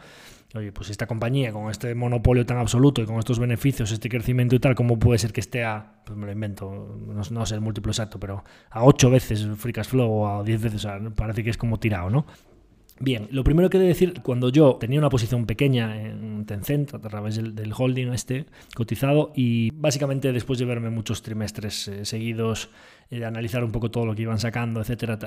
Oye, 0.55 0.73
pues 0.73 0.91
esta 0.91 1.07
compañía 1.07 1.53
con 1.53 1.71
este 1.71 1.95
monopolio 1.95 2.47
tan 2.47 2.59
absoluto 2.59 3.03
y 3.03 3.07
con 3.07 3.19
estos 3.19 3.39
beneficios, 3.39 3.91
este 3.91 4.09
crecimiento 4.09 4.55
y 4.55 4.61
tal, 4.61 4.75
¿cómo 4.75 4.99
puede 4.99 5.19
ser 5.19 5.33
que 5.33 5.41
esté 5.41 5.65
a, 5.65 6.03
pues 6.05 6.17
me 6.17 6.27
lo 6.27 6.33
invento, 6.33 6.99
no, 7.07 7.47
sé 7.47 7.55
el 7.55 7.61
múltiplo 7.61 7.91
exacto, 7.91 8.21
pero 8.21 8.45
a 8.71 8.85
8 8.85 9.11
veces 9.11 9.47
Free 9.57 9.73
Cash 9.73 9.89
Flow 9.89 10.11
o 10.11 10.29
a 10.29 10.45
10 10.45 10.63
veces, 10.63 10.85
o 10.85 10.89
sea, 10.89 11.01
parece 11.15 11.43
que 11.43 11.51
es 11.51 11.57
como 11.57 11.79
tirado, 11.79 12.09
¿no? 12.11 12.27
Bien, 13.01 13.27
lo 13.33 13.43
primero 13.43 13.69
que 13.69 13.77
he 13.77 13.81
de 13.81 13.89
decir, 13.89 14.23
cuando 14.23 14.51
yo 14.51 14.77
tenía 14.77 15.01
una 15.01 15.09
posición 15.09 15.47
pequeña 15.47 16.01
en 16.01 16.47
Tencent 16.47 16.95
a 16.95 17.01
través 17.01 17.35
del, 17.35 17.73
holding 17.77 18.13
este 18.13 18.47
cotizado 18.77 19.33
y 19.35 19.73
básicamente 19.73 20.33
después 20.33 20.61
de 20.61 20.65
verme 20.65 20.91
muchos 20.91 21.21
trimestres 21.23 21.89
eh, 21.89 22.05
seguidos, 22.05 22.71
eh, 23.11 23.25
analizar 23.25 23.65
un 23.65 23.73
poco 23.73 23.91
todo 23.91 24.07
lo 24.07 24.15
que 24.15 24.23
iban 24.23 24.39
sacando, 24.39 24.81
etcétera, 24.81 25.19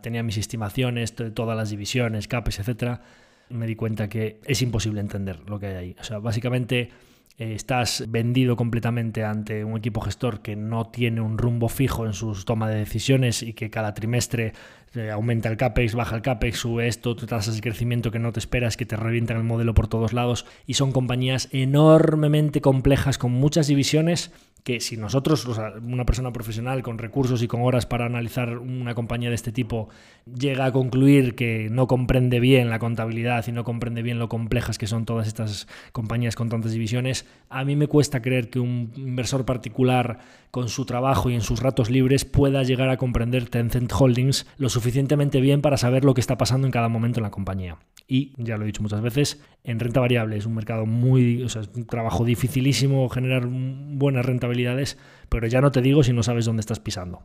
tenía 0.00 0.22
mis 0.22 0.36
estimaciones, 0.36 1.16
todas 1.34 1.56
las 1.56 1.70
divisiones, 1.70 2.28
CAPES, 2.28 2.60
etcétera, 2.60 3.02
me 3.50 3.66
di 3.66 3.76
cuenta 3.76 4.08
que 4.08 4.40
es 4.44 4.62
imposible 4.62 5.00
entender 5.00 5.40
lo 5.48 5.58
que 5.58 5.66
hay 5.66 5.74
ahí. 5.74 5.96
O 6.00 6.04
sea, 6.04 6.18
básicamente 6.18 6.90
eh, 7.38 7.52
estás 7.54 8.04
vendido 8.08 8.56
completamente 8.56 9.22
ante 9.22 9.62
un 9.64 9.76
equipo 9.76 10.00
gestor 10.00 10.40
que 10.40 10.56
no 10.56 10.86
tiene 10.86 11.20
un 11.20 11.36
rumbo 11.36 11.68
fijo 11.68 12.06
en 12.06 12.14
sus 12.14 12.44
toma 12.44 12.68
de 12.68 12.76
decisiones 12.76 13.42
y 13.42 13.52
que 13.52 13.68
cada 13.68 13.92
trimestre 13.92 14.54
eh, 14.96 15.10
aumenta 15.10 15.48
el 15.48 15.56
CAPEX, 15.56 15.94
baja 15.94 16.16
el 16.16 16.22
CAPEX, 16.22 16.58
sube 16.58 16.88
esto, 16.88 17.14
tasas 17.16 17.54
de 17.54 17.60
crecimiento 17.60 18.10
que 18.10 18.18
no 18.18 18.32
te 18.32 18.40
esperas, 18.40 18.76
que 18.76 18.86
te 18.86 18.96
revientan 18.96 19.36
el 19.36 19.44
modelo 19.44 19.74
por 19.74 19.88
todos 19.88 20.12
lados. 20.12 20.46
Y 20.66 20.74
son 20.74 20.92
compañías 20.92 21.48
enormemente 21.52 22.60
complejas 22.60 23.18
con 23.18 23.32
muchas 23.32 23.66
divisiones 23.66 24.32
que 24.66 24.80
si 24.80 24.96
nosotros, 24.96 25.46
una 25.80 26.04
persona 26.04 26.32
profesional 26.32 26.82
con 26.82 26.98
recursos 26.98 27.40
y 27.40 27.46
con 27.46 27.62
horas 27.62 27.86
para 27.86 28.06
analizar 28.06 28.58
una 28.58 28.96
compañía 28.96 29.28
de 29.28 29.36
este 29.36 29.52
tipo, 29.52 29.88
llega 30.26 30.64
a 30.64 30.72
concluir 30.72 31.36
que 31.36 31.68
no 31.70 31.86
comprende 31.86 32.40
bien 32.40 32.68
la 32.68 32.80
contabilidad 32.80 33.46
y 33.46 33.52
no 33.52 33.62
comprende 33.62 34.02
bien 34.02 34.18
lo 34.18 34.28
complejas 34.28 34.76
que 34.76 34.88
son 34.88 35.04
todas 35.04 35.28
estas 35.28 35.68
compañías 35.92 36.34
con 36.34 36.48
tantas 36.48 36.72
divisiones, 36.72 37.26
a 37.48 37.64
mí 37.64 37.76
me 37.76 37.86
cuesta 37.86 38.22
creer 38.22 38.50
que 38.50 38.58
un 38.58 38.90
inversor 38.96 39.44
particular 39.44 40.18
con 40.56 40.70
su 40.70 40.86
trabajo 40.86 41.28
y 41.28 41.34
en 41.34 41.42
sus 41.42 41.60
ratos 41.60 41.90
libres 41.90 42.24
pueda 42.24 42.62
llegar 42.62 42.88
a 42.88 42.96
comprender 42.96 43.50
Tencent 43.50 43.92
Holdings 43.92 44.46
lo 44.56 44.70
suficientemente 44.70 45.42
bien 45.42 45.60
para 45.60 45.76
saber 45.76 46.02
lo 46.02 46.14
que 46.14 46.22
está 46.22 46.38
pasando 46.38 46.66
en 46.66 46.70
cada 46.70 46.88
momento 46.88 47.20
en 47.20 47.24
la 47.24 47.30
compañía. 47.30 47.76
Y, 48.08 48.32
ya 48.38 48.56
lo 48.56 48.62
he 48.62 48.66
dicho 48.66 48.80
muchas 48.80 49.02
veces, 49.02 49.44
en 49.64 49.78
renta 49.78 50.00
variable 50.00 50.38
es 50.38 50.46
un 50.46 50.54
mercado 50.54 50.86
muy, 50.86 51.42
o 51.42 51.50
sea, 51.50 51.60
es 51.60 51.70
un 51.76 51.84
trabajo 51.84 52.24
dificilísimo 52.24 53.06
generar 53.10 53.46
buenas 53.46 54.24
rentabilidades, 54.24 54.96
pero 55.28 55.46
ya 55.46 55.60
no 55.60 55.72
te 55.72 55.82
digo 55.82 56.02
si 56.02 56.14
no 56.14 56.22
sabes 56.22 56.46
dónde 56.46 56.60
estás 56.60 56.80
pisando. 56.80 57.24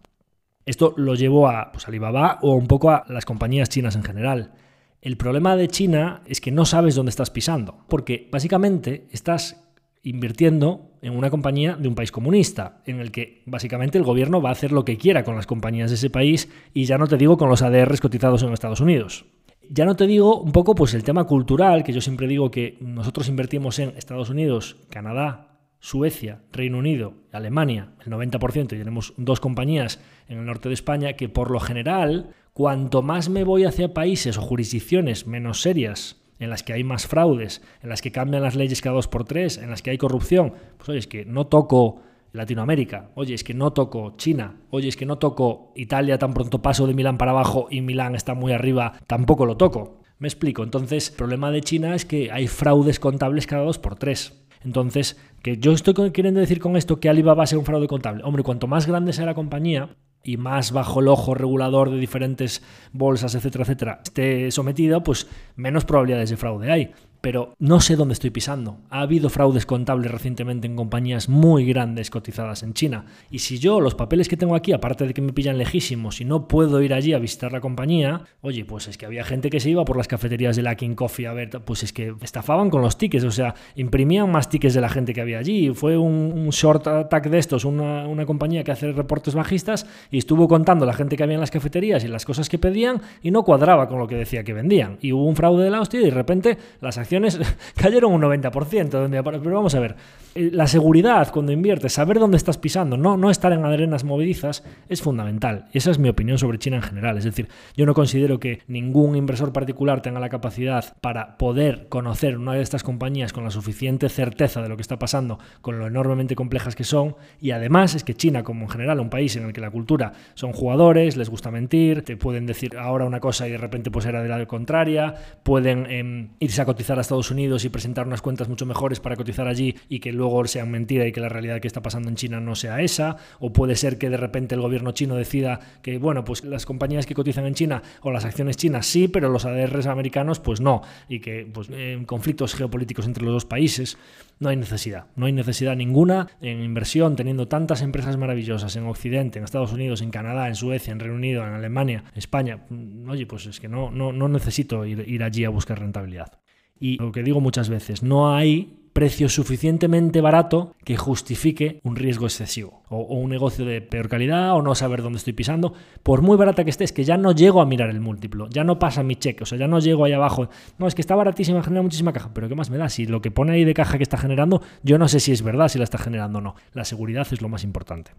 Esto 0.65 0.93
lo 0.97 1.15
llevo 1.15 1.47
a 1.47 1.71
pues, 1.71 1.87
Alibaba 1.87 2.37
o 2.41 2.55
un 2.55 2.67
poco 2.67 2.91
a 2.91 3.05
las 3.07 3.23
compañías 3.23 3.69
chinas 3.69 3.95
en 3.95 4.03
general. 4.03 4.55
El 5.01 5.15
problema 5.15 5.55
de 5.55 5.69
China 5.69 6.21
es 6.25 6.41
que 6.41 6.51
no 6.51 6.65
sabes 6.65 6.95
dónde 6.95 7.11
estás 7.11 7.29
pisando, 7.29 7.85
porque 7.87 8.27
básicamente 8.29 9.07
estás 9.09 9.70
invirtiendo 10.03 10.91
en 11.01 11.15
una 11.15 11.29
compañía 11.29 11.75
de 11.75 11.87
un 11.87 11.95
país 11.95 12.11
comunista, 12.11 12.81
en 12.85 12.99
el 12.99 13.11
que 13.11 13.43
básicamente 13.45 13.97
el 13.97 14.03
gobierno 14.03 14.41
va 14.41 14.49
a 14.49 14.53
hacer 14.53 14.71
lo 14.71 14.85
que 14.85 14.97
quiera 14.97 15.23
con 15.23 15.35
las 15.35 15.47
compañías 15.47 15.89
de 15.89 15.95
ese 15.95 16.09
país 16.09 16.49
y 16.73 16.85
ya 16.85 16.97
no 16.97 17.07
te 17.07 17.17
digo 17.17 17.37
con 17.37 17.49
los 17.49 17.61
ADRs 17.61 18.01
cotizados 18.01 18.43
en 18.43 18.53
Estados 18.53 18.81
Unidos. 18.81 19.25
Ya 19.69 19.85
no 19.85 19.95
te 19.95 20.07
digo 20.07 20.41
un 20.41 20.51
poco 20.51 20.75
pues 20.75 20.93
el 20.93 21.03
tema 21.03 21.23
cultural, 21.25 21.83
que 21.83 21.93
yo 21.93 22.01
siempre 22.01 22.27
digo 22.27 22.51
que 22.51 22.77
nosotros 22.81 23.29
invertimos 23.29 23.79
en 23.79 23.93
Estados 23.97 24.29
Unidos, 24.29 24.77
Canadá, 24.89 25.59
Suecia, 25.79 26.41
Reino 26.51 26.77
Unido, 26.77 27.13
Alemania, 27.31 27.93
el 28.05 28.11
90%, 28.11 28.65
y 28.65 28.77
tenemos 28.77 29.13
dos 29.17 29.39
compañías 29.39 29.99
en 30.27 30.39
el 30.39 30.45
norte 30.45 30.69
de 30.69 30.75
España 30.75 31.13
que 31.13 31.29
por 31.29 31.49
lo 31.49 31.59
general, 31.59 32.35
cuanto 32.53 33.01
más 33.01 33.29
me 33.29 33.43
voy 33.43 33.63
hacia 33.63 33.93
países 33.93 34.37
o 34.37 34.41
jurisdicciones 34.41 35.25
menos 35.25 35.61
serias, 35.61 36.20
en 36.41 36.49
las 36.49 36.63
que 36.63 36.73
hay 36.73 36.83
más 36.83 37.07
fraudes, 37.07 37.61
en 37.81 37.89
las 37.89 38.01
que 38.01 38.11
cambian 38.11 38.43
las 38.43 38.55
leyes 38.55 38.81
cada 38.81 38.95
dos 38.95 39.07
por 39.07 39.23
tres, 39.23 39.57
en 39.57 39.69
las 39.69 39.81
que 39.81 39.91
hay 39.91 39.97
corrupción, 39.97 40.53
pues 40.77 40.89
oye, 40.89 40.99
es 40.99 41.07
que 41.07 41.23
no 41.23 41.47
toco 41.47 42.01
Latinoamérica, 42.33 43.11
oye, 43.13 43.35
es 43.35 43.43
que 43.43 43.53
no 43.53 43.71
toco 43.73 44.15
China, 44.17 44.57
oye, 44.71 44.87
es 44.87 44.97
que 44.97 45.05
no 45.05 45.17
toco 45.17 45.71
Italia 45.75 46.17
tan 46.17 46.33
pronto 46.33 46.61
paso 46.61 46.87
de 46.87 46.95
Milán 46.95 47.17
para 47.17 47.31
abajo 47.31 47.67
y 47.69 47.81
Milán 47.81 48.15
está 48.15 48.33
muy 48.33 48.53
arriba, 48.53 48.93
tampoco 49.05 49.45
lo 49.45 49.55
toco. 49.55 50.01
Me 50.17 50.27
explico, 50.27 50.63
entonces 50.63 51.11
el 51.11 51.15
problema 51.15 51.51
de 51.51 51.61
China 51.61 51.93
es 51.95 52.05
que 52.05 52.31
hay 52.31 52.47
fraudes 52.47 52.99
contables 52.99 53.47
cada 53.47 53.63
dos 53.63 53.77
por 53.77 53.95
tres. 53.95 54.41
Entonces, 54.63 55.19
que 55.41 55.57
yo 55.57 55.71
estoy 55.73 56.11
queriendo 56.11 56.39
decir 56.39 56.59
con 56.59 56.77
esto 56.77 56.99
que 56.99 57.09
Alibaba 57.09 57.37
va 57.37 57.43
a 57.43 57.47
ser 57.47 57.57
un 57.57 57.65
fraude 57.65 57.87
contable. 57.87 58.23
Hombre, 58.23 58.43
cuanto 58.43 58.67
más 58.67 58.85
grande 58.85 59.13
sea 59.13 59.25
la 59.25 59.33
compañía, 59.33 59.89
y 60.23 60.37
más 60.37 60.71
bajo 60.71 60.99
el 60.99 61.07
ojo 61.07 61.33
regulador 61.33 61.89
de 61.89 61.97
diferentes 61.97 62.63
bolsas, 62.93 63.35
etcétera, 63.35 63.63
etcétera, 63.63 63.99
esté 64.03 64.51
sometida, 64.51 65.01
pues 65.01 65.27
menos 65.55 65.85
probabilidades 65.85 66.29
de 66.29 66.37
fraude 66.37 66.71
hay 66.71 66.91
pero 67.21 67.55
no 67.59 67.79
sé 67.79 67.95
dónde 67.95 68.13
estoy 68.13 68.31
pisando. 68.31 68.79
Ha 68.89 69.01
habido 69.01 69.29
fraudes 69.29 69.67
contables 69.67 70.11
recientemente 70.11 70.67
en 70.67 70.75
compañías 70.75 71.29
muy 71.29 71.65
grandes 71.65 72.09
cotizadas 72.09 72.63
en 72.63 72.73
China. 72.73 73.05
Y 73.29 73.39
si 73.39 73.59
yo 73.59 73.79
los 73.79 73.95
papeles 73.95 74.27
que 74.27 74.37
tengo 74.37 74.55
aquí, 74.55 74.73
aparte 74.73 75.05
de 75.05 75.13
que 75.13 75.21
me 75.21 75.31
pillan 75.31 75.59
lejísimos 75.59 76.19
y 76.19 76.25
no 76.25 76.47
puedo 76.47 76.81
ir 76.81 76.93
allí 76.93 77.13
a 77.13 77.19
visitar 77.19 77.51
la 77.51 77.61
compañía, 77.61 78.21
oye, 78.41 78.65
pues 78.65 78.87
es 78.87 78.97
que 78.97 79.05
había 79.05 79.23
gente 79.23 79.51
que 79.51 79.59
se 79.59 79.69
iba 79.69 79.85
por 79.85 79.97
las 79.97 80.07
cafeterías 80.07 80.55
de 80.55 80.63
la 80.63 80.75
King 80.75 80.95
Coffee 80.95 81.27
a 81.27 81.33
ver, 81.33 81.49
pues 81.63 81.83
es 81.83 81.93
que 81.93 82.13
estafaban 82.21 82.69
con 82.71 82.81
los 82.81 82.97
tickets, 82.97 83.23
o 83.23 83.31
sea, 83.31 83.53
imprimían 83.75 84.31
más 84.31 84.49
tickets 84.49 84.73
de 84.73 84.81
la 84.81 84.89
gente 84.89 85.13
que 85.13 85.21
había 85.21 85.37
allí. 85.37 85.71
Fue 85.73 85.97
un, 85.97 86.49
short 86.51 86.87
attack 86.87 87.29
de 87.29 87.37
estos, 87.37 87.65
una, 87.65 88.07
una 88.07 88.25
compañía 88.25 88.63
que 88.63 88.71
hace 88.71 88.91
reportes 88.91 89.35
bajistas 89.35 89.85
y 90.09 90.17
estuvo 90.17 90.47
contando 90.47 90.85
la 90.85 90.93
gente 90.93 91.15
que 91.15 91.23
había 91.23 91.35
en 91.35 91.39
las 91.39 91.51
cafeterías 91.51 92.03
y 92.03 92.07
las 92.07 92.25
cosas 92.25 92.49
que 92.49 92.57
pedían 92.57 93.01
y 93.21 93.31
no 93.31 93.43
cuadraba 93.43 93.87
con 93.87 93.99
lo 93.99 94.07
que 94.07 94.15
decía 94.15 94.43
que 94.43 94.53
vendían. 94.53 94.97
Y 95.01 95.13
hubo 95.13 95.25
un 95.25 95.35
fraude 95.35 95.63
de 95.63 95.69
la 95.69 95.81
hostia 95.81 96.01
y 96.01 96.05
de 96.05 96.11
repente 96.11 96.57
las 96.81 96.97
acciones 96.97 97.10
cayeron 97.75 98.13
un 98.13 98.21
90%. 98.21 99.41
Pero 99.41 99.55
vamos 99.55 99.75
a 99.75 99.79
ver, 99.79 99.95
eh, 100.35 100.49
la 100.53 100.67
seguridad 100.67 101.31
cuando 101.31 101.51
inviertes, 101.51 101.93
saber 101.93 102.19
dónde 102.19 102.37
estás 102.37 102.57
pisando, 102.57 102.97
no, 102.97 103.17
no 103.17 103.29
estar 103.29 103.51
en 103.51 103.65
arenas 103.65 104.03
movedizas, 104.03 104.63
es 104.87 105.01
fundamental. 105.01 105.65
Esa 105.73 105.91
es 105.91 105.99
mi 105.99 106.09
opinión 106.09 106.37
sobre 106.37 106.57
China 106.57 106.77
en 106.77 106.83
general. 106.83 107.17
Es 107.17 107.25
decir, 107.25 107.49
yo 107.75 107.85
no 107.85 107.93
considero 107.93 108.39
que 108.39 108.61
ningún 108.67 109.15
inversor 109.15 109.51
particular 109.51 110.01
tenga 110.01 110.19
la 110.19 110.29
capacidad 110.29 110.95
para 111.01 111.37
poder 111.37 111.87
conocer 111.89 112.37
una 112.37 112.53
de 112.53 112.61
estas 112.61 112.83
compañías 112.83 113.33
con 113.33 113.43
la 113.43 113.51
suficiente 113.51 114.09
certeza 114.09 114.61
de 114.61 114.69
lo 114.69 114.75
que 114.75 114.81
está 114.81 114.99
pasando, 114.99 115.39
con 115.61 115.79
lo 115.79 115.87
enormemente 115.87 116.35
complejas 116.35 116.75
que 116.75 116.83
son. 116.83 117.15
Y 117.39 117.51
además 117.51 117.95
es 117.95 118.03
que 118.03 118.13
China, 118.13 118.43
como 118.43 118.63
en 118.63 118.69
general 118.69 118.99
un 118.99 119.09
país 119.09 119.35
en 119.35 119.45
el 119.45 119.53
que 119.53 119.61
la 119.61 119.71
cultura 119.71 120.13
son 120.33 120.53
jugadores, 120.53 121.17
les 121.17 121.29
gusta 121.29 121.51
mentir, 121.51 122.03
te 122.03 122.17
pueden 122.17 122.45
decir 122.45 122.77
ahora 122.77 123.05
una 123.05 123.19
cosa 123.19 123.47
y 123.47 123.51
de 123.51 123.57
repente 123.57 123.91
pues 123.91 124.05
era 124.05 124.21
de 124.21 124.29
la 124.29 124.45
contraria, 124.45 125.13
pueden 125.43 125.85
em, 125.89 126.29
irse 126.39 126.61
a 126.61 126.65
cotizar 126.65 126.97
a 126.99 127.00
Estados 127.01 127.31
Unidos 127.31 127.65
y 127.65 127.69
presentar 127.69 128.07
unas 128.07 128.21
cuentas 128.21 128.49
mucho 128.49 128.65
mejores 128.65 128.99
para 128.99 129.15
cotizar 129.15 129.47
allí 129.47 129.75
y 129.89 129.99
que 129.99 130.11
luego 130.11 130.45
sean 130.45 130.71
mentira 130.71 131.05
y 131.07 131.11
que 131.11 131.19
la 131.19 131.29
realidad 131.29 131.59
que 131.59 131.67
está 131.67 131.81
pasando 131.81 132.09
en 132.09 132.15
China 132.15 132.39
no 132.39 132.55
sea 132.55 132.81
esa, 132.81 133.17
o 133.39 133.53
puede 133.53 133.75
ser 133.75 133.97
que 133.97 134.09
de 134.09 134.17
repente 134.17 134.55
el 134.55 134.61
gobierno 134.61 134.91
chino 134.91 135.15
decida 135.15 135.59
que, 135.81 135.97
bueno, 135.97 136.23
pues 136.23 136.43
las 136.43 136.65
compañías 136.65 137.05
que 137.05 137.15
cotizan 137.15 137.45
en 137.45 137.53
China 137.53 137.81
o 138.01 138.11
las 138.11 138.25
acciones 138.25 138.57
chinas 138.57 138.85
sí, 138.85 139.07
pero 139.07 139.29
los 139.29 139.45
ADRs 139.45 139.87
americanos 139.87 140.39
pues 140.39 140.61
no, 140.61 140.81
y 141.09 141.19
que 141.19 141.47
pues, 141.51 141.69
en 141.69 142.05
conflictos 142.05 142.55
geopolíticos 142.55 143.05
entre 143.05 143.23
los 143.23 143.33
dos 143.33 143.45
países 143.45 143.97
no 144.39 144.49
hay 144.49 144.55
necesidad, 144.55 145.05
no 145.15 145.27
hay 145.27 145.33
necesidad 145.33 145.75
ninguna 145.75 146.27
en 146.41 146.63
inversión 146.63 147.15
teniendo 147.15 147.47
tantas 147.47 147.81
empresas 147.81 148.17
maravillosas 148.17 148.75
en 148.75 148.87
Occidente, 148.87 149.39
en 149.39 149.45
Estados 149.45 149.71
Unidos, 149.71 150.01
en 150.01 150.09
Canadá, 150.09 150.47
en 150.47 150.55
Suecia, 150.55 150.91
en 150.91 150.99
Reino 150.99 151.15
Unido, 151.15 151.45
en 151.45 151.53
Alemania, 151.53 152.03
España. 152.15 152.65
Oye, 153.07 153.25
pues 153.25 153.45
es 153.45 153.59
que 153.59 153.67
no, 153.67 153.91
no, 153.91 154.11
no 154.11 154.27
necesito 154.27 154.85
ir 154.85 155.23
allí 155.23 155.45
a 155.45 155.49
buscar 155.49 155.79
rentabilidad. 155.79 156.39
Y 156.81 156.97
lo 156.97 157.11
que 157.11 157.21
digo 157.21 157.39
muchas 157.39 157.69
veces, 157.69 158.01
no 158.01 158.33
hay 158.33 158.81
precio 158.91 159.29
suficientemente 159.29 160.19
barato 160.19 160.75
que 160.83 160.97
justifique 160.97 161.79
un 161.83 161.95
riesgo 161.95 162.25
excesivo 162.25 162.81
o, 162.89 163.01
un 163.15 163.29
negocio 163.29 163.63
de 163.65 163.81
peor 163.81 164.09
calidad 164.09 164.55
o 164.55 164.63
no 164.63 164.73
saber 164.75 165.03
dónde 165.03 165.17
estoy 165.17 165.33
pisando. 165.33 165.73
Por 166.01 166.23
muy 166.23 166.37
barata 166.37 166.63
que 166.63 166.71
esté, 166.71 166.83
es 166.83 166.91
que 166.91 167.03
ya 167.03 167.17
no 167.17 167.33
llego 167.33 167.61
a 167.61 167.67
mirar 167.67 167.91
el 167.91 168.01
múltiplo, 168.01 168.49
ya 168.49 168.63
no 168.63 168.79
pasa 168.79 169.03
mi 169.03 169.15
cheque, 169.15 169.43
o 169.43 169.45
sea, 169.45 169.59
ya 169.59 169.67
no 169.67 169.79
llego 169.79 170.03
ahí 170.05 170.13
abajo. 170.13 170.49
No, 170.79 170.87
es 170.87 170.95
que 170.95 171.01
está 171.01 171.15
baratísima, 171.15 171.61
genera 171.61 171.83
muchísima 171.83 172.13
caja, 172.13 172.33
pero 172.33 172.49
¿qué 172.49 172.55
más 172.55 172.71
me 172.71 172.77
da? 172.77 172.89
Si 172.89 173.05
lo 173.05 173.21
que 173.21 173.29
pone 173.29 173.53
ahí 173.53 173.63
de 173.63 173.75
caja 173.75 173.97
que 173.97 174.03
está 174.03 174.17
generando, 174.17 174.63
yo 174.81 174.97
no 174.97 175.07
sé 175.07 175.19
si 175.19 175.31
es 175.31 175.43
verdad, 175.43 175.69
si 175.69 175.77
la 175.77 175.83
está 175.83 175.99
generando 175.99 176.39
o 176.39 176.41
no. 176.41 176.55
La 176.73 176.83
seguridad 176.83 177.27
es 177.31 177.41
lo 177.43 177.47
más 177.47 177.63
importante. 177.63 178.11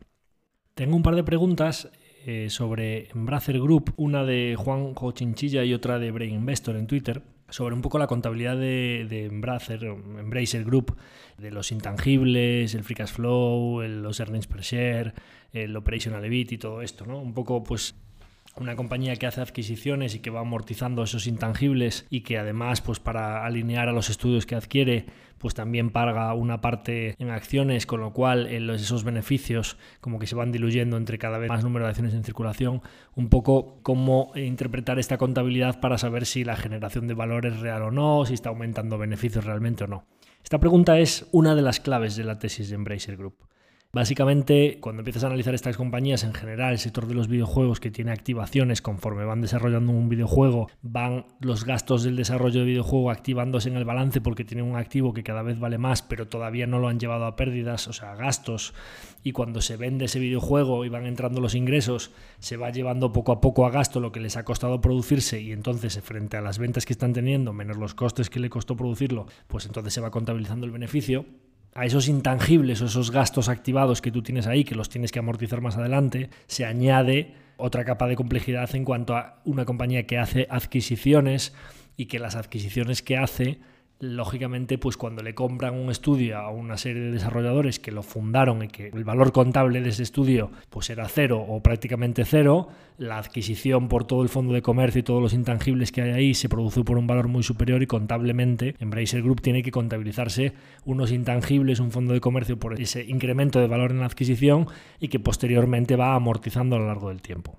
Tengo 0.74 0.94
un 0.94 1.02
par 1.02 1.16
de 1.16 1.24
preguntas 1.24 1.90
eh, 2.24 2.46
sobre 2.48 3.08
Embracer 3.10 3.60
Group, 3.60 3.92
una 3.96 4.24
de 4.24 4.54
Juan 4.56 4.94
Chinchilla 5.14 5.64
y 5.64 5.74
otra 5.74 5.98
de 5.98 6.12
Brain 6.12 6.34
Investor 6.34 6.76
en 6.76 6.86
Twitter 6.86 7.22
sobre 7.52 7.74
un 7.74 7.82
poco 7.82 7.98
la 7.98 8.06
contabilidad 8.06 8.56
de, 8.56 9.06
de 9.08 9.26
Embracer, 9.26 9.84
Embracer 9.84 10.64
Group, 10.64 10.96
de 11.36 11.50
los 11.50 11.70
intangibles, 11.70 12.74
el 12.74 12.82
free 12.82 12.96
cash 12.96 13.12
flow, 13.12 13.82
los 13.82 14.20
earnings 14.20 14.46
per 14.46 14.62
share, 14.62 15.14
el 15.52 15.76
operational 15.76 16.24
EBIT 16.24 16.52
y 16.52 16.58
todo 16.58 16.80
esto, 16.80 17.04
¿no? 17.04 17.18
Un 17.18 17.34
poco, 17.34 17.62
pues, 17.62 17.94
una 18.56 18.76
compañía 18.76 19.16
que 19.16 19.26
hace 19.26 19.40
adquisiciones 19.40 20.14
y 20.14 20.18
que 20.18 20.30
va 20.30 20.40
amortizando 20.40 21.02
esos 21.02 21.26
intangibles 21.26 22.06
y 22.10 22.20
que 22.20 22.38
además 22.38 22.80
pues 22.80 23.00
para 23.00 23.44
alinear 23.44 23.88
a 23.88 23.92
los 23.92 24.10
estudios 24.10 24.46
que 24.46 24.54
adquiere 24.54 25.06
pues 25.38 25.54
también 25.54 25.90
paga 25.90 26.32
una 26.34 26.60
parte 26.60 27.16
en 27.18 27.30
acciones 27.30 27.86
con 27.86 28.00
lo 28.00 28.12
cual 28.12 28.46
eh, 28.46 28.74
esos 28.74 29.04
beneficios 29.04 29.76
como 30.00 30.18
que 30.18 30.26
se 30.26 30.36
van 30.36 30.52
diluyendo 30.52 30.96
entre 30.96 31.18
cada 31.18 31.38
vez 31.38 31.48
más 31.48 31.64
número 31.64 31.84
de 31.84 31.90
acciones 31.90 32.14
en 32.14 32.24
circulación. 32.24 32.82
Un 33.16 33.28
poco 33.28 33.80
cómo 33.82 34.32
interpretar 34.36 34.98
esta 34.98 35.18
contabilidad 35.18 35.80
para 35.80 35.98
saber 35.98 36.26
si 36.26 36.44
la 36.44 36.56
generación 36.56 37.08
de 37.08 37.14
valor 37.14 37.46
es 37.46 37.58
real 37.58 37.82
o 37.82 37.90
no 37.90 38.24
si 38.24 38.34
está 38.34 38.50
aumentando 38.50 38.98
beneficios 38.98 39.44
realmente 39.44 39.84
o 39.84 39.88
no. 39.88 40.04
Esta 40.44 40.60
pregunta 40.60 40.98
es 40.98 41.26
una 41.32 41.54
de 41.54 41.62
las 41.62 41.80
claves 41.80 42.16
de 42.16 42.24
la 42.24 42.38
tesis 42.38 42.68
de 42.68 42.76
Embracer 42.76 43.16
Group 43.16 43.36
Básicamente, 43.94 44.78
cuando 44.80 45.00
empiezas 45.00 45.24
a 45.24 45.26
analizar 45.26 45.54
estas 45.54 45.76
compañías, 45.76 46.24
en 46.24 46.32
general, 46.32 46.72
el 46.72 46.78
sector 46.78 47.06
de 47.06 47.12
los 47.12 47.28
videojuegos 47.28 47.78
que 47.78 47.90
tiene 47.90 48.10
activaciones 48.10 48.80
conforme 48.80 49.26
van 49.26 49.42
desarrollando 49.42 49.92
un 49.92 50.08
videojuego, 50.08 50.70
van 50.80 51.26
los 51.40 51.66
gastos 51.66 52.02
del 52.02 52.16
desarrollo 52.16 52.60
de 52.60 52.66
videojuego 52.66 53.10
activándose 53.10 53.68
en 53.68 53.76
el 53.76 53.84
balance 53.84 54.22
porque 54.22 54.46
tienen 54.46 54.64
un 54.64 54.76
activo 54.76 55.12
que 55.12 55.22
cada 55.22 55.42
vez 55.42 55.60
vale 55.60 55.76
más, 55.76 56.00
pero 56.00 56.26
todavía 56.26 56.66
no 56.66 56.78
lo 56.78 56.88
han 56.88 56.98
llevado 56.98 57.26
a 57.26 57.36
pérdidas, 57.36 57.86
o 57.86 57.92
sea, 57.92 58.14
gastos. 58.14 58.72
Y 59.24 59.32
cuando 59.32 59.60
se 59.60 59.76
vende 59.76 60.06
ese 60.06 60.20
videojuego 60.20 60.86
y 60.86 60.88
van 60.88 61.04
entrando 61.04 61.42
los 61.42 61.54
ingresos, 61.54 62.12
se 62.38 62.56
va 62.56 62.70
llevando 62.70 63.12
poco 63.12 63.30
a 63.32 63.42
poco 63.42 63.66
a 63.66 63.70
gasto 63.70 64.00
lo 64.00 64.10
que 64.10 64.20
les 64.20 64.38
ha 64.38 64.46
costado 64.46 64.80
producirse 64.80 65.42
y 65.42 65.52
entonces 65.52 66.00
frente 66.00 66.38
a 66.38 66.40
las 66.40 66.58
ventas 66.58 66.86
que 66.86 66.94
están 66.94 67.12
teniendo, 67.12 67.52
menos 67.52 67.76
los 67.76 67.92
costes 67.92 68.30
que 68.30 68.40
le 68.40 68.48
costó 68.48 68.74
producirlo, 68.74 69.26
pues 69.48 69.66
entonces 69.66 69.92
se 69.92 70.00
va 70.00 70.10
contabilizando 70.10 70.64
el 70.64 70.72
beneficio 70.72 71.26
a 71.74 71.86
esos 71.86 72.08
intangibles 72.08 72.82
o 72.82 72.86
esos 72.86 73.10
gastos 73.10 73.48
activados 73.48 74.02
que 74.02 74.12
tú 74.12 74.22
tienes 74.22 74.46
ahí, 74.46 74.64
que 74.64 74.74
los 74.74 74.88
tienes 74.88 75.12
que 75.12 75.18
amortizar 75.18 75.60
más 75.60 75.76
adelante, 75.76 76.30
se 76.46 76.64
añade 76.64 77.34
otra 77.56 77.84
capa 77.84 78.06
de 78.06 78.16
complejidad 78.16 78.74
en 78.74 78.84
cuanto 78.84 79.16
a 79.16 79.40
una 79.44 79.64
compañía 79.64 80.06
que 80.06 80.18
hace 80.18 80.46
adquisiciones 80.50 81.54
y 81.96 82.06
que 82.06 82.18
las 82.18 82.36
adquisiciones 82.36 83.02
que 83.02 83.16
hace 83.16 83.60
lógicamente, 84.02 84.78
pues 84.78 84.96
cuando 84.96 85.22
le 85.22 85.32
compran 85.32 85.74
un 85.74 85.88
estudio 85.88 86.36
a 86.36 86.50
una 86.50 86.76
serie 86.76 87.02
de 87.02 87.12
desarrolladores 87.12 87.78
que 87.78 87.92
lo 87.92 88.02
fundaron 88.02 88.64
y 88.64 88.68
que 88.68 88.88
el 88.88 89.04
valor 89.04 89.30
contable 89.30 89.80
de 89.80 89.90
ese 89.90 90.02
estudio 90.02 90.50
pues 90.70 90.90
era 90.90 91.08
cero 91.08 91.40
o 91.46 91.62
prácticamente 91.62 92.24
cero, 92.24 92.66
la 92.98 93.18
adquisición 93.18 93.86
por 93.86 94.04
todo 94.04 94.24
el 94.24 94.28
fondo 94.28 94.54
de 94.54 94.60
comercio 94.60 94.98
y 94.98 95.04
todos 95.04 95.22
los 95.22 95.32
intangibles 95.32 95.92
que 95.92 96.02
hay 96.02 96.10
ahí 96.10 96.34
se 96.34 96.48
produce 96.48 96.82
por 96.82 96.98
un 96.98 97.06
valor 97.06 97.28
muy 97.28 97.44
superior 97.44 97.80
y 97.80 97.86
contablemente 97.86 98.74
Embracer 98.80 99.22
Group 99.22 99.40
tiene 99.40 99.62
que 99.62 99.70
contabilizarse 99.70 100.52
unos 100.84 101.12
intangibles, 101.12 101.78
un 101.78 101.92
fondo 101.92 102.12
de 102.12 102.20
comercio 102.20 102.58
por 102.58 102.80
ese 102.80 103.04
incremento 103.04 103.60
de 103.60 103.68
valor 103.68 103.92
en 103.92 104.00
la 104.00 104.06
adquisición 104.06 104.66
y 104.98 105.08
que 105.08 105.20
posteriormente 105.20 105.94
va 105.94 106.16
amortizando 106.16 106.74
a 106.74 106.80
lo 106.80 106.88
largo 106.88 107.10
del 107.10 107.22
tiempo. 107.22 107.56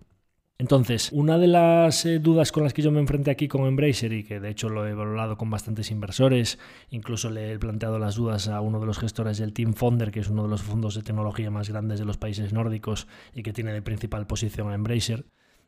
Entonces, 0.64 1.10
una 1.12 1.38
de 1.38 1.48
las 1.48 2.06
eh, 2.06 2.20
dudas 2.20 2.54
con 2.54 2.64
las 2.64 2.72
que 2.72 2.82
yo 2.82 2.90
me 2.90 3.02
enfrenté 3.02 3.32
aquí 3.32 3.50
con 3.50 3.66
Embracer 3.66 4.14
y 4.14 4.24
que 4.24 4.40
de 4.40 4.50
hecho 4.50 4.70
lo 4.70 4.88
he 4.88 4.92
evaluado 4.92 5.38
con 5.38 5.50
bastantes 5.50 5.92
inversores, 5.92 6.58
incluso 6.90 7.30
le 7.30 7.52
he 7.52 7.60
planteado 7.60 8.00
las 8.00 8.16
dudas 8.16 8.48
a 8.48 8.62
uno 8.62 8.80
de 8.80 8.86
los 8.86 8.98
gestores 8.98 9.40
del 9.40 9.52
Team 9.52 9.74
Fonder, 9.74 10.10
que 10.10 10.22
es 10.22 10.30
uno 10.30 10.44
de 10.44 10.48
los 10.48 10.62
fondos 10.62 10.96
de 10.96 11.02
tecnología 11.02 11.52
más 11.52 11.68
grandes 11.68 12.00
de 12.00 12.06
los 12.06 12.16
países 12.16 12.54
nórdicos 12.54 13.08
y 13.36 13.44
que 13.44 13.52
tiene 13.52 13.74
de 13.74 13.82
principal 13.82 14.26
posición 14.26 14.70
a 14.72 14.76
Embracer, 14.76 15.26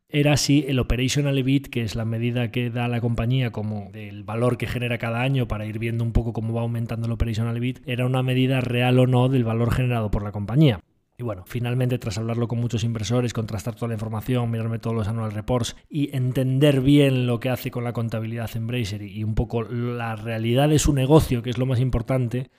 era 0.08 0.38
si 0.38 0.64
el 0.66 0.80
operational 0.80 1.38
EBIT, 1.38 1.68
que 1.68 1.82
es 1.82 1.96
la 1.96 2.06
medida 2.06 2.50
que 2.50 2.70
da 2.70 2.88
la 2.88 3.02
compañía 3.02 3.52
como 3.52 3.90
del 3.92 4.24
valor 4.24 4.58
que 4.58 4.66
genera 4.66 4.98
cada 4.98 5.24
año 5.24 5.46
para 5.50 5.66
ir 5.66 5.78
viendo 5.78 6.06
un 6.06 6.14
poco 6.14 6.32
cómo 6.32 6.54
va 6.54 6.62
aumentando 6.62 7.08
el 7.08 7.12
operational 7.12 7.58
EBIT, 7.58 7.82
era 7.86 8.06
una 8.06 8.24
medida 8.24 8.62
real 8.62 8.98
o 9.00 9.08
no 9.08 9.28
del 9.28 9.44
valor 9.44 9.74
generado 9.74 10.10
por 10.10 10.24
la 10.24 10.32
compañía. 10.32 10.80
Y 11.18 11.24
bueno, 11.24 11.44
finalmente 11.46 11.98
tras 11.98 12.18
hablarlo 12.18 12.48
con 12.50 12.60
muchos 12.60 12.84
inversores, 12.84 13.32
contrastar 13.32 13.76
toda 13.76 13.88
la 13.88 13.94
información, 13.94 14.52
mirarme 14.52 14.80
todos 14.80 14.96
los 14.96 15.08
annual 15.08 15.32
reports 15.32 15.78
y 15.90 16.14
entender 16.16 16.82
bien 16.82 17.26
lo 17.26 17.40
que 17.40 17.50
hace 17.50 17.72
con 17.72 17.86
la 17.86 17.94
contabilidad 17.94 18.50
en 18.56 18.68
Bracer 18.68 19.02
y 19.02 19.24
un 19.24 19.34
poco 19.34 19.64
la 19.64 20.18
realidad 20.18 20.68
de 20.68 20.80
su 20.80 20.92
negocio, 20.92 21.42
que 21.42 21.50
es 21.50 21.58
lo 21.58 21.66
más 21.66 21.80
importante, 21.80 22.50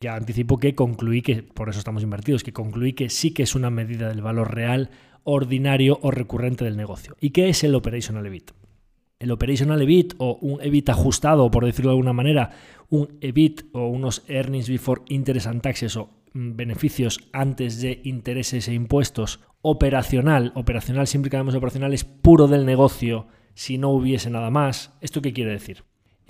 ya 0.00 0.14
anticipo 0.14 0.58
que 0.58 0.76
concluí 0.76 1.22
que, 1.22 1.42
por 1.42 1.68
eso 1.68 1.80
estamos 1.80 2.04
invertidos, 2.04 2.44
que 2.44 2.52
concluí 2.52 2.92
que 2.92 3.10
sí 3.10 3.32
que 3.32 3.42
es 3.42 3.56
una 3.56 3.70
medida 3.70 4.08
del 4.08 4.22
valor 4.22 4.54
real, 4.54 4.90
ordinario 5.24 5.98
o 6.02 6.12
recurrente 6.12 6.64
del 6.64 6.76
negocio. 6.76 7.16
¿Y 7.20 7.30
qué 7.30 7.48
es 7.48 7.64
el 7.64 7.74
Operational 7.74 8.26
EBIT? 8.26 8.52
El 9.18 9.32
Operational 9.32 9.82
EBIT 9.82 10.14
o 10.18 10.36
un 10.40 10.60
EBIT 10.60 10.90
ajustado, 10.90 11.50
por 11.50 11.64
decirlo 11.64 11.90
de 11.90 11.94
alguna 11.94 12.12
manera, 12.12 12.50
un 12.90 13.18
EBIT 13.20 13.62
o 13.72 13.88
unos 13.88 14.22
Earnings 14.28 14.68
Before 14.68 15.02
Interest 15.08 15.46
and 15.48 15.62
Taxes 15.62 15.96
o 15.96 16.10
beneficios 16.34 17.20
antes 17.32 17.80
de 17.80 18.00
intereses 18.04 18.68
e 18.68 18.74
impuestos 18.74 19.40
operacional, 19.62 20.52
operacional 20.56 21.06
siempre 21.06 21.30
que 21.30 21.36
hablamos 21.36 21.54
operacional 21.54 21.94
es 21.94 22.04
puro 22.04 22.48
del 22.48 22.66
negocio 22.66 23.28
si 23.54 23.78
no 23.78 23.90
hubiese 23.90 24.28
nada 24.30 24.50
más. 24.50 24.92
¿Esto 25.00 25.22
qué 25.22 25.32
quiere 25.32 25.52
decir? 25.52 25.84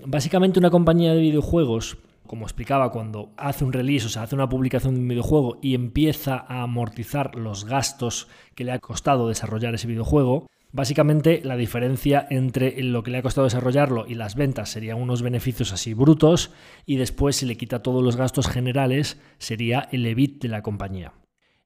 Básicamente 0.05 0.59
una 0.59 0.71
compañía 0.71 1.15
de 1.15 1.21
videojuegos, 1.21 1.99
como 2.27 2.45
explicaba, 2.45 2.93
cuando 2.93 3.33
hace 3.37 3.65
un 3.65 3.73
release, 3.73 4.07
o 4.07 4.09
sea, 4.11 4.23
hace 4.23 4.35
una 4.35 4.49
publicación 4.49 4.95
de 4.95 5.01
un 5.01 5.09
videojuego 5.09 5.59
y 5.63 5.75
empieza 5.75 6.37
a 6.37 6.63
amortizar 6.63 7.35
los 7.35 7.65
gastos 7.65 8.29
que 8.55 8.65
le 8.65 8.73
ha 8.73 8.79
costado 8.79 9.29
desarrollar 9.29 9.75
ese 9.75 9.87
videojuego, 9.87 10.47
Básicamente 10.75 11.41
la 11.45 11.57
diferencia 11.57 12.27
entre 12.31 12.83
lo 12.83 13.05
que 13.05 13.12
le 13.12 13.18
ha 13.18 13.22
costado 13.22 13.45
desarrollarlo 13.45 14.07
y 14.09 14.14
las 14.14 14.35
ventas 14.35 14.70
serían 14.70 15.01
unos 15.01 15.22
beneficios 15.22 15.72
así 15.72 15.95
brutos 15.95 16.51
y 16.85 16.97
después 16.97 17.37
se 17.37 17.47
le 17.47 17.57
quita 17.57 17.81
todos 17.81 18.03
los 18.03 18.16
gastos 18.16 18.49
generales 18.49 19.20
sería 19.39 19.89
el 19.93 20.05
EBIT 20.05 20.43
de 20.43 20.49
la 20.49 20.62
compañía. 20.62 21.12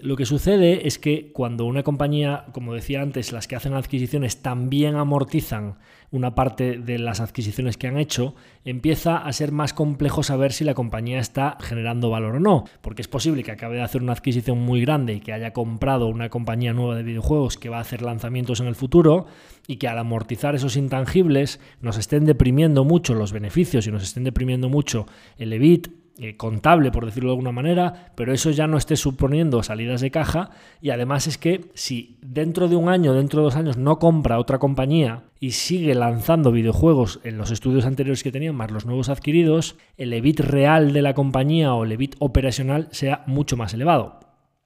Lo 0.00 0.14
que 0.14 0.26
sucede 0.26 0.86
es 0.86 0.96
que 0.96 1.32
cuando 1.32 1.64
una 1.64 1.82
compañía, 1.82 2.44
como 2.52 2.72
decía 2.72 3.02
antes, 3.02 3.32
las 3.32 3.48
que 3.48 3.56
hacen 3.56 3.74
adquisiciones 3.74 4.42
también 4.42 4.94
amortizan 4.94 5.74
una 6.12 6.36
parte 6.36 6.78
de 6.78 7.00
las 7.00 7.18
adquisiciones 7.18 7.76
que 7.76 7.88
han 7.88 7.98
hecho, 7.98 8.36
empieza 8.64 9.16
a 9.16 9.32
ser 9.32 9.50
más 9.50 9.72
complejo 9.72 10.22
saber 10.22 10.52
si 10.52 10.62
la 10.62 10.74
compañía 10.74 11.18
está 11.18 11.58
generando 11.60 12.10
valor 12.10 12.36
o 12.36 12.40
no, 12.40 12.64
porque 12.80 13.02
es 13.02 13.08
posible 13.08 13.42
que 13.42 13.50
acabe 13.50 13.74
de 13.74 13.82
hacer 13.82 14.00
una 14.00 14.12
adquisición 14.12 14.60
muy 14.60 14.82
grande 14.82 15.14
y 15.14 15.20
que 15.20 15.32
haya 15.32 15.52
comprado 15.52 16.06
una 16.06 16.28
compañía 16.28 16.72
nueva 16.72 16.94
de 16.94 17.02
videojuegos 17.02 17.58
que 17.58 17.68
va 17.68 17.78
a 17.78 17.80
hacer 17.80 18.02
lanzamientos 18.02 18.60
en 18.60 18.68
el 18.68 18.76
futuro 18.76 19.26
y 19.66 19.78
que 19.78 19.88
al 19.88 19.98
amortizar 19.98 20.54
esos 20.54 20.76
intangibles 20.76 21.58
nos 21.80 21.98
estén 21.98 22.24
deprimiendo 22.24 22.84
mucho 22.84 23.14
los 23.14 23.32
beneficios 23.32 23.88
y 23.88 23.90
nos 23.90 24.04
estén 24.04 24.22
deprimiendo 24.22 24.68
mucho 24.68 25.06
el 25.38 25.52
EBIT 25.52 25.88
eh, 26.20 26.36
contable, 26.36 26.90
por 26.90 27.06
decirlo 27.06 27.30
de 27.30 27.34
alguna 27.34 27.52
manera, 27.52 28.12
pero 28.14 28.32
eso 28.32 28.50
ya 28.50 28.66
no 28.66 28.76
esté 28.76 28.96
suponiendo 28.96 29.62
salidas 29.62 30.00
de 30.00 30.10
caja 30.10 30.50
y 30.80 30.90
además 30.90 31.26
es 31.28 31.38
que 31.38 31.70
si 31.74 32.16
dentro 32.20 32.66
de 32.66 32.76
un 32.76 32.88
año, 32.88 33.14
dentro 33.14 33.40
de 33.40 33.44
dos 33.44 33.56
años 33.56 33.76
no 33.76 33.98
compra 33.98 34.38
otra 34.38 34.58
compañía 34.58 35.22
y 35.38 35.52
sigue 35.52 35.94
lanzando 35.94 36.50
videojuegos 36.50 37.20
en 37.22 37.38
los 37.38 37.50
estudios 37.50 37.86
anteriores 37.86 38.22
que 38.22 38.32
tenían, 38.32 38.56
más 38.56 38.70
los 38.72 38.84
nuevos 38.84 39.08
adquiridos, 39.08 39.76
el 39.96 40.12
EBIT 40.12 40.40
real 40.40 40.92
de 40.92 41.02
la 41.02 41.14
compañía 41.14 41.72
o 41.74 41.84
el 41.84 41.92
EBIT 41.92 42.16
operacional 42.18 42.88
sea 42.90 43.22
mucho 43.26 43.56
más 43.56 43.72
elevado. 43.72 44.18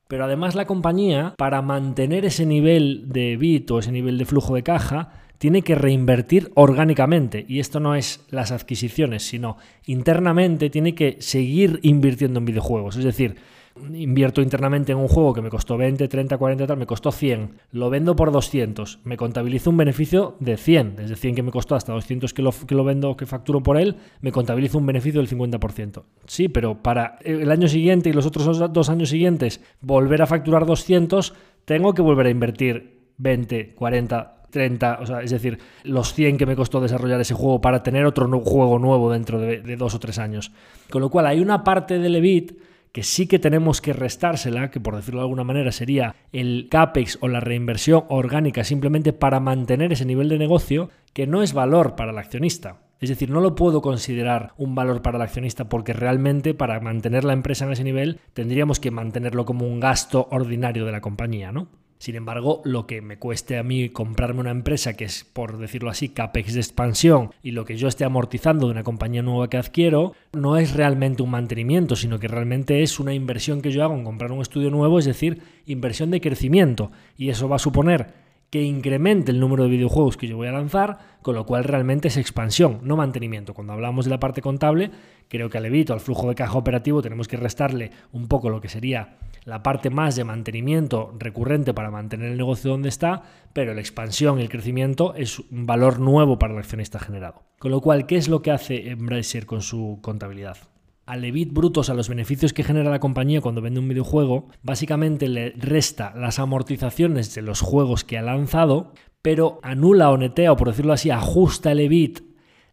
Pero 0.08 0.24
además 0.24 0.54
la 0.54 0.66
compañía, 0.66 1.34
para 1.36 1.62
mantener 1.62 2.24
ese 2.24 2.46
nivel 2.46 3.04
de 3.08 3.32
EBIT 3.32 3.70
o 3.70 3.78
ese 3.78 3.92
nivel 3.92 4.18
de 4.18 4.24
flujo 4.24 4.54
de 4.54 4.62
caja, 4.62 5.22
tiene 5.42 5.62
que 5.62 5.74
reinvertir 5.74 6.52
orgánicamente. 6.54 7.44
Y 7.48 7.58
esto 7.58 7.80
no 7.80 7.96
es 7.96 8.24
las 8.30 8.52
adquisiciones, 8.52 9.24
sino 9.24 9.56
internamente 9.86 10.70
tiene 10.70 10.94
que 10.94 11.16
seguir 11.18 11.80
invirtiendo 11.82 12.38
en 12.38 12.44
videojuegos. 12.44 12.96
Es 12.96 13.02
decir, 13.02 13.34
invierto 13.92 14.40
internamente 14.40 14.92
en 14.92 14.98
un 14.98 15.08
juego 15.08 15.34
que 15.34 15.42
me 15.42 15.50
costó 15.50 15.76
20, 15.76 16.06
30, 16.06 16.38
40, 16.38 16.64
tal, 16.68 16.76
me 16.76 16.86
costó 16.86 17.10
100, 17.10 17.56
lo 17.72 17.90
vendo 17.90 18.14
por 18.14 18.30
200, 18.30 19.00
me 19.02 19.16
contabilizo 19.16 19.70
un 19.70 19.78
beneficio 19.78 20.36
de 20.38 20.56
100, 20.56 20.94
desde 20.94 21.16
100 21.16 21.34
que 21.34 21.42
me 21.42 21.50
costó 21.50 21.74
hasta 21.74 21.92
200 21.92 22.32
que 22.32 22.42
lo, 22.42 22.52
que 22.52 22.76
lo 22.76 22.84
vendo, 22.84 23.16
que 23.16 23.26
facturo 23.26 23.64
por 23.64 23.78
él, 23.78 23.96
me 24.20 24.30
contabilizo 24.30 24.78
un 24.78 24.86
beneficio 24.86 25.20
del 25.20 25.28
50%. 25.28 26.04
Sí, 26.24 26.50
pero 26.50 26.84
para 26.84 27.18
el 27.24 27.50
año 27.50 27.66
siguiente 27.66 28.10
y 28.10 28.12
los 28.12 28.26
otros 28.26 28.72
dos 28.72 28.88
años 28.88 29.08
siguientes 29.08 29.60
volver 29.80 30.22
a 30.22 30.28
facturar 30.28 30.66
200, 30.66 31.34
tengo 31.64 31.94
que 31.94 32.02
volver 32.02 32.26
a 32.26 32.30
invertir 32.30 33.00
20, 33.18 33.74
40, 33.74 34.41
30, 34.52 34.98
o 35.00 35.06
sea, 35.06 35.22
es 35.22 35.30
decir, 35.30 35.58
los 35.82 36.14
100 36.14 36.38
que 36.38 36.46
me 36.46 36.54
costó 36.54 36.80
desarrollar 36.80 37.20
ese 37.20 37.34
juego 37.34 37.60
para 37.60 37.82
tener 37.82 38.06
otro 38.06 38.28
juego 38.40 38.78
nuevo 38.78 39.10
dentro 39.10 39.40
de, 39.40 39.76
dos 39.76 39.94
o 39.94 39.98
tres 39.98 40.18
años. 40.18 40.52
Con 40.90 41.02
lo 41.02 41.10
cual 41.10 41.26
hay 41.26 41.40
una 41.40 41.64
parte 41.64 41.98
del 41.98 42.14
EBIT 42.14 42.52
que 42.92 43.02
sí 43.02 43.26
que 43.26 43.38
tenemos 43.38 43.80
que 43.80 43.94
restársela, 43.94 44.70
que 44.70 44.78
por 44.78 44.94
decirlo 44.94 45.20
de 45.20 45.24
alguna 45.24 45.44
manera 45.44 45.72
sería 45.72 46.14
el 46.30 46.68
CAPEX 46.70 47.18
o 47.22 47.28
la 47.28 47.40
reinversión 47.40 48.04
orgánica 48.08 48.62
simplemente 48.64 49.14
para 49.14 49.40
mantener 49.40 49.92
ese 49.92 50.04
nivel 50.04 50.28
de 50.28 50.38
negocio, 50.38 50.90
que 51.14 51.26
no 51.26 51.42
es 51.42 51.54
valor 51.54 51.96
para 51.96 52.12
el 52.12 52.18
accionista. 52.18 52.82
Es 53.00 53.08
decir, 53.08 53.30
no 53.30 53.40
lo 53.40 53.56
puedo 53.56 53.82
considerar 53.82 54.52
un 54.58 54.76
valor 54.76 55.02
para 55.02 55.16
el 55.16 55.22
accionista 55.22 55.68
porque 55.68 55.92
realmente 55.92 56.54
para 56.54 56.78
mantener 56.78 57.24
la 57.24 57.32
empresa 57.32 57.64
en 57.64 57.72
ese 57.72 57.82
nivel 57.82 58.20
tendríamos 58.32 58.78
que 58.78 58.92
mantenerlo 58.92 59.44
como 59.44 59.66
un 59.66 59.80
gasto 59.80 60.28
ordinario 60.30 60.84
de 60.84 60.92
la 60.92 61.00
compañía, 61.00 61.50
¿no? 61.50 61.68
Sin 62.02 62.16
embargo, 62.16 62.62
lo 62.64 62.88
que 62.88 63.00
me 63.00 63.16
cueste 63.16 63.58
a 63.58 63.62
mí 63.62 63.88
comprarme 63.90 64.40
una 64.40 64.50
empresa 64.50 64.94
que 64.94 65.04
es, 65.04 65.22
por 65.22 65.58
decirlo 65.58 65.88
así, 65.88 66.08
CAPEX 66.08 66.54
de 66.54 66.58
expansión 66.58 67.30
y 67.44 67.52
lo 67.52 67.64
que 67.64 67.76
yo 67.76 67.86
esté 67.86 68.04
amortizando 68.04 68.66
de 68.66 68.72
una 68.72 68.82
compañía 68.82 69.22
nueva 69.22 69.48
que 69.48 69.56
adquiero, 69.56 70.12
no 70.32 70.56
es 70.56 70.74
realmente 70.74 71.22
un 71.22 71.30
mantenimiento, 71.30 71.94
sino 71.94 72.18
que 72.18 72.26
realmente 72.26 72.82
es 72.82 72.98
una 72.98 73.14
inversión 73.14 73.62
que 73.62 73.70
yo 73.70 73.84
hago 73.84 73.94
en 73.94 74.02
comprar 74.02 74.32
un 74.32 74.42
estudio 74.42 74.68
nuevo, 74.68 74.98
es 74.98 75.04
decir, 75.04 75.42
inversión 75.64 76.10
de 76.10 76.20
crecimiento. 76.20 76.90
Y 77.16 77.28
eso 77.28 77.48
va 77.48 77.54
a 77.54 77.60
suponer 77.60 78.21
que 78.52 78.60
incremente 78.60 79.32
el 79.32 79.40
número 79.40 79.62
de 79.62 79.70
videojuegos 79.70 80.18
que 80.18 80.28
yo 80.28 80.36
voy 80.36 80.46
a 80.46 80.52
lanzar, 80.52 80.98
con 81.22 81.34
lo 81.34 81.46
cual 81.46 81.64
realmente 81.64 82.08
es 82.08 82.18
expansión, 82.18 82.80
no 82.82 82.98
mantenimiento. 82.98 83.54
Cuando 83.54 83.72
hablamos 83.72 84.04
de 84.04 84.10
la 84.10 84.20
parte 84.20 84.42
contable, 84.42 84.90
creo 85.28 85.48
que 85.48 85.56
al 85.56 85.64
evito, 85.64 85.94
al 85.94 86.00
flujo 86.00 86.28
de 86.28 86.34
caja 86.34 86.58
operativo, 86.58 87.00
tenemos 87.00 87.28
que 87.28 87.38
restarle 87.38 87.92
un 88.12 88.28
poco 88.28 88.50
lo 88.50 88.60
que 88.60 88.68
sería 88.68 89.16
la 89.46 89.62
parte 89.62 89.88
más 89.88 90.16
de 90.16 90.24
mantenimiento 90.24 91.14
recurrente 91.18 91.72
para 91.72 91.90
mantener 91.90 92.30
el 92.30 92.36
negocio 92.36 92.70
donde 92.70 92.90
está, 92.90 93.22
pero 93.54 93.72
la 93.72 93.80
expansión 93.80 94.38
y 94.38 94.42
el 94.42 94.50
crecimiento 94.50 95.14
es 95.14 95.38
un 95.38 95.64
valor 95.64 95.98
nuevo 95.98 96.38
para 96.38 96.52
el 96.52 96.58
accionista 96.58 96.98
generado. 96.98 97.44
Con 97.58 97.70
lo 97.70 97.80
cual, 97.80 98.04
¿qué 98.04 98.18
es 98.18 98.28
lo 98.28 98.42
que 98.42 98.50
hace 98.50 98.90
Embracer 98.90 99.46
con 99.46 99.62
su 99.62 99.98
contabilidad? 100.02 100.58
Al 101.06 101.24
EBIT 101.24 101.52
brutos, 101.52 101.90
a 101.90 101.94
los 101.94 102.08
beneficios 102.08 102.52
que 102.52 102.64
genera 102.64 102.90
la 102.90 103.00
compañía 103.00 103.40
cuando 103.40 103.60
vende 103.60 103.80
un 103.80 103.88
videojuego, 103.88 104.48
básicamente 104.62 105.28
le 105.28 105.50
resta 105.50 106.14
las 106.16 106.38
amortizaciones 106.38 107.34
de 107.34 107.42
los 107.42 107.60
juegos 107.60 108.04
que 108.04 108.18
ha 108.18 108.22
lanzado, 108.22 108.92
pero 109.20 109.60
anula 109.62 110.10
o 110.10 110.16
netea, 110.16 110.52
o 110.52 110.56
por 110.56 110.68
decirlo 110.68 110.92
así, 110.92 111.10
ajusta 111.10 111.72
el 111.72 111.80
EBIT 111.80 112.20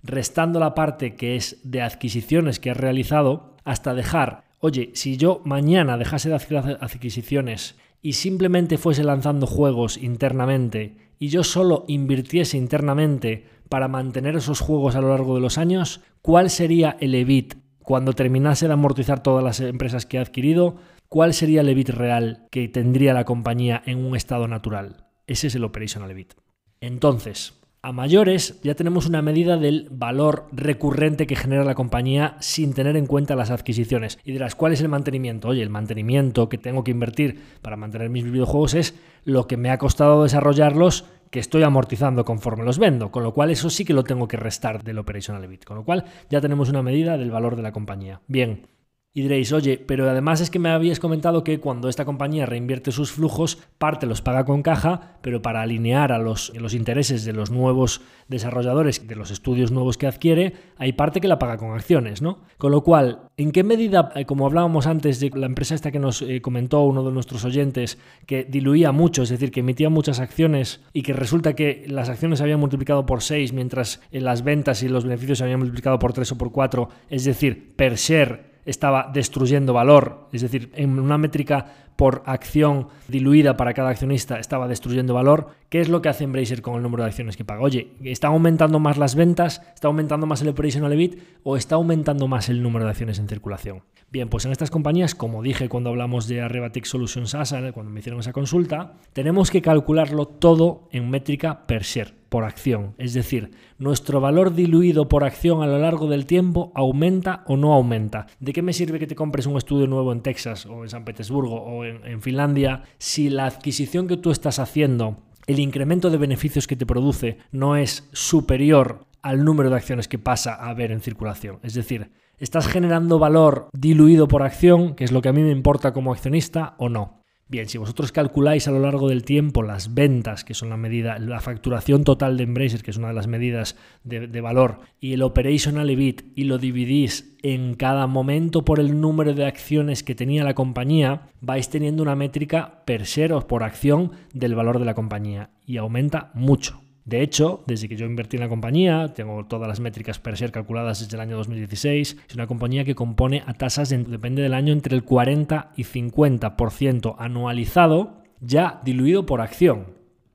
restando 0.01 0.59
la 0.59 0.75
parte 0.75 1.15
que 1.15 1.36
es 1.36 1.59
de 1.63 1.82
adquisiciones 1.82 2.59
que 2.59 2.69
ha 2.69 2.73
realizado 2.73 3.57
hasta 3.65 3.93
dejar 3.93 4.49
Oye, 4.61 4.91
si 4.93 5.15
yo 5.15 5.41
mañana 5.45 5.97
dejase 5.97 6.27
de 6.27 6.36
hacer 6.36 6.57
adquisiciones 6.82 7.77
y 8.01 8.13
simplemente 8.13 8.77
fuese 8.77 9.05
lanzando 9.05 9.47
juegos 9.47 9.97
internamente 9.97 10.97
y 11.17 11.30
yo 11.30 11.45
solo 11.45 11.86
invirtiese 11.88 12.57
internamente 12.57 13.45
para 13.69 13.88
mantener 13.88 14.36
esos 14.36 14.59
juegos 14.59 14.95
a 14.95 15.01
lo 15.01 15.09
largo 15.09 15.36
de 15.36 15.41
los 15.41 15.57
años, 15.57 16.01
¿cuál 16.21 16.49
sería 16.49 16.97
el 16.99 17.15
EBIT 17.15 17.55
cuando 17.90 18.14
terminase 18.14 18.68
de 18.68 18.74
amortizar 18.74 19.24
todas 19.24 19.44
las 19.44 19.60
empresas 19.62 20.06
que 20.06 20.18
he 20.18 20.20
adquirido? 20.20 20.76
¿Cuál 21.08 21.34
sería 21.34 21.62
el 21.62 21.70
EBIT 21.70 21.90
real 21.90 22.46
que 22.52 22.68
tendría 22.68 23.16
la 23.16 23.26
compañía 23.26 23.82
en 23.84 24.06
un 24.06 24.16
estado 24.16 24.48
natural? 24.48 25.08
Ese 25.26 25.48
es 25.48 25.56
el 25.56 25.64
operational 25.64 26.12
EBIT. 26.12 26.36
Entonces, 26.82 27.60
a 27.82 27.92
mayores 27.92 28.60
ya 28.62 28.76
tenemos 28.76 29.08
una 29.08 29.24
medida 29.24 29.58
del 29.58 29.88
valor 29.90 30.50
recurrente 30.52 31.26
que 31.26 31.36
genera 31.36 31.64
la 31.64 31.74
compañía 31.74 32.38
sin 32.42 32.76
tener 32.76 32.96
en 32.96 33.08
cuenta 33.08 33.36
las 33.36 33.50
adquisiciones. 33.50 34.20
Y 34.24 34.34
dirás, 34.34 34.54
¿cuál 34.54 34.74
es 34.74 34.82
el 34.82 34.90
mantenimiento? 34.90 35.48
Oye, 35.48 35.64
el 35.64 35.72
mantenimiento 35.72 36.48
que 36.48 36.60
tengo 36.60 36.84
que 36.84 36.92
invertir 36.92 37.42
para 37.64 37.76
mantener 37.76 38.12
mis 38.12 38.26
videojuegos 38.26 38.76
es 38.76 38.94
lo 39.24 39.48
que 39.48 39.58
me 39.58 39.72
ha 39.72 39.80
costado 39.80 40.22
desarrollarlos 40.22 41.06
que 41.30 41.39
estoy 41.39 41.63
amortizando 41.63 42.25
conforme 42.25 42.63
los 42.63 42.80
vendo, 42.80 43.11
con 43.11 43.23
lo 43.23 43.34
cual 43.34 43.51
eso 43.51 43.69
sí 43.69 43.86
que 43.86 43.93
lo 43.93 44.03
tengo 44.03 44.27
que 44.27 44.38
restar 44.38 44.84
del 44.84 44.99
operational 44.99 45.43
EBIT, 45.43 45.65
con 45.65 45.77
lo 45.77 45.84
cual 45.84 46.05
ya 46.30 46.41
tenemos 46.41 46.69
una 46.69 46.84
medida 46.84 47.17
del 47.17 47.32
valor 47.32 47.55
de 47.55 47.61
la 47.61 47.71
compañía. 47.71 48.21
Bien, 48.27 48.67
Y 49.12 49.24
diréis, 49.24 49.51
oye, 49.53 49.80
pero 49.80 50.07
además 50.07 50.39
es 50.39 50.51
que 50.51 50.60
me 50.60 50.70
habías 50.70 50.99
comentado 50.99 51.43
que 51.43 51.60
cuando 51.60 51.89
esta 51.89 52.05
compañía 52.05 52.45
reinvierte 52.45 52.91
sus 52.91 53.12
flujos, 53.12 53.57
parte 53.80 54.05
los 54.05 54.22
paga 54.22 54.45
con 54.45 54.62
caja, 54.62 55.18
pero 55.24 55.41
para 55.41 55.64
alinear 55.64 56.12
a 56.12 56.20
los, 56.20 56.51
intereses 56.76 57.26
de 57.26 57.34
los 57.34 57.49
nuevos 57.49 58.01
desarrolladores, 58.28 59.07
de 59.07 59.16
los 59.16 59.32
estudios 59.32 59.72
nuevos 59.72 59.97
que 59.97 60.05
adquiere, 60.05 60.53
hay 60.78 60.93
parte 60.93 61.22
que 61.22 61.28
la 61.28 61.39
paga 61.39 61.57
con 61.57 61.72
acciones, 61.72 62.22
¿no? 62.22 62.41
Con 62.60 62.72
lo 62.72 62.84
cual, 62.84 63.22
¿en 63.36 63.51
qué 63.51 63.64
medida, 63.64 64.12
eh, 64.14 64.26
como 64.26 64.45
hablábamos 64.45 64.86
antes 64.86 65.20
de 65.20 65.32
la 65.34 65.47
empresa 65.47 65.74
esta 65.74 65.91
que 65.91 65.97
nos 65.97 66.22
eh, 66.22 66.39
comentó 66.43 66.82
uno 66.82 67.03
de 67.03 67.12
nuestros 67.12 67.43
oyentes, 67.45 67.97
que 68.28 68.43
diluía 68.43 68.91
mucho, 68.91 69.24
es 69.24 69.30
decir, 69.30 69.49
que 69.49 69.62
emitía 69.62 69.89
muchas 69.89 70.20
acciones 70.20 70.82
y 70.93 71.01
que 71.01 71.14
resulta 71.14 71.55
que 71.55 71.84
las 71.88 72.10
acciones 72.10 72.38
se 72.38 72.43
habían 72.43 72.60
multiplicado 72.60 73.07
por 73.07 73.24
6 73.24 73.53
mientras 73.53 74.01
en 74.12 74.24
las 74.24 74.43
ventas 74.43 74.84
y 74.84 74.88
los 74.88 75.03
beneficios 75.03 75.39
se 75.39 75.45
habían 75.45 75.60
multiplicado 75.60 75.97
por 75.97 76.14
3 76.14 76.32
o 76.32 76.38
por 76.38 76.51
4, 76.51 76.89
es 77.10 77.26
decir, 77.26 77.76
per 77.76 77.95
share 77.95 78.49
estaba 78.70 79.09
destruyendo 79.13 79.74
valor, 79.74 80.28
es 80.32 80.41
decir, 80.41 80.72
en 80.76 80.99
una 80.99 81.17
métrica 81.17 81.89
por 81.95 82.24
acción 82.26 82.88
diluida 83.09 83.57
para 83.57 83.74
cada 83.74 83.89
accionista 83.89 84.39
estaba 84.39 84.70
destruyendo 84.70 85.13
valor. 85.13 85.49
¿Qué 85.67 85.82
es 85.82 85.89
lo 85.89 86.01
que 86.01 86.07
hace 86.07 86.24
Embracer 86.24 86.61
con 86.61 86.76
el 86.76 86.82
número 86.82 87.03
de 87.03 87.09
acciones 87.09 87.36
que 87.36 87.43
paga? 87.43 87.61
Oye, 87.61 87.91
¿está 88.05 88.28
aumentando 88.28 88.80
más 88.80 88.97
las 88.97 89.15
ventas? 89.15 89.61
¿Está 89.74 89.89
aumentando 89.89 90.26
más 90.26 90.41
el 90.41 90.47
operational 90.47 90.93
EBIT? 90.93 91.20
¿O 91.43 91.57
está 91.57 91.76
aumentando 91.76 92.30
más 92.30 92.47
el 92.47 92.63
número 92.63 92.86
de 92.86 92.91
acciones 92.91 93.20
en 93.20 93.28
circulación? 93.28 93.84
Bien, 94.11 94.30
pues 94.30 94.45
en 94.45 94.53
estas 94.53 94.72
compañías, 94.72 95.13
como 95.13 95.43
dije 95.43 95.67
cuando 95.67 95.89
hablamos 95.89 96.28
de 96.28 96.41
Arrebatic 96.41 96.86
Solutions 96.86 97.36
ASA, 97.36 97.74
cuando 97.74 97.91
me 97.91 97.99
hicieron 97.99 98.22
esa 98.22 98.32
consulta, 98.32 98.93
tenemos 99.11 99.51
que 99.51 99.61
calcularlo 99.61 100.26
todo 100.26 100.88
en 100.91 101.09
métrica 101.09 101.67
per 101.67 101.84
share 101.84 102.18
por 102.30 102.43
acción. 102.43 102.93
Es 102.97 103.13
decir, 103.13 103.51
nuestro 103.77 104.21
valor 104.21 104.53
diluido 104.53 105.09
por 105.09 105.23
acción 105.23 105.61
a 105.61 105.67
lo 105.67 105.80
largo 105.80 106.07
del 106.07 106.25
tiempo 106.25 106.71
aumenta 106.75 107.43
o 107.47 107.57
no 107.57 107.73
aumenta. 107.73 108.27
¿De 108.39 108.53
qué 108.53 108.61
me 108.61 108.73
sirve 108.73 108.99
que 108.99 109.07
te 109.07 109.15
compres 109.15 109.45
un 109.45 109.57
estudio 109.57 109.88
nuevo 109.88 110.13
en 110.13 110.21
Texas 110.21 110.65
o 110.65 110.84
en 110.84 110.89
San 110.89 111.05
Petersburgo 111.05 111.55
o 111.55 111.84
en, 111.86 112.21
Finlandia 112.21 112.84
si 112.97 113.30
la 113.30 113.45
adquisición 113.45 114.07
que 114.07 114.17
tú 114.17 114.32
estás 114.32 114.59
haciendo, 114.59 115.17
el 115.47 115.59
incremento 115.59 116.09
de 116.09 116.17
beneficios 116.17 116.67
que 116.67 116.75
te 116.75 116.86
produce 116.86 117.38
no 117.51 117.75
es 117.75 118.07
superior 118.11 119.05
al 119.21 119.43
número 119.43 119.69
de 119.69 119.77
acciones 119.77 120.07
que 120.07 120.19
pasa 120.19 120.53
a 120.53 120.69
haber 120.69 120.91
en 120.91 121.01
circulación? 121.01 121.59
Es 121.63 121.73
decir, 121.73 122.11
¿estás 122.38 122.67
generando 122.67 123.19
valor 123.19 123.69
diluido 123.73 124.27
por 124.27 124.43
acción, 124.43 124.95
que 124.95 125.03
es 125.03 125.11
lo 125.11 125.21
que 125.21 125.30
a 125.30 125.34
mí 125.34 125.41
me 125.41 125.51
importa 125.51 125.93
como 125.93 126.11
accionista, 126.11 126.75
o 126.77 126.89
no? 126.89 127.18
Bien, 127.52 127.68
si 127.68 127.80
vosotros 127.80 128.12
calculáis 128.12 128.68
a 128.68 128.72
lo 128.72 128.80
largo 128.80 129.10
del 129.10 129.24
tiempo 129.24 129.64
las 129.64 129.95
ventas, 129.95 130.43
que 130.43 130.54
son 130.54 130.70
la 130.70 130.78
medida, 130.78 131.18
la 131.18 131.41
facturación 131.41 132.04
total 132.04 132.38
de 132.38 132.43
Embracer, 132.43 132.84
que 132.84 132.91
es 132.91 132.97
una 132.97 133.08
de 133.08 133.16
las 133.16 133.26
medidas 133.26 133.76
de, 134.04 134.39
valor, 134.39 134.82
y 135.00 135.14
el 135.14 135.24
operational 135.24 135.89
EBIT, 135.89 136.22
y 136.36 136.43
lo 136.43 136.60
dividís 136.60 137.36
en 137.41 137.74
cada 137.74 138.06
momento 138.06 138.64
por 138.64 138.80
el 138.80 139.02
número 139.02 139.34
de 139.34 139.47
acciones 139.47 140.04
que 140.04 140.14
tenía 140.14 140.43
la 140.43 140.54
compañía, 140.54 141.32
vais 141.41 141.70
teniendo 141.72 142.04
una 142.04 142.16
métrica 142.16 142.84
per 142.86 143.06
share 143.06 143.34
o 143.34 143.47
por 143.47 143.64
acción 143.64 144.12
del 144.32 144.54
valor 144.54 144.78
de 144.78 144.86
la 144.86 144.93
compañía, 144.93 145.50
y 145.66 145.78
aumenta 145.78 146.30
mucho. 146.36 146.84
De 147.10 147.24
hecho, 147.24 147.64
desde 147.66 147.89
que 147.89 147.95
yo 147.95 148.05
invertí 148.05 148.38
en 148.38 148.43
la 148.43 148.49
compañía, 148.49 149.16
tengo 149.16 149.43
todas 149.47 149.68
las 149.68 149.80
métricas 149.80 150.20
per 150.20 150.36
share 150.36 150.51
calculadas 150.51 150.99
desde 150.99 151.18
el 151.18 151.22
año 151.22 151.38
2016, 151.38 152.18
es 152.30 152.36
una 152.36 152.45
compañía 152.45 152.86
que 152.86 152.93
compone 152.93 153.41
a 153.47 153.55
tasas, 153.55 153.89
depende 153.89 154.43
del 154.43 154.53
año, 154.53 154.74
entre 154.74 154.95
el 154.95 155.03
40 155.03 155.72
y 155.76 155.86
50% 155.86 157.16
anualizado, 157.18 158.22
ya 158.41 158.80
diluido 158.86 159.26
por 159.26 159.41
acción. 159.41 159.88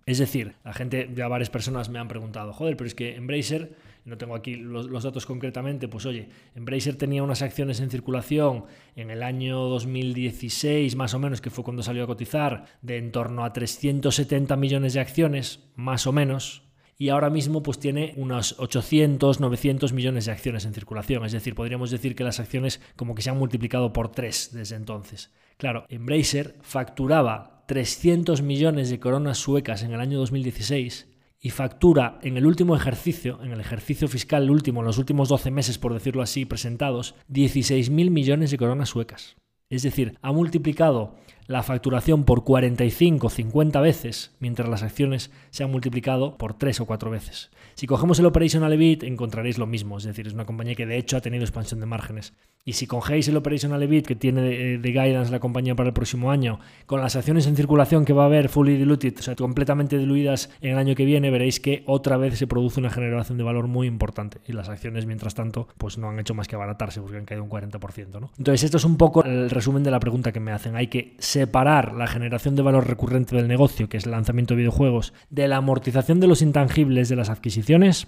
Es 0.05 0.19
decir, 0.19 0.57
la 0.65 0.73
gente, 0.73 1.09
ya 1.15 1.29
varias 1.29 1.49
personas 1.49 1.91
me 1.91 2.01
han 2.01 2.09
preguntado, 2.09 2.53
joder, 2.53 2.77
pero 2.77 2.89
es 2.89 2.97
que 2.97 3.15
Embracer, 3.15 3.77
no 4.05 4.19
tengo 4.19 4.35
aquí 4.35 4.55
los, 4.57 5.03
datos 5.03 5.25
concretamente, 5.25 5.89
pues 5.89 6.05
oye, 6.07 6.29
Embracer 6.55 6.97
tenía 6.97 7.23
unas 7.23 7.43
acciones 7.43 7.81
en 7.81 7.91
circulación 7.91 8.65
en 8.97 9.11
el 9.11 9.23
año 9.23 9.61
2016, 9.61 10.95
más 10.97 11.15
o 11.15 11.19
menos, 11.19 11.41
que 11.41 11.51
fue 11.51 11.65
cuando 11.65 11.83
salió 11.83 12.05
a 12.05 12.07
cotizar, 12.07 12.67
de 12.83 12.99
en 12.99 13.13
torno 13.13 13.45
a 13.45 13.53
370 13.53 14.57
millones 14.57 14.93
de 14.95 15.01
acciones, 15.01 15.71
más 15.75 16.07
o 16.07 16.13
menos, 16.13 16.65
y 16.99 17.09
ahora 17.09 17.31
mismo 17.31 17.63
pues 17.63 17.79
tiene 17.79 18.13
unos 18.17 18.57
800, 18.59 19.41
900 19.41 19.93
millones 19.93 20.27
de 20.27 20.33
acciones 20.33 20.65
en 20.65 20.75
circulación. 20.75 21.25
Es 21.25 21.33
decir, 21.33 21.55
podríamos 21.55 21.91
decir 21.91 22.15
que 22.15 22.25
las 22.25 22.39
acciones 22.41 22.81
como 22.97 23.15
que 23.15 23.23
se 23.23 23.31
han 23.31 23.39
multiplicado 23.39 23.93
por 23.93 24.13
tres 24.13 24.51
desde 24.53 24.77
entonces. 24.77 25.33
Claro, 25.57 25.87
Embracer 25.89 26.57
facturaba 26.63 27.65
300 27.67 28.43
millones 28.43 28.91
de 28.91 29.01
coronas 29.01 29.39
suecas 29.39 29.83
en 29.83 29.93
el 29.93 30.01
año 30.01 30.19
2016 30.19 31.14
y 31.45 31.51
factura 31.51 32.19
en 32.23 32.39
el 32.39 32.47
último 32.47 32.75
ejercicio, 32.75 33.39
en 33.43 33.53
el 33.53 33.61
ejercicio 33.61 34.09
fiscal 34.09 34.51
último, 34.51 34.81
en 34.81 34.87
los 34.87 34.97
últimos 34.97 35.29
12 35.29 35.51
meses, 35.51 35.77
por 35.77 35.93
decirlo 35.93 36.23
así, 36.23 36.47
presentados, 36.47 37.17
16.000 37.31 38.11
millones 38.11 38.51
de 38.51 38.57
coronas 38.57 38.89
suecas. 38.89 39.37
Es 39.69 39.83
decir, 39.83 40.17
ha 40.23 40.33
multiplicado 40.33 41.17
la 41.47 41.63
facturación 41.63 42.25
por 42.25 42.45
45 42.45 43.29
50 43.29 43.81
veces, 43.81 44.35
mientras 44.41 44.69
las 44.69 44.83
acciones 44.83 45.31
se 45.51 45.65
han 45.65 45.71
multiplicado 45.71 46.37
por 46.37 46.55
3 46.55 46.81
o 46.81 46.87
4 46.87 47.11
veces. 47.11 47.51
Si 47.75 47.87
cogemos 47.87 48.19
el 48.19 48.27
Operational 48.27 48.73
EBIT 48.73 49.03
encontraréis 49.03 49.59
lo 49.59 49.67
mismo, 49.67 49.99
es 49.99 50.05
decir, 50.05 50.27
es 50.27 50.33
una 50.33 50.47
compañía 50.47 50.75
que 50.75 50.87
de 50.87 50.97
hecho 50.97 51.17
ha 51.17 51.21
tenido 51.21 51.45
expansión 51.45 51.81
de 51.81 51.87
márgenes. 51.87 52.33
Y 52.67 52.75
si 52.75 52.87
cogéis 52.87 53.29
el 53.29 53.37
Operational 53.37 53.83
EBIT 53.83 54.07
que 54.07 54.17
tiene 54.17 54.41
de, 54.41 54.79
de, 54.79 54.89
guidance 54.91 55.31
la 55.31 55.39
compañía 55.39 55.75
para 55.75 55.89
el 55.89 55.93
próximo 55.93 56.31
año, 56.31 56.61
con 56.87 57.01
las 57.01 57.15
acciones 57.15 57.47
en 57.47 57.57
circulación 57.57 58.07
que 58.07 58.15
va 58.15 58.23
a 58.23 58.27
haber 58.27 58.49
fully 58.49 58.79
diluted, 58.79 59.19
o 59.19 59.23
sea, 59.23 59.35
completamente 59.37 59.99
diluidas 59.99 60.49
en 60.63 60.71
el 60.71 60.79
año 60.79 60.95
que 60.95 61.05
viene, 61.05 61.31
veréis 61.31 61.61
que 61.61 61.83
otra 61.87 62.17
vez 62.17 62.39
se 62.39 62.47
produce 62.47 62.81
una 62.81 62.89
generación 62.89 63.37
de 63.37 63.45
valor 63.45 63.67
muy 63.67 63.87
importante. 63.87 64.39
Y 64.47 64.53
las 64.53 64.71
acciones, 64.71 65.05
mientras 65.05 65.35
tanto, 65.35 65.69
pues 65.77 65.99
no 65.99 66.09
han 66.09 66.19
hecho 66.19 66.35
más 66.35 66.49
que 66.49 66.55
abaratarse 66.55 67.03
porque 67.03 67.19
han 67.19 67.27
caído 67.27 67.45
un 67.45 67.51
40%. 67.51 68.19
¿no? 68.19 68.31
Entonces, 68.39 68.65
esto 68.65 68.79
es 68.79 68.85
un 68.85 68.97
poco 68.97 69.23
el 69.25 69.51
resumen 69.51 69.83
de 69.83 69.91
la 69.91 70.01
pregunta 70.01 70.33
que 70.33 70.41
me 70.41 70.53
hacen. 70.53 70.75
Hay 70.75 70.87
que 70.87 71.17
separar 71.35 71.95
la 71.95 72.07
generación 72.07 72.55
de 72.55 72.63
valor 72.63 72.87
recurrente 72.87 73.35
del 73.35 73.49
negocio, 73.49 73.89
que 73.89 73.97
es 73.97 74.05
el 74.05 74.13
lanzamiento 74.13 74.55
de 74.55 74.59
videojuegos, 74.59 75.13
de 75.31 75.49
la 75.49 75.57
amortización 75.57 76.21
de 76.21 76.29
los 76.29 76.43
intangibles 76.43 77.09
de 77.09 77.17
las 77.17 77.29
adquisiciones. 77.29 78.07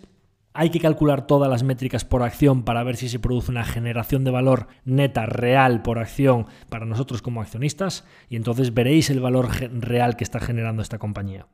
Hay 0.55 0.71
que 0.71 0.79
calcular 0.79 1.27
todas 1.27 1.51
las 1.51 1.65
métricas 1.65 2.05
por 2.05 2.23
acción 2.23 2.63
para 2.63 2.85
ver 2.85 2.95
si 2.95 3.09
se 3.09 3.19
produce 3.19 3.51
una 3.51 3.65
generación 3.65 4.23
de 4.23 4.31
valor 4.31 4.69
neta 4.85 5.27
real 5.27 5.83
por 5.83 5.99
acción 5.99 6.47
para 6.71 6.87
nosotros 6.87 7.21
como 7.21 7.43
accionistas 7.43 8.05
y 8.29 8.37
entonces 8.37 8.73
veréis 8.73 9.11
el 9.11 9.19
valor 9.21 9.49
real 9.81 10.17
que 10.17 10.23
está 10.23 10.39
generando 10.39 10.81
esta 10.81 10.99
compañía. 10.99 11.49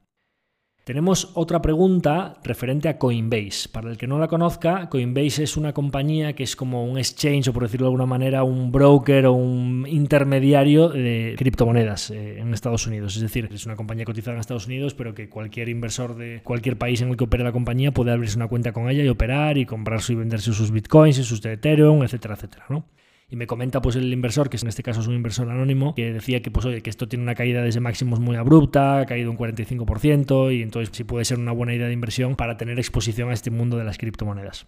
Tenemos 0.84 1.30
otra 1.34 1.62
pregunta 1.62 2.34
referente 2.42 2.88
a 2.88 2.98
Coinbase. 2.98 3.68
Para 3.68 3.88
el 3.88 3.96
que 3.96 4.08
no 4.08 4.18
la 4.18 4.26
conozca, 4.26 4.88
Coinbase 4.88 5.44
es 5.44 5.56
una 5.56 5.72
compañía 5.72 6.32
que 6.32 6.42
es 6.42 6.56
como 6.56 6.84
un 6.84 6.98
exchange 6.98 7.46
o 7.46 7.52
por 7.52 7.62
decirlo 7.62 7.86
de 7.86 7.90
alguna 7.90 8.06
manera 8.06 8.42
un 8.42 8.72
broker 8.72 9.26
o 9.26 9.32
un 9.32 9.86
intermediario 9.88 10.88
de 10.88 11.36
criptomonedas 11.38 12.10
eh, 12.10 12.40
en 12.40 12.52
Estados 12.52 12.84
Unidos. 12.88 13.14
Es 13.14 13.22
decir, 13.22 13.48
es 13.52 13.64
una 13.64 13.76
compañía 13.76 14.04
cotizada 14.04 14.34
en 14.34 14.40
Estados 14.40 14.66
Unidos, 14.66 14.94
pero 14.94 15.14
que 15.14 15.28
cualquier 15.28 15.68
inversor 15.68 16.16
de 16.16 16.40
cualquier 16.42 16.76
país 16.76 17.00
en 17.00 17.10
el 17.10 17.16
que 17.16 17.24
opere 17.24 17.44
la 17.44 17.52
compañía 17.52 17.92
puede 17.92 18.10
abrirse 18.10 18.36
una 18.36 18.48
cuenta 18.48 18.72
con 18.72 18.90
ella 18.90 19.04
y 19.04 19.08
operar 19.08 19.58
y 19.58 19.66
comprarse 19.66 20.14
y 20.14 20.16
venderse 20.16 20.52
sus 20.52 20.72
bitcoins 20.72 21.16
y 21.16 21.22
sus 21.22 21.40
de 21.42 21.52
Ethereum, 21.52 22.02
etcétera, 22.02 22.34
etcétera. 22.34 22.64
¿no? 22.68 22.86
Y 23.32 23.36
me 23.36 23.46
comenta 23.46 23.80
pues 23.80 23.96
el 23.96 24.12
inversor, 24.12 24.50
que 24.50 24.58
en 24.58 24.68
este 24.68 24.82
caso 24.82 25.00
es 25.00 25.06
un 25.06 25.14
inversor 25.14 25.48
anónimo, 25.48 25.94
que 25.94 26.12
decía 26.12 26.42
que 26.42 26.50
pues 26.50 26.66
oye, 26.66 26.82
que 26.82 26.90
esto 26.90 27.08
tiene 27.08 27.22
una 27.22 27.34
caída 27.34 27.62
desde 27.62 27.80
máximos 27.80 28.20
muy 28.20 28.36
abrupta, 28.36 28.98
ha 28.98 29.06
caído 29.06 29.30
un 29.30 29.38
45% 29.38 30.54
y 30.54 30.60
entonces 30.60 30.94
sí 30.94 31.02
puede 31.04 31.24
ser 31.24 31.38
una 31.38 31.52
buena 31.52 31.72
idea 31.72 31.86
de 31.86 31.94
inversión 31.94 32.36
para 32.36 32.58
tener 32.58 32.78
exposición 32.78 33.30
a 33.30 33.32
este 33.32 33.50
mundo 33.50 33.78
de 33.78 33.84
las 33.84 33.96
criptomonedas. 33.96 34.66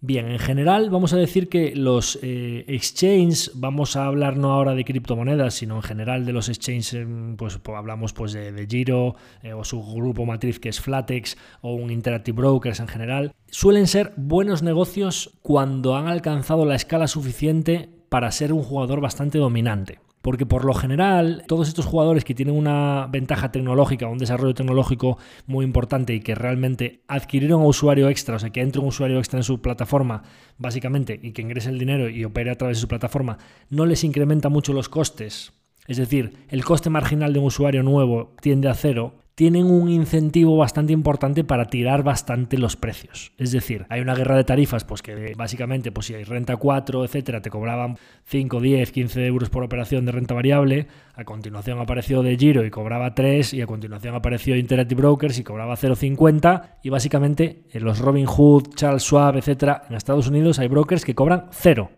Bien, 0.00 0.30
en 0.30 0.38
general 0.38 0.88
vamos 0.88 1.14
a 1.14 1.16
decir 1.16 1.48
que 1.48 1.74
los 1.74 2.20
eh, 2.22 2.64
exchanges, 2.68 3.50
vamos 3.56 3.96
a 3.96 4.06
hablar 4.06 4.36
no 4.36 4.52
ahora 4.52 4.76
de 4.76 4.84
criptomonedas, 4.84 5.54
sino 5.54 5.74
en 5.74 5.82
general 5.82 6.24
de 6.24 6.32
los 6.32 6.48
exchanges, 6.48 7.04
pues, 7.36 7.58
hablamos 7.74 8.12
pues 8.12 8.32
de, 8.32 8.66
Giro 8.70 9.16
eh, 9.42 9.52
o 9.52 9.64
su 9.64 9.82
grupo 9.82 10.24
matriz 10.24 10.60
que 10.60 10.68
es 10.68 10.80
Flatex 10.80 11.36
o 11.60 11.74
un 11.74 11.90
Interactive 11.90 12.36
Brokers 12.36 12.78
en 12.78 12.86
general, 12.86 13.32
suelen 13.50 13.88
ser 13.88 14.12
buenos 14.16 14.62
negocios 14.62 15.36
cuando 15.42 15.96
han 15.96 16.06
alcanzado 16.06 16.66
la 16.66 16.76
escala 16.76 17.08
suficiente 17.08 17.95
para 18.08 18.30
ser 18.30 18.52
un 18.52 18.62
jugador 18.62 19.00
bastante 19.00 19.38
dominante. 19.38 20.00
Porque 20.22 20.44
por 20.44 20.64
lo 20.64 20.74
general, 20.74 21.44
todos 21.46 21.68
estos 21.68 21.86
jugadores 21.86 22.24
que 22.24 22.34
tienen 22.34 22.56
una 22.56 23.06
ventaja 23.08 23.52
tecnológica, 23.52 24.08
un 24.08 24.18
desarrollo 24.18 24.54
tecnológico 24.54 25.18
muy 25.46 25.64
importante 25.64 26.14
y 26.14 26.20
que 26.20 26.34
realmente 26.34 27.02
adquirieron 27.06 27.60
un 27.60 27.68
usuario 27.68 28.08
extra, 28.08 28.34
o 28.34 28.38
sea, 28.40 28.50
que 28.50 28.60
entre 28.60 28.80
un 28.80 28.88
usuario 28.88 29.18
extra 29.18 29.38
en 29.38 29.44
su 29.44 29.60
plataforma, 29.60 30.24
básicamente, 30.58 31.20
y 31.22 31.30
que 31.30 31.42
ingrese 31.42 31.70
el 31.70 31.78
dinero 31.78 32.08
y 32.08 32.24
opere 32.24 32.50
a 32.50 32.56
través 32.56 32.78
de 32.78 32.80
su 32.80 32.88
plataforma, 32.88 33.38
no 33.70 33.86
les 33.86 34.02
incrementa 34.02 34.48
mucho 34.48 34.72
los 34.72 34.88
costes. 34.88 35.52
Es 35.86 35.96
decir, 35.96 36.32
el 36.48 36.64
coste 36.64 36.90
marginal 36.90 37.32
de 37.32 37.38
un 37.38 37.46
usuario 37.46 37.84
nuevo 37.84 38.34
tiende 38.40 38.68
a 38.68 38.74
cero 38.74 39.14
tienen 39.36 39.66
un 39.66 39.90
incentivo 39.90 40.56
bastante 40.56 40.94
importante 40.94 41.44
para 41.44 41.66
tirar 41.66 42.02
bastante 42.02 42.56
los 42.56 42.74
precios. 42.74 43.32
Es 43.36 43.52
decir, 43.52 43.84
hay 43.90 44.00
una 44.00 44.14
guerra 44.14 44.34
de 44.34 44.44
tarifas, 44.44 44.84
pues 44.84 45.02
que 45.02 45.34
básicamente, 45.36 45.92
pues 45.92 46.06
si 46.06 46.14
hay 46.14 46.24
renta 46.24 46.56
4, 46.56 47.04
etcétera, 47.04 47.42
te 47.42 47.50
cobraban 47.50 47.98
5, 48.24 48.62
10, 48.62 48.92
15 48.92 49.26
euros 49.26 49.50
por 49.50 49.62
operación 49.62 50.06
de 50.06 50.12
renta 50.12 50.32
variable. 50.32 50.86
A 51.14 51.24
continuación 51.24 51.78
apareció 51.78 52.22
de 52.22 52.38
Giro 52.38 52.64
y 52.64 52.70
cobraba 52.70 53.14
3, 53.14 53.52
y 53.52 53.60
a 53.60 53.66
continuación 53.66 54.14
apareció 54.14 54.56
Interactive 54.56 55.02
Brokers 55.02 55.38
y 55.38 55.44
cobraba 55.44 55.76
0,50. 55.76 56.78
Y 56.82 56.88
básicamente 56.88 57.64
en 57.72 57.84
los 57.84 57.98
Robinhood, 57.98 58.74
Charles 58.74 59.02
Schwab, 59.02 59.36
etcétera, 59.36 59.82
en 59.90 59.96
Estados 59.96 60.28
Unidos 60.28 60.58
hay 60.60 60.68
brokers 60.68 61.04
que 61.04 61.14
cobran 61.14 61.48
0. 61.50 61.90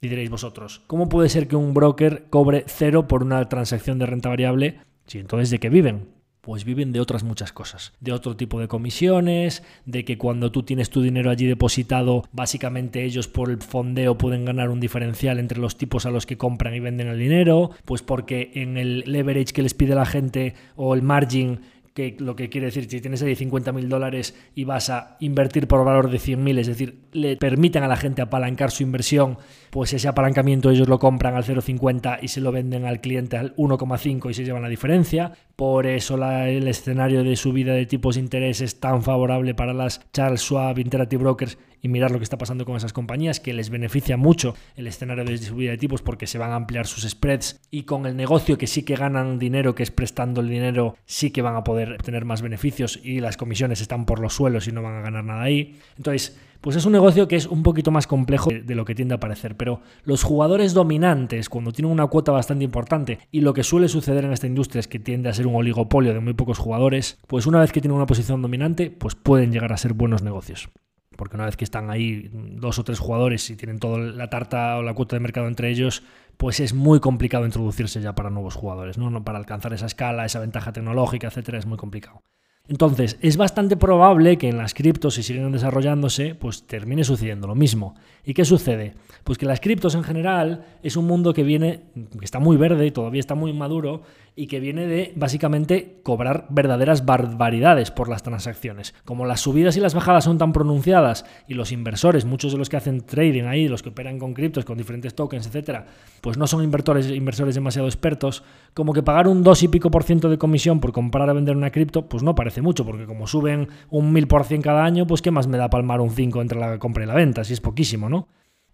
Y 0.00 0.06
diréis 0.06 0.30
vosotros, 0.30 0.84
¿cómo 0.86 1.08
puede 1.08 1.28
ser 1.28 1.48
que 1.48 1.56
un 1.56 1.74
broker 1.74 2.26
cobre 2.30 2.62
cero 2.68 3.08
por 3.08 3.24
una 3.24 3.48
transacción 3.48 3.98
de 3.98 4.06
renta 4.06 4.28
variable? 4.28 4.78
Si 5.06 5.18
entonces 5.18 5.50
de 5.50 5.58
qué 5.58 5.70
viven? 5.70 6.13
Pues 6.44 6.64
viven 6.64 6.92
de 6.92 7.00
otras 7.00 7.24
muchas 7.24 7.52
cosas, 7.52 7.94
de 8.00 8.12
otro 8.12 8.36
tipo 8.36 8.60
de 8.60 8.68
comisiones, 8.68 9.62
de 9.86 10.04
que 10.04 10.18
cuando 10.18 10.52
tú 10.52 10.62
tienes 10.62 10.90
tu 10.90 11.00
dinero 11.00 11.30
allí 11.30 11.46
depositado, 11.46 12.24
básicamente 12.32 13.02
ellos 13.02 13.28
por 13.28 13.50
el 13.50 13.62
fondeo 13.62 14.18
pueden 14.18 14.44
ganar 14.44 14.68
un 14.68 14.78
diferencial 14.78 15.38
entre 15.38 15.58
los 15.58 15.78
tipos 15.78 16.04
a 16.04 16.10
los 16.10 16.26
que 16.26 16.36
compran 16.36 16.74
y 16.74 16.80
venden 16.80 17.08
el 17.08 17.18
dinero, 17.18 17.70
pues 17.86 18.02
porque 18.02 18.50
en 18.54 18.76
el 18.76 19.04
leverage 19.06 19.54
que 19.54 19.62
les 19.62 19.72
pide 19.72 19.94
la 19.94 20.04
gente 20.04 20.54
o 20.76 20.94
el 20.94 21.00
margin 21.00 21.60
que 21.94 22.16
lo 22.18 22.34
que 22.34 22.48
quiere 22.48 22.66
decir, 22.66 22.90
si 22.90 23.00
tienes 23.00 23.22
ahí 23.22 23.36
50 23.36 23.70
mil 23.72 23.88
dólares 23.88 24.34
y 24.56 24.64
vas 24.64 24.90
a 24.90 25.16
invertir 25.20 25.68
por 25.68 25.84
valor 25.84 26.10
de 26.10 26.18
100 26.18 26.42
mil, 26.42 26.58
es 26.58 26.66
decir, 26.66 26.98
le 27.12 27.36
permiten 27.36 27.84
a 27.84 27.88
la 27.88 27.96
gente 27.96 28.20
apalancar 28.20 28.72
su 28.72 28.82
inversión, 28.82 29.38
pues 29.70 29.92
ese 29.92 30.08
apalancamiento 30.08 30.70
ellos 30.70 30.88
lo 30.88 30.98
compran 30.98 31.36
al 31.36 31.44
0,50 31.44 32.18
y 32.20 32.28
se 32.28 32.40
lo 32.40 32.50
venden 32.50 32.84
al 32.84 33.00
cliente 33.00 33.36
al 33.36 33.54
1,5 33.54 34.28
y 34.28 34.34
se 34.34 34.44
llevan 34.44 34.62
la 34.62 34.68
diferencia. 34.68 35.32
Por 35.54 35.86
eso 35.86 36.16
el 36.16 36.66
escenario 36.66 37.22
de 37.22 37.36
subida 37.36 37.74
de 37.74 37.86
tipos 37.86 38.16
de 38.16 38.22
interés 38.22 38.60
es 38.60 38.80
tan 38.80 39.02
favorable 39.04 39.54
para 39.54 39.72
las 39.72 40.00
Charles 40.12 40.40
Schwab 40.40 40.80
Interactive 40.80 41.22
Brokers 41.22 41.58
y 41.84 41.88
mirar 41.88 42.10
lo 42.10 42.18
que 42.18 42.24
está 42.24 42.38
pasando 42.38 42.64
con 42.64 42.76
esas 42.76 42.94
compañías, 42.94 43.40
que 43.40 43.52
les 43.52 43.68
beneficia 43.68 44.16
mucho 44.16 44.54
el 44.74 44.86
escenario 44.86 45.22
de 45.22 45.36
subida 45.36 45.72
de 45.72 45.76
tipos 45.76 46.00
porque 46.00 46.26
se 46.26 46.38
van 46.38 46.50
a 46.50 46.56
ampliar 46.56 46.86
sus 46.86 47.06
spreads 47.06 47.60
y 47.70 47.82
con 47.82 48.06
el 48.06 48.16
negocio 48.16 48.56
que 48.56 48.66
sí 48.66 48.84
que 48.84 48.96
ganan 48.96 49.38
dinero, 49.38 49.74
que 49.74 49.82
es 49.82 49.90
prestando 49.90 50.40
el 50.40 50.48
dinero, 50.48 50.96
sí 51.04 51.30
que 51.30 51.42
van 51.42 51.56
a 51.56 51.62
poder 51.62 51.98
tener 52.02 52.24
más 52.24 52.40
beneficios 52.40 52.98
y 53.04 53.20
las 53.20 53.36
comisiones 53.36 53.82
están 53.82 54.06
por 54.06 54.18
los 54.18 54.32
suelos 54.32 54.66
y 54.66 54.72
no 54.72 54.82
van 54.82 54.94
a 54.94 55.02
ganar 55.02 55.24
nada 55.24 55.42
ahí. 55.42 55.78
Entonces, 55.98 56.38
pues 56.62 56.74
es 56.76 56.86
un 56.86 56.92
negocio 56.92 57.28
que 57.28 57.36
es 57.36 57.44
un 57.44 57.62
poquito 57.62 57.90
más 57.90 58.06
complejo 58.06 58.48
de 58.50 58.74
lo 58.74 58.86
que 58.86 58.94
tiende 58.94 59.16
a 59.16 59.20
parecer, 59.20 59.54
pero 59.54 59.82
los 60.04 60.22
jugadores 60.22 60.72
dominantes, 60.72 61.50
cuando 61.50 61.70
tienen 61.70 61.92
una 61.92 62.06
cuota 62.06 62.32
bastante 62.32 62.64
importante, 62.64 63.18
y 63.30 63.42
lo 63.42 63.52
que 63.52 63.62
suele 63.62 63.88
suceder 63.88 64.24
en 64.24 64.32
esta 64.32 64.46
industria 64.46 64.80
es 64.80 64.88
que 64.88 64.98
tiende 64.98 65.28
a 65.28 65.34
ser 65.34 65.46
un 65.46 65.56
oligopolio 65.56 66.14
de 66.14 66.20
muy 66.20 66.32
pocos 66.32 66.56
jugadores, 66.56 67.18
pues 67.26 67.44
una 67.44 67.60
vez 67.60 67.72
que 67.72 67.82
tienen 67.82 67.96
una 67.96 68.06
posición 68.06 68.40
dominante, 68.40 68.90
pues 68.90 69.14
pueden 69.14 69.52
llegar 69.52 69.74
a 69.74 69.76
ser 69.76 69.92
buenos 69.92 70.22
negocios 70.22 70.70
porque 71.16 71.36
una 71.36 71.46
vez 71.46 71.56
que 71.56 71.64
están 71.64 71.90
ahí 71.90 72.30
dos 72.32 72.78
o 72.78 72.84
tres 72.84 72.98
jugadores 72.98 73.48
y 73.50 73.56
tienen 73.56 73.78
toda 73.78 73.98
la 73.98 74.30
tarta 74.30 74.78
o 74.78 74.82
la 74.82 74.94
cuota 74.94 75.16
de 75.16 75.20
mercado 75.20 75.48
entre 75.48 75.70
ellos, 75.70 76.02
pues 76.36 76.60
es 76.60 76.74
muy 76.74 77.00
complicado 77.00 77.46
introducirse 77.46 78.00
ya 78.00 78.14
para 78.14 78.30
nuevos 78.30 78.54
jugadores, 78.54 78.98
¿no? 78.98 79.24
Para 79.24 79.38
alcanzar 79.38 79.72
esa 79.72 79.86
escala, 79.86 80.24
esa 80.24 80.40
ventaja 80.40 80.72
tecnológica, 80.72 81.28
etcétera, 81.28 81.58
es 81.58 81.66
muy 81.66 81.78
complicado. 81.78 82.22
Entonces, 82.66 83.18
es 83.20 83.36
bastante 83.36 83.76
probable 83.76 84.38
que 84.38 84.48
en 84.48 84.56
las 84.56 84.72
criptos, 84.72 85.14
si 85.14 85.22
siguen 85.22 85.52
desarrollándose, 85.52 86.34
pues 86.34 86.66
termine 86.66 87.04
sucediendo 87.04 87.46
lo 87.46 87.54
mismo. 87.54 87.94
¿Y 88.24 88.34
qué 88.34 88.44
sucede? 88.44 88.94
Pues 89.22 89.38
que 89.38 89.46
las 89.46 89.60
criptos 89.60 89.94
en 89.94 90.02
general 90.02 90.64
es 90.82 90.96
un 90.96 91.06
mundo 91.06 91.32
que 91.32 91.42
viene, 91.42 91.82
que 92.18 92.24
está 92.24 92.38
muy 92.38 92.56
verde, 92.56 92.86
y 92.86 92.90
todavía 92.90 93.20
está 93.20 93.34
muy 93.34 93.52
maduro, 93.52 94.02
y 94.36 94.48
que 94.48 94.60
viene 94.60 94.86
de 94.86 95.12
básicamente 95.14 96.00
cobrar 96.02 96.46
verdaderas 96.50 97.06
barbaridades 97.06 97.90
por 97.90 98.08
las 98.08 98.22
transacciones. 98.22 98.94
Como 99.04 99.26
las 99.26 99.40
subidas 99.40 99.76
y 99.76 99.80
las 99.80 99.94
bajadas 99.94 100.24
son 100.24 100.38
tan 100.38 100.52
pronunciadas 100.52 101.24
y 101.46 101.54
los 101.54 101.70
inversores, 101.70 102.24
muchos 102.24 102.52
de 102.52 102.58
los 102.58 102.68
que 102.68 102.76
hacen 102.76 103.02
trading 103.02 103.44
ahí, 103.44 103.68
los 103.68 103.82
que 103.82 103.90
operan 103.90 104.18
con 104.18 104.34
criptos, 104.34 104.64
con 104.64 104.76
diferentes 104.76 105.14
tokens, 105.14 105.46
etcétera, 105.46 105.86
pues 106.20 106.36
no 106.36 106.46
son 106.46 106.64
inversores, 106.64 107.10
inversores 107.10 107.54
demasiado 107.54 107.86
expertos, 107.86 108.42
como 108.74 108.92
que 108.92 109.02
pagar 109.02 109.28
un 109.28 109.44
2 109.44 109.62
y 109.62 109.68
pico 109.68 109.90
por 109.90 110.02
ciento 110.02 110.28
de 110.28 110.38
comisión 110.38 110.80
por 110.80 110.92
comprar 110.92 111.30
o 111.30 111.34
vender 111.34 111.56
una 111.56 111.70
cripto, 111.70 112.08
pues 112.08 112.22
no 112.22 112.34
parece 112.34 112.60
mucho, 112.60 112.84
porque 112.84 113.06
como 113.06 113.26
suben 113.26 113.68
un 113.90 114.12
mil 114.12 114.26
por 114.26 114.44
cien 114.44 114.62
cada 114.62 114.84
año, 114.84 115.06
pues 115.06 115.22
qué 115.22 115.30
más 115.30 115.46
me 115.46 115.58
da 115.58 115.70
palmar 115.70 116.00
un 116.00 116.10
5 116.10 116.42
entre 116.42 116.58
la 116.58 116.78
compra 116.78 117.04
y 117.04 117.06
la 117.06 117.14
venta, 117.14 117.44
si 117.44 117.52
es 117.52 117.60
poquísimo, 117.60 118.08
¿no? 118.08 118.13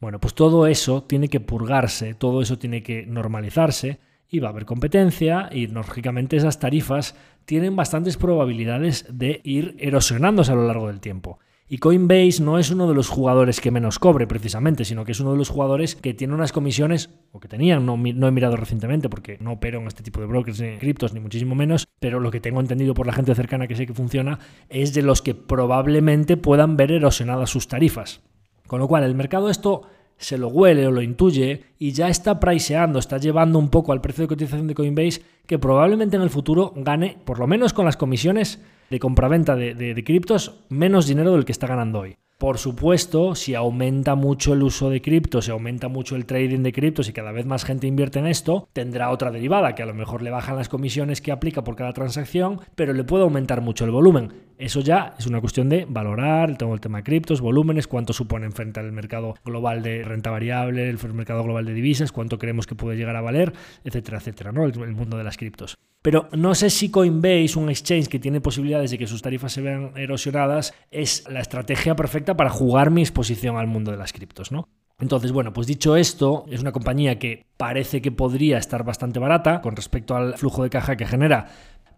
Bueno, 0.01 0.18
pues 0.18 0.34
todo 0.34 0.66
eso 0.66 1.03
tiene 1.03 1.28
que 1.28 1.41
purgarse, 1.41 2.14
todo 2.14 2.41
eso 2.41 2.59
tiene 2.59 2.82
que 2.82 3.05
normalizarse 3.07 4.01
y 4.30 4.38
va 4.38 4.49
a 4.49 4.51
haber 4.53 4.64
competencia 4.64 5.51
y 5.53 5.66
lógicamente 5.66 6.36
esas 6.36 6.59
tarifas 6.59 7.14
tienen 7.45 7.76
bastantes 7.76 8.16
probabilidades 8.16 9.07
de 9.11 9.41
ir 9.45 9.76
erosionándose 9.78 10.53
a 10.53 10.55
lo 10.55 10.66
largo 10.66 10.86
del 10.86 11.01
tiempo. 11.01 11.38
Y 11.72 11.78
Coinbase 11.78 12.43
no 12.43 12.59
es 12.59 12.72
uno 12.72 12.88
de 12.88 12.95
los 12.95 13.09
jugadores 13.09 13.61
que 13.61 13.70
menos 13.70 14.01
cobre 14.01 14.26
precisamente, 14.26 14.84
sino 14.84 15.05
que 15.05 15.12
es 15.12 15.20
uno 15.20 15.30
de 15.30 15.38
los 15.38 15.51
jugadores 15.51 15.95
que 15.95 16.14
tiene 16.14 16.34
unas 16.34 16.51
comisiones, 16.51 17.11
o 17.30 17.38
que 17.38 17.47
tenían, 17.47 17.86
no, 17.86 17.95
he 17.95 18.30
mirado 18.32 18.57
recientemente 18.57 19.09
porque 19.09 19.38
no 19.41 19.53
opero 19.53 19.78
en 19.78 19.86
este 19.86 20.03
tipo 20.03 20.20
de 20.20 20.26
brokers 20.26 20.61
ni 20.61 20.78
criptos, 20.78 21.14
ni 21.14 21.20
muchísimo 21.20 21.55
menos, 21.55 21.86
pero 22.01 22.18
lo 22.18 22.32
que 22.32 22.41
tengo 22.41 22.59
entendido 22.59 22.93
por 22.93 23.07
la 23.07 23.12
gente 23.12 23.36
cercana 23.36 23.68
que 23.68 23.76
sé 23.76 23.86
que 23.86 23.95
funciona 23.95 24.41
es 24.68 24.95
de 24.95 25.03
los 25.03 25.22
que 25.22 25.36
probablemente 25.36 26.36
puedan 26.36 26.76
ver 26.76 26.91
erosionadas 26.91 27.51
sus 27.51 27.68
tarifas. 27.68 28.20
Con 28.71 28.79
lo 28.79 28.87
cual, 28.87 29.03
el 29.03 29.16
mercado 29.16 29.51
esto 29.51 29.83
se 30.16 30.39
lo 30.39 30.47
huele 30.47 30.87
o 30.87 30.93
lo 30.93 31.03
intuye 31.03 31.64
y 31.81 31.91
ya 31.91 32.09
está 32.09 32.39
priceando, 32.39 33.01
está 33.01 33.18
llevando 33.18 33.59
un 33.59 33.68
poco 33.68 33.91
al 33.91 34.01
precio 34.01 34.23
de 34.23 34.29
cotización 34.29 34.68
de 34.68 34.77
Coinbase 34.77 35.23
que 35.49 35.59
probablemente 35.59 36.14
en 36.14 36.23
el 36.23 36.31
futuro 36.31 36.73
gane, 36.77 37.18
por 37.25 37.41
lo 37.41 37.49
menos 37.49 37.73
con 37.73 37.85
las 37.85 37.97
comisiones 37.97 38.62
de 38.89 39.01
compraventa 39.01 39.57
de, 39.57 39.75
de, 39.75 39.93
de 39.93 40.05
criptos, 40.05 40.61
menos 40.68 41.09
dinero 41.09 41.33
del 41.33 41.45
que 41.45 41.51
está 41.51 41.66
ganando 41.66 41.99
hoy. 41.99 42.16
Por 42.41 42.57
supuesto, 42.57 43.34
si 43.34 43.55
aumenta 43.55 44.14
mucho 44.14 44.55
el 44.55 44.62
uso 44.62 44.88
de 44.88 45.03
criptos, 45.03 45.45
si 45.45 45.51
aumenta 45.51 45.88
mucho 45.88 46.16
el 46.16 46.24
trading 46.24 46.62
de 46.62 46.72
criptos 46.72 47.07
y 47.07 47.12
cada 47.12 47.32
vez 47.32 47.45
más 47.45 47.66
gente 47.66 47.86
invierte 47.86 48.18
en 48.18 48.26
esto, 48.26 48.66
tendrá 48.72 49.11
otra 49.11 49.30
derivada, 49.30 49.74
que 49.74 49.82
a 49.82 49.86
lo 49.86 49.93
mejor 49.93 50.22
le 50.22 50.30
bajan 50.30 50.57
las 50.57 50.70
comisiones 50.70 51.20
que 51.20 51.32
aplica 51.32 51.62
por 51.62 51.76
cada 51.76 51.93
transacción, 51.93 52.62
pero 52.76 52.95
le 52.95 53.05
puede 53.05 53.24
aumentar 53.24 53.61
mucho 53.61 53.84
el 53.84 53.91
volumen. 53.91 54.32
Eso 54.57 54.80
ya 54.80 55.14
es 55.18 55.26
una 55.26 55.43
cuestión 55.43 55.68
de 55.68 55.84
valorar 55.86 56.57
todo 56.57 56.72
el 56.72 56.80
tema 56.80 56.99
de 56.99 57.05
criptos, 57.05 57.43
volúmenes, 57.43 57.86
cuánto 57.86 58.14
suponen 58.14 58.53
frente 58.53 58.80
al 58.80 58.91
mercado 58.91 59.34
global 59.45 59.82
de 59.82 60.03
renta 60.03 60.30
variable, 60.30 60.88
el 60.88 60.99
mercado 61.12 61.45
global 61.45 61.66
de 61.66 61.74
divisas, 61.74 62.11
cuánto 62.11 62.38
creemos 62.38 62.66
que 62.66 62.74
puede 62.74 62.97
llegar 62.97 63.16
a 63.16 63.20
valer, 63.20 63.53
etcétera, 63.84 64.16
etcétera, 64.16 64.51
¿no? 64.51 64.64
El, 64.64 64.95
mundo 64.95 65.18
de 65.18 65.24
las 65.24 65.36
criptos. 65.36 65.76
Pero 66.03 66.29
no 66.33 66.55
sé 66.55 66.71
si 66.71 66.91
Coinbase, 66.91 67.59
un 67.59 67.69
exchange 67.69 68.09
que 68.09 68.19
tiene 68.19 68.41
posibilidades 68.41 68.91
de 68.91 68.99
que 68.99 69.07
sus 69.07 69.21
tarifas 69.21 69.53
se 69.53 69.61
vean 69.61 69.93
erosionadas, 69.97 70.73
es 70.91 71.25
la 71.29 71.41
estrategia 71.41 71.95
perfecta 71.95 72.37
para 72.37 72.49
jugar 72.49 72.91
mi 72.91 73.03
exposición 73.03 73.59
al 73.59 73.67
mundo 73.67 73.91
de 73.91 73.99
las 73.99 74.13
criptos, 74.13 74.51
¿no? 74.51 74.69
Entonces, 74.99 75.33
bueno, 75.33 75.53
pues 75.53 75.67
dicho 75.67 75.97
esto, 75.97 76.45
es 76.51 76.61
una 76.61 76.73
compañía 76.73 77.19
que 77.19 77.47
parece 77.57 78.03
que 78.03 78.13
podría 78.13 78.59
estar 78.59 78.85
bastante 78.85 79.19
barata 79.19 79.63
con 79.63 79.75
respecto 79.75 80.15
al 80.15 80.37
flujo 80.37 80.63
de 80.63 80.71
caja 80.71 80.97
que 80.97 81.07
genera, 81.07 81.49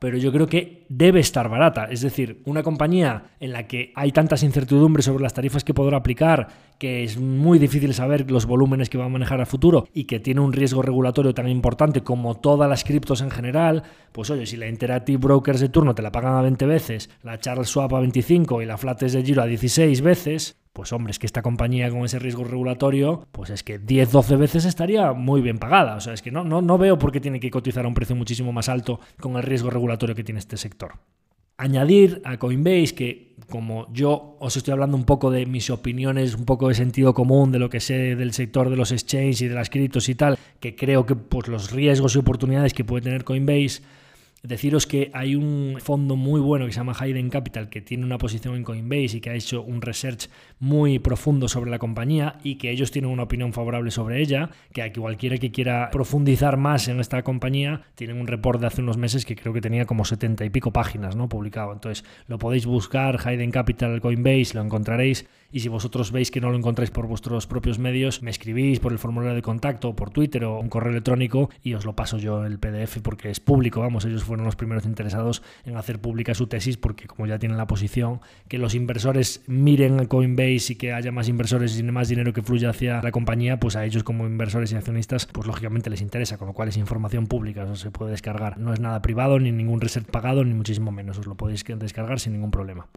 pero 0.02 0.18
yo 0.18 0.32
creo 0.32 0.48
que 0.48 0.84
debe 0.88 1.20
estar 1.20 1.48
barata. 1.48 1.84
Es 1.84 2.00
decir, 2.00 2.42
una 2.44 2.64
compañía 2.64 3.26
en 3.38 3.52
la 3.52 3.68
que 3.68 3.92
hay 3.94 4.10
tantas 4.10 4.42
incertidumbres 4.42 5.04
sobre 5.04 5.22
las 5.22 5.32
tarifas 5.32 5.62
que 5.62 5.74
podrá 5.74 5.98
aplicar, 5.98 6.48
que 6.78 7.04
es 7.04 7.20
muy 7.20 7.60
difícil 7.60 7.94
saber 7.94 8.28
los 8.28 8.46
volúmenes 8.46 8.90
que 8.90 8.98
va 8.98 9.04
a 9.04 9.08
manejar 9.08 9.40
a 9.40 9.46
futuro 9.46 9.86
y 9.94 10.06
que 10.06 10.18
tiene 10.18 10.40
un 10.40 10.52
riesgo 10.52 10.82
regulatorio 10.82 11.34
tan 11.34 11.48
importante 11.48 12.00
como 12.00 12.34
todas 12.34 12.68
las 12.68 12.82
criptos 12.82 13.20
en 13.20 13.30
general, 13.30 13.84
pues 14.10 14.28
oye, 14.30 14.44
si 14.44 14.56
la 14.56 14.66
Interactive 14.66 15.18
Brokers 15.18 15.60
de 15.60 15.68
turno 15.68 15.94
te 15.94 16.02
la 16.02 16.10
pagan 16.10 16.34
a 16.34 16.42
20 16.42 16.66
veces, 16.66 17.08
la 17.22 17.38
Charles 17.38 17.68
Schwab 17.68 17.94
a 17.94 18.00
25 18.00 18.60
y 18.60 18.66
la 18.66 18.78
Flates 18.78 19.12
de 19.12 19.22
Giro 19.22 19.42
a 19.42 19.46
16 19.46 20.02
veces, 20.02 20.60
pues 20.72 20.92
hombre, 20.92 21.10
es 21.10 21.18
que 21.18 21.26
esta 21.26 21.42
compañía 21.42 21.90
con 21.90 22.04
ese 22.04 22.18
riesgo 22.18 22.44
regulatorio, 22.44 23.26
pues 23.32 23.50
es 23.50 23.62
que 23.62 23.78
10, 23.78 24.10
12 24.10 24.36
veces 24.36 24.64
estaría 24.64 25.12
muy 25.12 25.42
bien 25.42 25.58
pagada. 25.58 25.96
O 25.96 26.00
sea, 26.00 26.14
es 26.14 26.22
que 26.22 26.30
no, 26.30 26.44
no, 26.44 26.62
no 26.62 26.78
veo 26.78 26.98
por 26.98 27.12
qué 27.12 27.20
tiene 27.20 27.40
que 27.40 27.50
cotizar 27.50 27.84
a 27.84 27.88
un 27.88 27.94
precio 27.94 28.16
muchísimo 28.16 28.52
más 28.52 28.68
alto 28.68 29.00
con 29.20 29.36
el 29.36 29.42
riesgo 29.42 29.70
regulatorio 29.70 30.14
que 30.14 30.24
tiene 30.24 30.38
este 30.38 30.56
sector. 30.56 30.94
Añadir 31.58 32.22
a 32.24 32.38
Coinbase 32.38 32.94
que 32.94 33.36
como 33.48 33.92
yo 33.92 34.36
os 34.40 34.56
estoy 34.56 34.72
hablando 34.72 34.96
un 34.96 35.04
poco 35.04 35.30
de 35.30 35.44
mis 35.44 35.68
opiniones, 35.68 36.34
un 36.34 36.46
poco 36.46 36.68
de 36.68 36.74
sentido 36.74 37.12
común 37.12 37.52
de 37.52 37.58
lo 37.58 37.68
que 37.68 37.80
sé 37.80 38.16
del 38.16 38.32
sector 38.32 38.70
de 38.70 38.76
los 38.76 38.92
exchanges 38.92 39.42
y 39.42 39.48
de 39.48 39.54
las 39.54 39.68
criptos 39.68 40.08
y 40.08 40.14
tal, 40.14 40.38
que 40.58 40.74
creo 40.74 41.04
que 41.04 41.14
pues, 41.14 41.48
los 41.48 41.70
riesgos 41.70 42.16
y 42.16 42.18
oportunidades 42.18 42.72
que 42.72 42.84
puede 42.84 43.02
tener 43.02 43.24
Coinbase 43.24 43.82
Deciros 44.42 44.88
que 44.88 45.12
hay 45.14 45.36
un 45.36 45.76
fondo 45.78 46.16
muy 46.16 46.40
bueno 46.40 46.66
que 46.66 46.72
se 46.72 46.78
llama 46.78 46.96
Hayden 46.98 47.30
Capital 47.30 47.68
que 47.68 47.80
tiene 47.80 48.04
una 48.04 48.18
posición 48.18 48.56
en 48.56 48.64
Coinbase 48.64 49.18
y 49.18 49.20
que 49.20 49.30
ha 49.30 49.34
hecho 49.34 49.62
un 49.62 49.80
research 49.80 50.28
muy 50.58 50.98
profundo 50.98 51.46
sobre 51.46 51.70
la 51.70 51.78
compañía 51.78 52.40
y 52.42 52.56
que 52.56 52.72
ellos 52.72 52.90
tienen 52.90 53.12
una 53.12 53.22
opinión 53.22 53.52
favorable 53.52 53.92
sobre 53.92 54.20
ella, 54.20 54.50
que 54.72 54.82
a 54.82 54.92
cualquiera 54.92 55.38
que 55.38 55.52
quiera 55.52 55.90
profundizar 55.92 56.56
más 56.56 56.88
en 56.88 56.98
esta 56.98 57.22
compañía, 57.22 57.82
tienen 57.94 58.20
un 58.20 58.26
report 58.26 58.60
de 58.60 58.66
hace 58.66 58.82
unos 58.82 58.96
meses 58.96 59.24
que 59.24 59.36
creo 59.36 59.52
que 59.52 59.60
tenía 59.60 59.84
como 59.84 60.04
70 60.04 60.44
y 60.44 60.50
pico 60.50 60.72
páginas 60.72 61.14
¿no? 61.14 61.28
publicado. 61.28 61.72
Entonces 61.72 62.04
lo 62.26 62.40
podéis 62.40 62.66
buscar, 62.66 63.20
Hayden 63.24 63.52
Capital 63.52 64.00
Coinbase, 64.00 64.54
lo 64.54 64.62
encontraréis 64.62 65.24
y 65.52 65.60
si 65.60 65.68
vosotros 65.68 66.10
veis 66.10 66.30
que 66.30 66.40
no 66.40 66.50
lo 66.50 66.56
encontráis 66.56 66.90
por 66.90 67.06
vuestros 67.06 67.46
propios 67.46 67.78
medios, 67.78 68.22
me 68.22 68.30
escribís 68.30 68.80
por 68.80 68.92
el 68.92 68.98
formulario 68.98 69.34
de 69.34 69.42
contacto, 69.42 69.94
por 69.94 70.10
Twitter 70.10 70.44
o 70.44 70.58
un 70.58 70.68
correo 70.68 70.90
electrónico 70.90 71.50
y 71.62 71.74
os 71.74 71.84
lo 71.84 71.94
paso 71.94 72.18
yo 72.18 72.44
el 72.44 72.58
PDF 72.58 72.98
porque 73.02 73.30
es 73.30 73.38
público, 73.38 73.80
vamos, 73.80 74.04
ellos 74.04 74.24
fueron 74.24 74.46
los 74.46 74.56
primeros 74.56 74.86
interesados 74.86 75.42
en 75.64 75.76
hacer 75.76 76.00
pública 76.00 76.34
su 76.34 76.46
tesis 76.46 76.76
porque 76.76 77.06
como 77.06 77.26
ya 77.26 77.38
tienen 77.38 77.58
la 77.58 77.66
posición, 77.66 78.20
que 78.48 78.58
los 78.58 78.74
inversores 78.74 79.42
miren 79.46 80.06
Coinbase 80.06 80.72
y 80.72 80.76
que 80.76 80.92
haya 80.92 81.12
más 81.12 81.28
inversores 81.28 81.78
y 81.78 81.82
más 81.82 82.08
dinero 82.08 82.32
que 82.32 82.42
fluya 82.42 82.70
hacia 82.70 83.02
la 83.02 83.12
compañía, 83.12 83.60
pues 83.60 83.76
a 83.76 83.84
ellos 83.84 84.02
como 84.02 84.26
inversores 84.26 84.72
y 84.72 84.76
accionistas, 84.76 85.26
pues 85.26 85.46
lógicamente 85.46 85.90
les 85.90 86.00
interesa, 86.00 86.38
con 86.38 86.48
lo 86.48 86.54
cual 86.54 86.68
es 86.68 86.76
información 86.76 87.26
pública, 87.26 87.64
eso 87.64 87.76
se 87.76 87.90
puede 87.90 88.12
descargar. 88.12 88.58
No 88.58 88.72
es 88.72 88.80
nada 88.80 89.02
privado, 89.02 89.38
ni 89.38 89.52
ningún 89.52 89.80
reset 89.80 90.04
pagado, 90.10 90.44
ni 90.44 90.54
muchísimo 90.54 90.90
menos, 90.90 91.18
os 91.18 91.26
lo 91.26 91.36
podéis 91.36 91.64
descargar 91.64 92.20
sin 92.20 92.32
ningún 92.32 92.50
problema. 92.50 92.88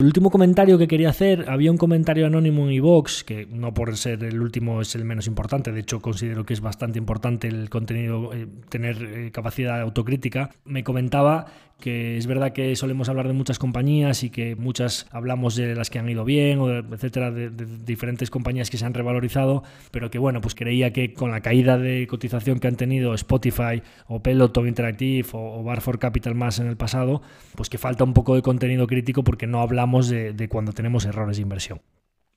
El 0.00 0.06
último 0.06 0.30
comentario 0.30 0.78
que 0.78 0.86
quería 0.86 1.08
hacer, 1.08 1.50
había 1.50 1.72
un 1.72 1.76
comentario 1.76 2.24
anónimo 2.24 2.62
en 2.62 2.70
iVox, 2.70 3.24
que 3.24 3.46
no 3.46 3.74
por 3.74 3.96
ser 3.96 4.22
el 4.22 4.40
último 4.40 4.80
es 4.80 4.94
el 4.94 5.04
menos 5.04 5.26
importante, 5.26 5.72
de 5.72 5.80
hecho 5.80 5.98
considero 5.98 6.46
que 6.46 6.54
es 6.54 6.60
bastante 6.60 7.00
importante 7.00 7.48
el 7.48 7.68
contenido, 7.68 8.32
eh, 8.32 8.46
tener 8.68 9.02
eh, 9.02 9.32
capacidad 9.32 9.80
autocrítica, 9.80 10.50
me 10.64 10.84
comentaba 10.84 11.46
que 11.80 12.16
es 12.16 12.26
verdad 12.26 12.52
que 12.52 12.74
solemos 12.76 13.08
hablar 13.08 13.28
de 13.28 13.34
muchas 13.34 13.58
compañías 13.58 14.24
y 14.24 14.30
que 14.30 14.56
muchas 14.56 15.06
hablamos 15.10 15.54
de 15.54 15.74
las 15.74 15.90
que 15.90 15.98
han 15.98 16.08
ido 16.08 16.24
bien, 16.24 16.58
o 16.58 16.70
etcétera, 16.70 17.30
de, 17.30 17.50
diferentes 17.50 18.30
compañías 18.30 18.70
que 18.70 18.78
se 18.78 18.84
han 18.84 18.94
revalorizado, 18.94 19.62
pero 19.90 20.10
que 20.10 20.18
bueno, 20.18 20.40
pues 20.40 20.54
creía 20.54 20.92
que 20.92 21.14
con 21.14 21.30
la 21.30 21.40
caída 21.40 21.78
de 21.78 22.06
cotización 22.08 22.58
que 22.58 22.68
han 22.68 22.76
tenido 22.76 23.14
Spotify 23.14 23.82
o 24.06 24.22
Peloton 24.22 24.66
Interactive 24.66 25.28
o, 25.32 25.62
Bar 25.62 25.80
for 25.80 25.98
Capital 25.98 26.34
más 26.34 26.58
en 26.58 26.66
el 26.66 26.76
pasado, 26.76 27.22
pues 27.54 27.68
que 27.68 27.78
falta 27.78 28.04
un 28.04 28.14
poco 28.14 28.34
de 28.34 28.42
contenido 28.42 28.86
crítico 28.86 29.22
porque 29.22 29.46
no 29.46 29.60
hablamos 29.60 30.08
de, 30.08 30.32
de 30.32 30.48
cuando 30.48 30.72
tenemos 30.72 31.04
errores 31.04 31.36
de 31.36 31.42
inversión. 31.42 31.80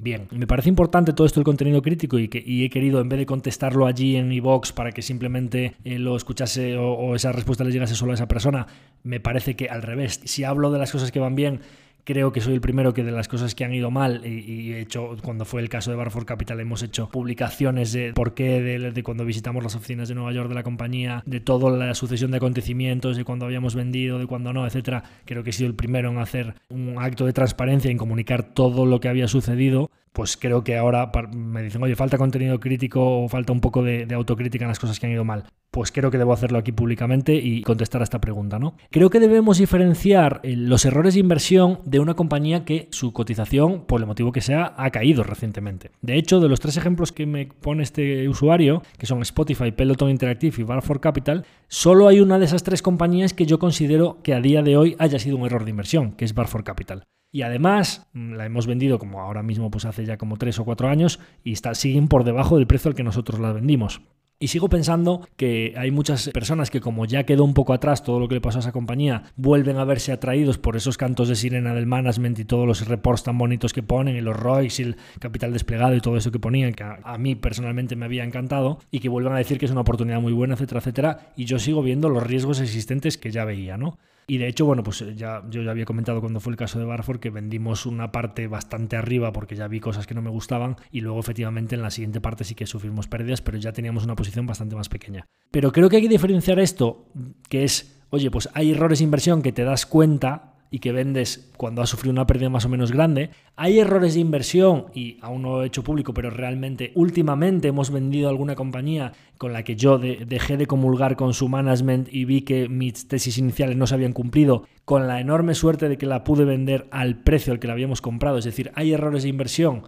Bien, 0.01 0.27
me 0.31 0.47
parece 0.47 0.67
importante 0.67 1.13
todo 1.13 1.27
esto 1.27 1.39
el 1.39 1.43
contenido 1.43 1.83
crítico 1.83 2.17
y, 2.17 2.27
que, 2.27 2.39
he 2.39 2.69
querido, 2.71 3.01
en 3.01 3.09
vez 3.09 3.19
de 3.19 3.27
contestarlo 3.27 3.85
allí 3.85 4.15
en 4.15 4.31
iVox 4.31 4.71
para 4.71 4.91
que 4.91 5.03
simplemente 5.03 5.75
eh, 5.83 5.99
lo 5.99 6.15
escuchase 6.15 6.75
o, 6.75 7.13
esa 7.15 7.31
respuesta 7.31 7.63
le 7.63 7.71
llegase 7.71 7.93
solo 7.93 8.11
a 8.11 8.15
esa 8.15 8.27
persona, 8.27 8.65
me 9.03 9.19
parece 9.19 9.55
que 9.55 9.69
al 9.69 9.83
revés, 9.83 10.19
si 10.23 10.43
hablo 10.43 10.71
de 10.71 10.79
las 10.79 10.91
cosas 10.91 11.11
que 11.11 11.19
van 11.19 11.35
bien, 11.35 11.59
creo 12.03 12.31
que 12.31 12.41
soy 12.41 12.55
el 12.55 12.61
primero 12.61 12.93
que 12.93 13.03
de 13.03 13.11
las 13.11 13.27
cosas 13.27 13.55
que 13.55 13.65
han 13.65 13.73
ido 13.73 13.91
mal 13.91 14.25
y, 14.25 14.73
he 14.73 14.79
hecho, 14.81 15.15
cuando 15.23 15.45
fue 15.45 15.61
el 15.61 15.69
caso 15.69 15.91
de 15.91 15.97
Barford 15.97 16.25
Capital, 16.25 16.59
hemos 16.59 16.83
hecho 16.83 17.09
publicaciones 17.09 17.91
de 17.91 18.13
por 18.13 18.33
qué, 18.33 18.61
de, 18.61 19.03
cuando 19.03 19.25
visitamos 19.25 19.63
las 19.63 19.75
oficinas 19.75 20.09
de 20.09 20.15
Nueva 20.15 20.31
York 20.31 20.49
de 20.49 20.55
la 20.55 20.63
compañía, 20.63 21.23
de 21.25 21.39
toda 21.39 21.71
la 21.71 21.93
sucesión 21.95 22.31
de 22.31 22.37
acontecimientos, 22.37 23.17
de 23.17 23.23
cuando 23.23 23.45
habíamos 23.45 23.75
vendido, 23.75 24.19
de 24.19 24.27
cuando 24.27 24.53
no, 24.53 24.65
etcétera. 24.65 25.03
Creo 25.25 25.43
que 25.43 25.51
he 25.51 25.53
sido 25.53 25.67
el 25.67 25.75
primero 25.75 26.09
en 26.09 26.17
hacer 26.17 26.55
un 26.69 26.95
acto 26.99 27.25
de 27.25 27.33
transparencia, 27.33 27.91
en 27.91 27.97
comunicar 27.97 28.43
todo 28.53 28.85
lo 28.85 28.99
que 28.99 29.09
había 29.09 29.27
sucedido 29.27 29.91
pues 30.13 30.35
creo 30.35 30.63
que 30.63 30.77
ahora 30.77 31.11
me 31.33 31.63
dicen, 31.63 31.81
oye, 31.83 31.95
falta 31.95 32.17
contenido 32.17 32.59
crítico 32.59 33.23
o 33.23 33.29
falta 33.29 33.53
un 33.53 33.61
poco 33.61 33.81
de, 33.81 34.07
autocrítica 34.13 34.65
en 34.65 34.69
las 34.69 34.79
cosas 34.79 34.99
que 34.99 35.05
han 35.05 35.13
ido 35.13 35.23
mal. 35.23 35.45
Pues 35.71 35.93
creo 35.93 36.11
que 36.11 36.17
debo 36.17 36.33
hacerlo 36.33 36.57
aquí 36.57 36.73
públicamente 36.73 37.33
y 37.33 37.61
contestar 37.61 38.01
a 38.01 38.03
esta 38.03 38.19
pregunta, 38.19 38.59
¿no? 38.59 38.75
Creo 38.89 39.09
que 39.09 39.21
debemos 39.21 39.57
diferenciar 39.57 40.41
eh, 40.43 40.55
los 40.57 40.83
errores 40.83 41.13
de 41.13 41.21
inversión 41.21 41.79
de 41.85 41.99
una 41.99 42.15
compañía 42.15 42.65
que 42.65 42.89
su 42.91 43.13
cotización, 43.13 43.85
por 43.85 44.01
el 44.01 44.07
motivo 44.07 44.33
que 44.33 44.41
sea, 44.41 44.73
ha 44.77 44.89
caído 44.89 45.23
recientemente. 45.23 45.91
De 46.01 46.17
hecho, 46.17 46.41
de 46.41 46.49
los 46.49 46.59
tres 46.59 46.75
ejemplos 46.75 47.13
que 47.13 47.25
me 47.25 47.45
pone 47.45 47.83
este 47.83 48.27
usuario, 48.27 48.81
que 48.97 49.05
son 49.05 49.21
Spotify, 49.21 49.71
Peloton 49.71 50.09
Interactive 50.09 50.55
y 50.59 50.63
Bar 50.63 50.81
for 50.81 50.99
Capital, 50.99 51.45
solo 51.69 52.09
hay 52.09 52.19
una 52.19 52.37
de 52.37 52.45
esas 52.45 52.63
tres 52.63 52.81
compañías 52.81 53.33
que 53.33 53.45
yo 53.45 53.57
considero 53.57 54.17
que 54.23 54.33
a 54.33 54.41
día 54.41 54.61
de 54.61 54.75
hoy 54.75 54.97
haya 54.99 55.19
sido 55.19 55.37
un 55.37 55.45
error 55.45 55.63
de 55.63 55.69
inversión, 55.69 56.11
que 56.11 56.25
es 56.25 56.33
Bar 56.33 56.49
for 56.49 56.65
Capital. 56.65 57.05
Y 57.31 57.43
además 57.43 58.07
mm, 58.13 58.33
la 58.33 58.45
hemos 58.45 58.67
vendido 58.67 58.99
como 58.99 59.21
ahora 59.21 59.43
mismo, 59.43 59.71
pues 59.71 59.85
hace 59.85 60.05
ya 60.05 60.17
como 60.17 60.37
tres 60.37 60.59
o 60.59 60.65
cuatro 60.65 60.89
años, 60.89 61.19
y 61.43 61.53
está, 61.53 61.73
siguen 61.75 62.07
por 62.07 62.23
debajo 62.23 62.57
del 62.57 62.67
precio 62.67 62.89
al 62.89 62.95
que 62.95 63.03
nosotros 63.03 63.39
la 63.39 63.53
vendimos. 63.53 64.01
Y 64.41 64.47
sigo 64.47 64.69
pensando 64.69 65.27
que 65.37 65.75
hay 65.77 65.91
muchas 65.91 66.29
personas 66.29 66.71
que 66.71 66.81
como 66.81 67.05
ya 67.05 67.27
quedó 67.27 67.43
un 67.43 67.53
poco 67.53 67.73
atrás 67.73 68.03
todo 68.03 68.19
lo 68.19 68.27
que 68.27 68.33
le 68.33 68.41
pasó 68.41 68.57
a 68.57 68.61
esa 68.61 68.71
compañía, 68.71 69.21
vuelven 69.35 69.77
a 69.77 69.85
verse 69.85 70.11
atraídos 70.11 70.57
por 70.57 70.75
esos 70.75 70.97
cantos 70.97 71.29
de 71.29 71.35
sirena 71.35 71.75
del 71.75 71.85
management 71.85 72.39
y 72.39 72.45
todos 72.45 72.65
los 72.65 72.87
reports 72.87 73.21
tan 73.21 73.37
bonitos 73.37 73.71
que 73.71 73.83
ponen 73.83 74.15
y 74.15 74.21
los 74.21 74.35
ROIs 74.35 74.79
y 74.79 74.83
el 74.83 74.95
capital 75.19 75.53
desplegado 75.53 75.95
y 75.95 76.01
todo 76.01 76.17
eso 76.17 76.31
que 76.31 76.39
ponían, 76.39 76.73
que 76.73 76.83
a, 76.83 77.17
mí 77.19 77.35
personalmente 77.35 77.95
me 77.95 78.05
había 78.05 78.23
encantado, 78.23 78.79
y 78.89 78.99
que 78.99 79.09
vuelvan 79.09 79.35
a 79.35 79.37
decir 79.37 79.59
que 79.59 79.65
es 79.65 79.71
una 79.71 79.81
oportunidad 79.81 80.19
muy 80.19 80.33
buena, 80.33 80.55
etcétera, 80.55 80.79
etcétera, 80.79 81.33
y 81.35 81.45
yo 81.45 81.59
sigo 81.59 81.83
viendo 81.83 82.09
los 82.09 82.23
riesgos 82.23 82.61
existentes 82.61 83.19
que 83.19 83.29
ya 83.29 83.45
veía, 83.45 83.77
¿no? 83.77 83.99
Y 84.27 84.37
de 84.37 84.47
hecho, 84.47 84.65
bueno, 84.65 84.83
pues 84.83 85.01
eh, 85.01 85.15
ya, 85.15 85.43
yo 85.49 85.61
ya 85.61 85.71
había 85.71 85.85
comentado 85.85 86.21
cuando 86.21 86.39
fue 86.39 86.51
el 86.51 86.57
caso 86.57 86.79
de 86.79 86.85
Barford 86.85 87.19
que 87.19 87.29
vendimos 87.29 87.85
una 87.85 88.11
parte 88.11 88.47
bastante 88.47 88.95
arriba 88.95 89.33
porque 89.33 89.55
ya 89.55 89.67
vi 89.67 89.79
cosas 89.79 90.07
que 90.07 90.13
no 90.13 90.21
me 90.21 90.29
gustaban 90.29 90.77
y 90.91 91.01
luego 91.01 91.19
efectivamente 91.19 91.75
en 91.75 91.81
la 91.81 91.91
siguiente 91.91 92.21
parte 92.21 92.43
sí 92.43 92.55
que 92.55 92.65
sufrimos 92.65 93.07
pérdidas, 93.07 93.41
pero 93.41 93.57
ya 93.57 93.73
teníamos 93.73 94.03
una 94.03 94.15
posición 94.15 94.45
bastante 94.45 94.75
más 94.75 94.89
pequeña. 94.89 95.25
Pero 95.51 95.71
creo 95.71 95.89
que 95.89 95.97
hay 95.97 96.01
que 96.03 96.09
diferenciar 96.09 96.59
esto, 96.59 97.07
que 97.49 97.63
es, 97.63 98.01
oye, 98.09 98.31
pues 98.31 98.49
hay 98.53 98.71
errores 98.71 98.99
de 98.99 99.05
inversión 99.05 99.41
que 99.41 99.51
te 99.51 99.63
das 99.63 99.85
cuenta 99.85 100.50
y 100.73 100.79
que 100.79 100.93
vendes 100.93 101.51
cuando 101.57 101.81
has 101.81 101.89
sufrido 101.89 102.13
una 102.13 102.25
pérdida 102.25 102.49
más 102.49 102.63
o 102.63 102.69
menos 102.69 102.93
grande. 102.93 103.29
Hay 103.57 103.79
errores 103.79 104.13
de 104.13 104.21
inversión 104.21 104.85
y 104.95 105.17
aún 105.21 105.41
no 105.41 105.49
lo 105.49 105.63
he 105.63 105.67
hecho 105.67 105.83
público, 105.83 106.13
pero 106.13 106.29
realmente 106.29 106.93
últimamente 106.95 107.67
hemos 107.67 107.91
vendido 107.91 108.29
alguna 108.29 108.55
compañía 108.55 109.11
con 109.37 109.51
la 109.51 109.63
que 109.63 109.75
yo 109.75 109.99
dejé 109.99 110.55
de 110.55 110.67
comulgar 110.67 111.17
con 111.17 111.33
su 111.33 111.49
management 111.49 112.07
y 112.09 112.23
vi 112.23 112.41
que 112.41 112.69
mis 112.69 113.07
tesis 113.09 113.37
iniciales 113.37 113.75
no 113.75 113.85
se 113.85 113.95
habían 113.95 114.13
cumplido, 114.13 114.65
con 114.85 115.07
la 115.07 115.19
enorme 115.19 115.55
suerte 115.55 115.89
de 115.89 115.97
que 115.97 116.05
la 116.05 116.23
pude 116.23 116.45
vender 116.45 116.87
al 116.91 117.17
precio 117.17 117.51
al 117.51 117.59
que 117.59 117.67
la 117.67 117.73
habíamos 117.73 118.01
comprado. 118.01 118.37
Es 118.37 118.45
decir, 118.45 118.71
hay 118.75 118.93
errores 118.93 119.23
de 119.23 119.29
inversión 119.29 119.83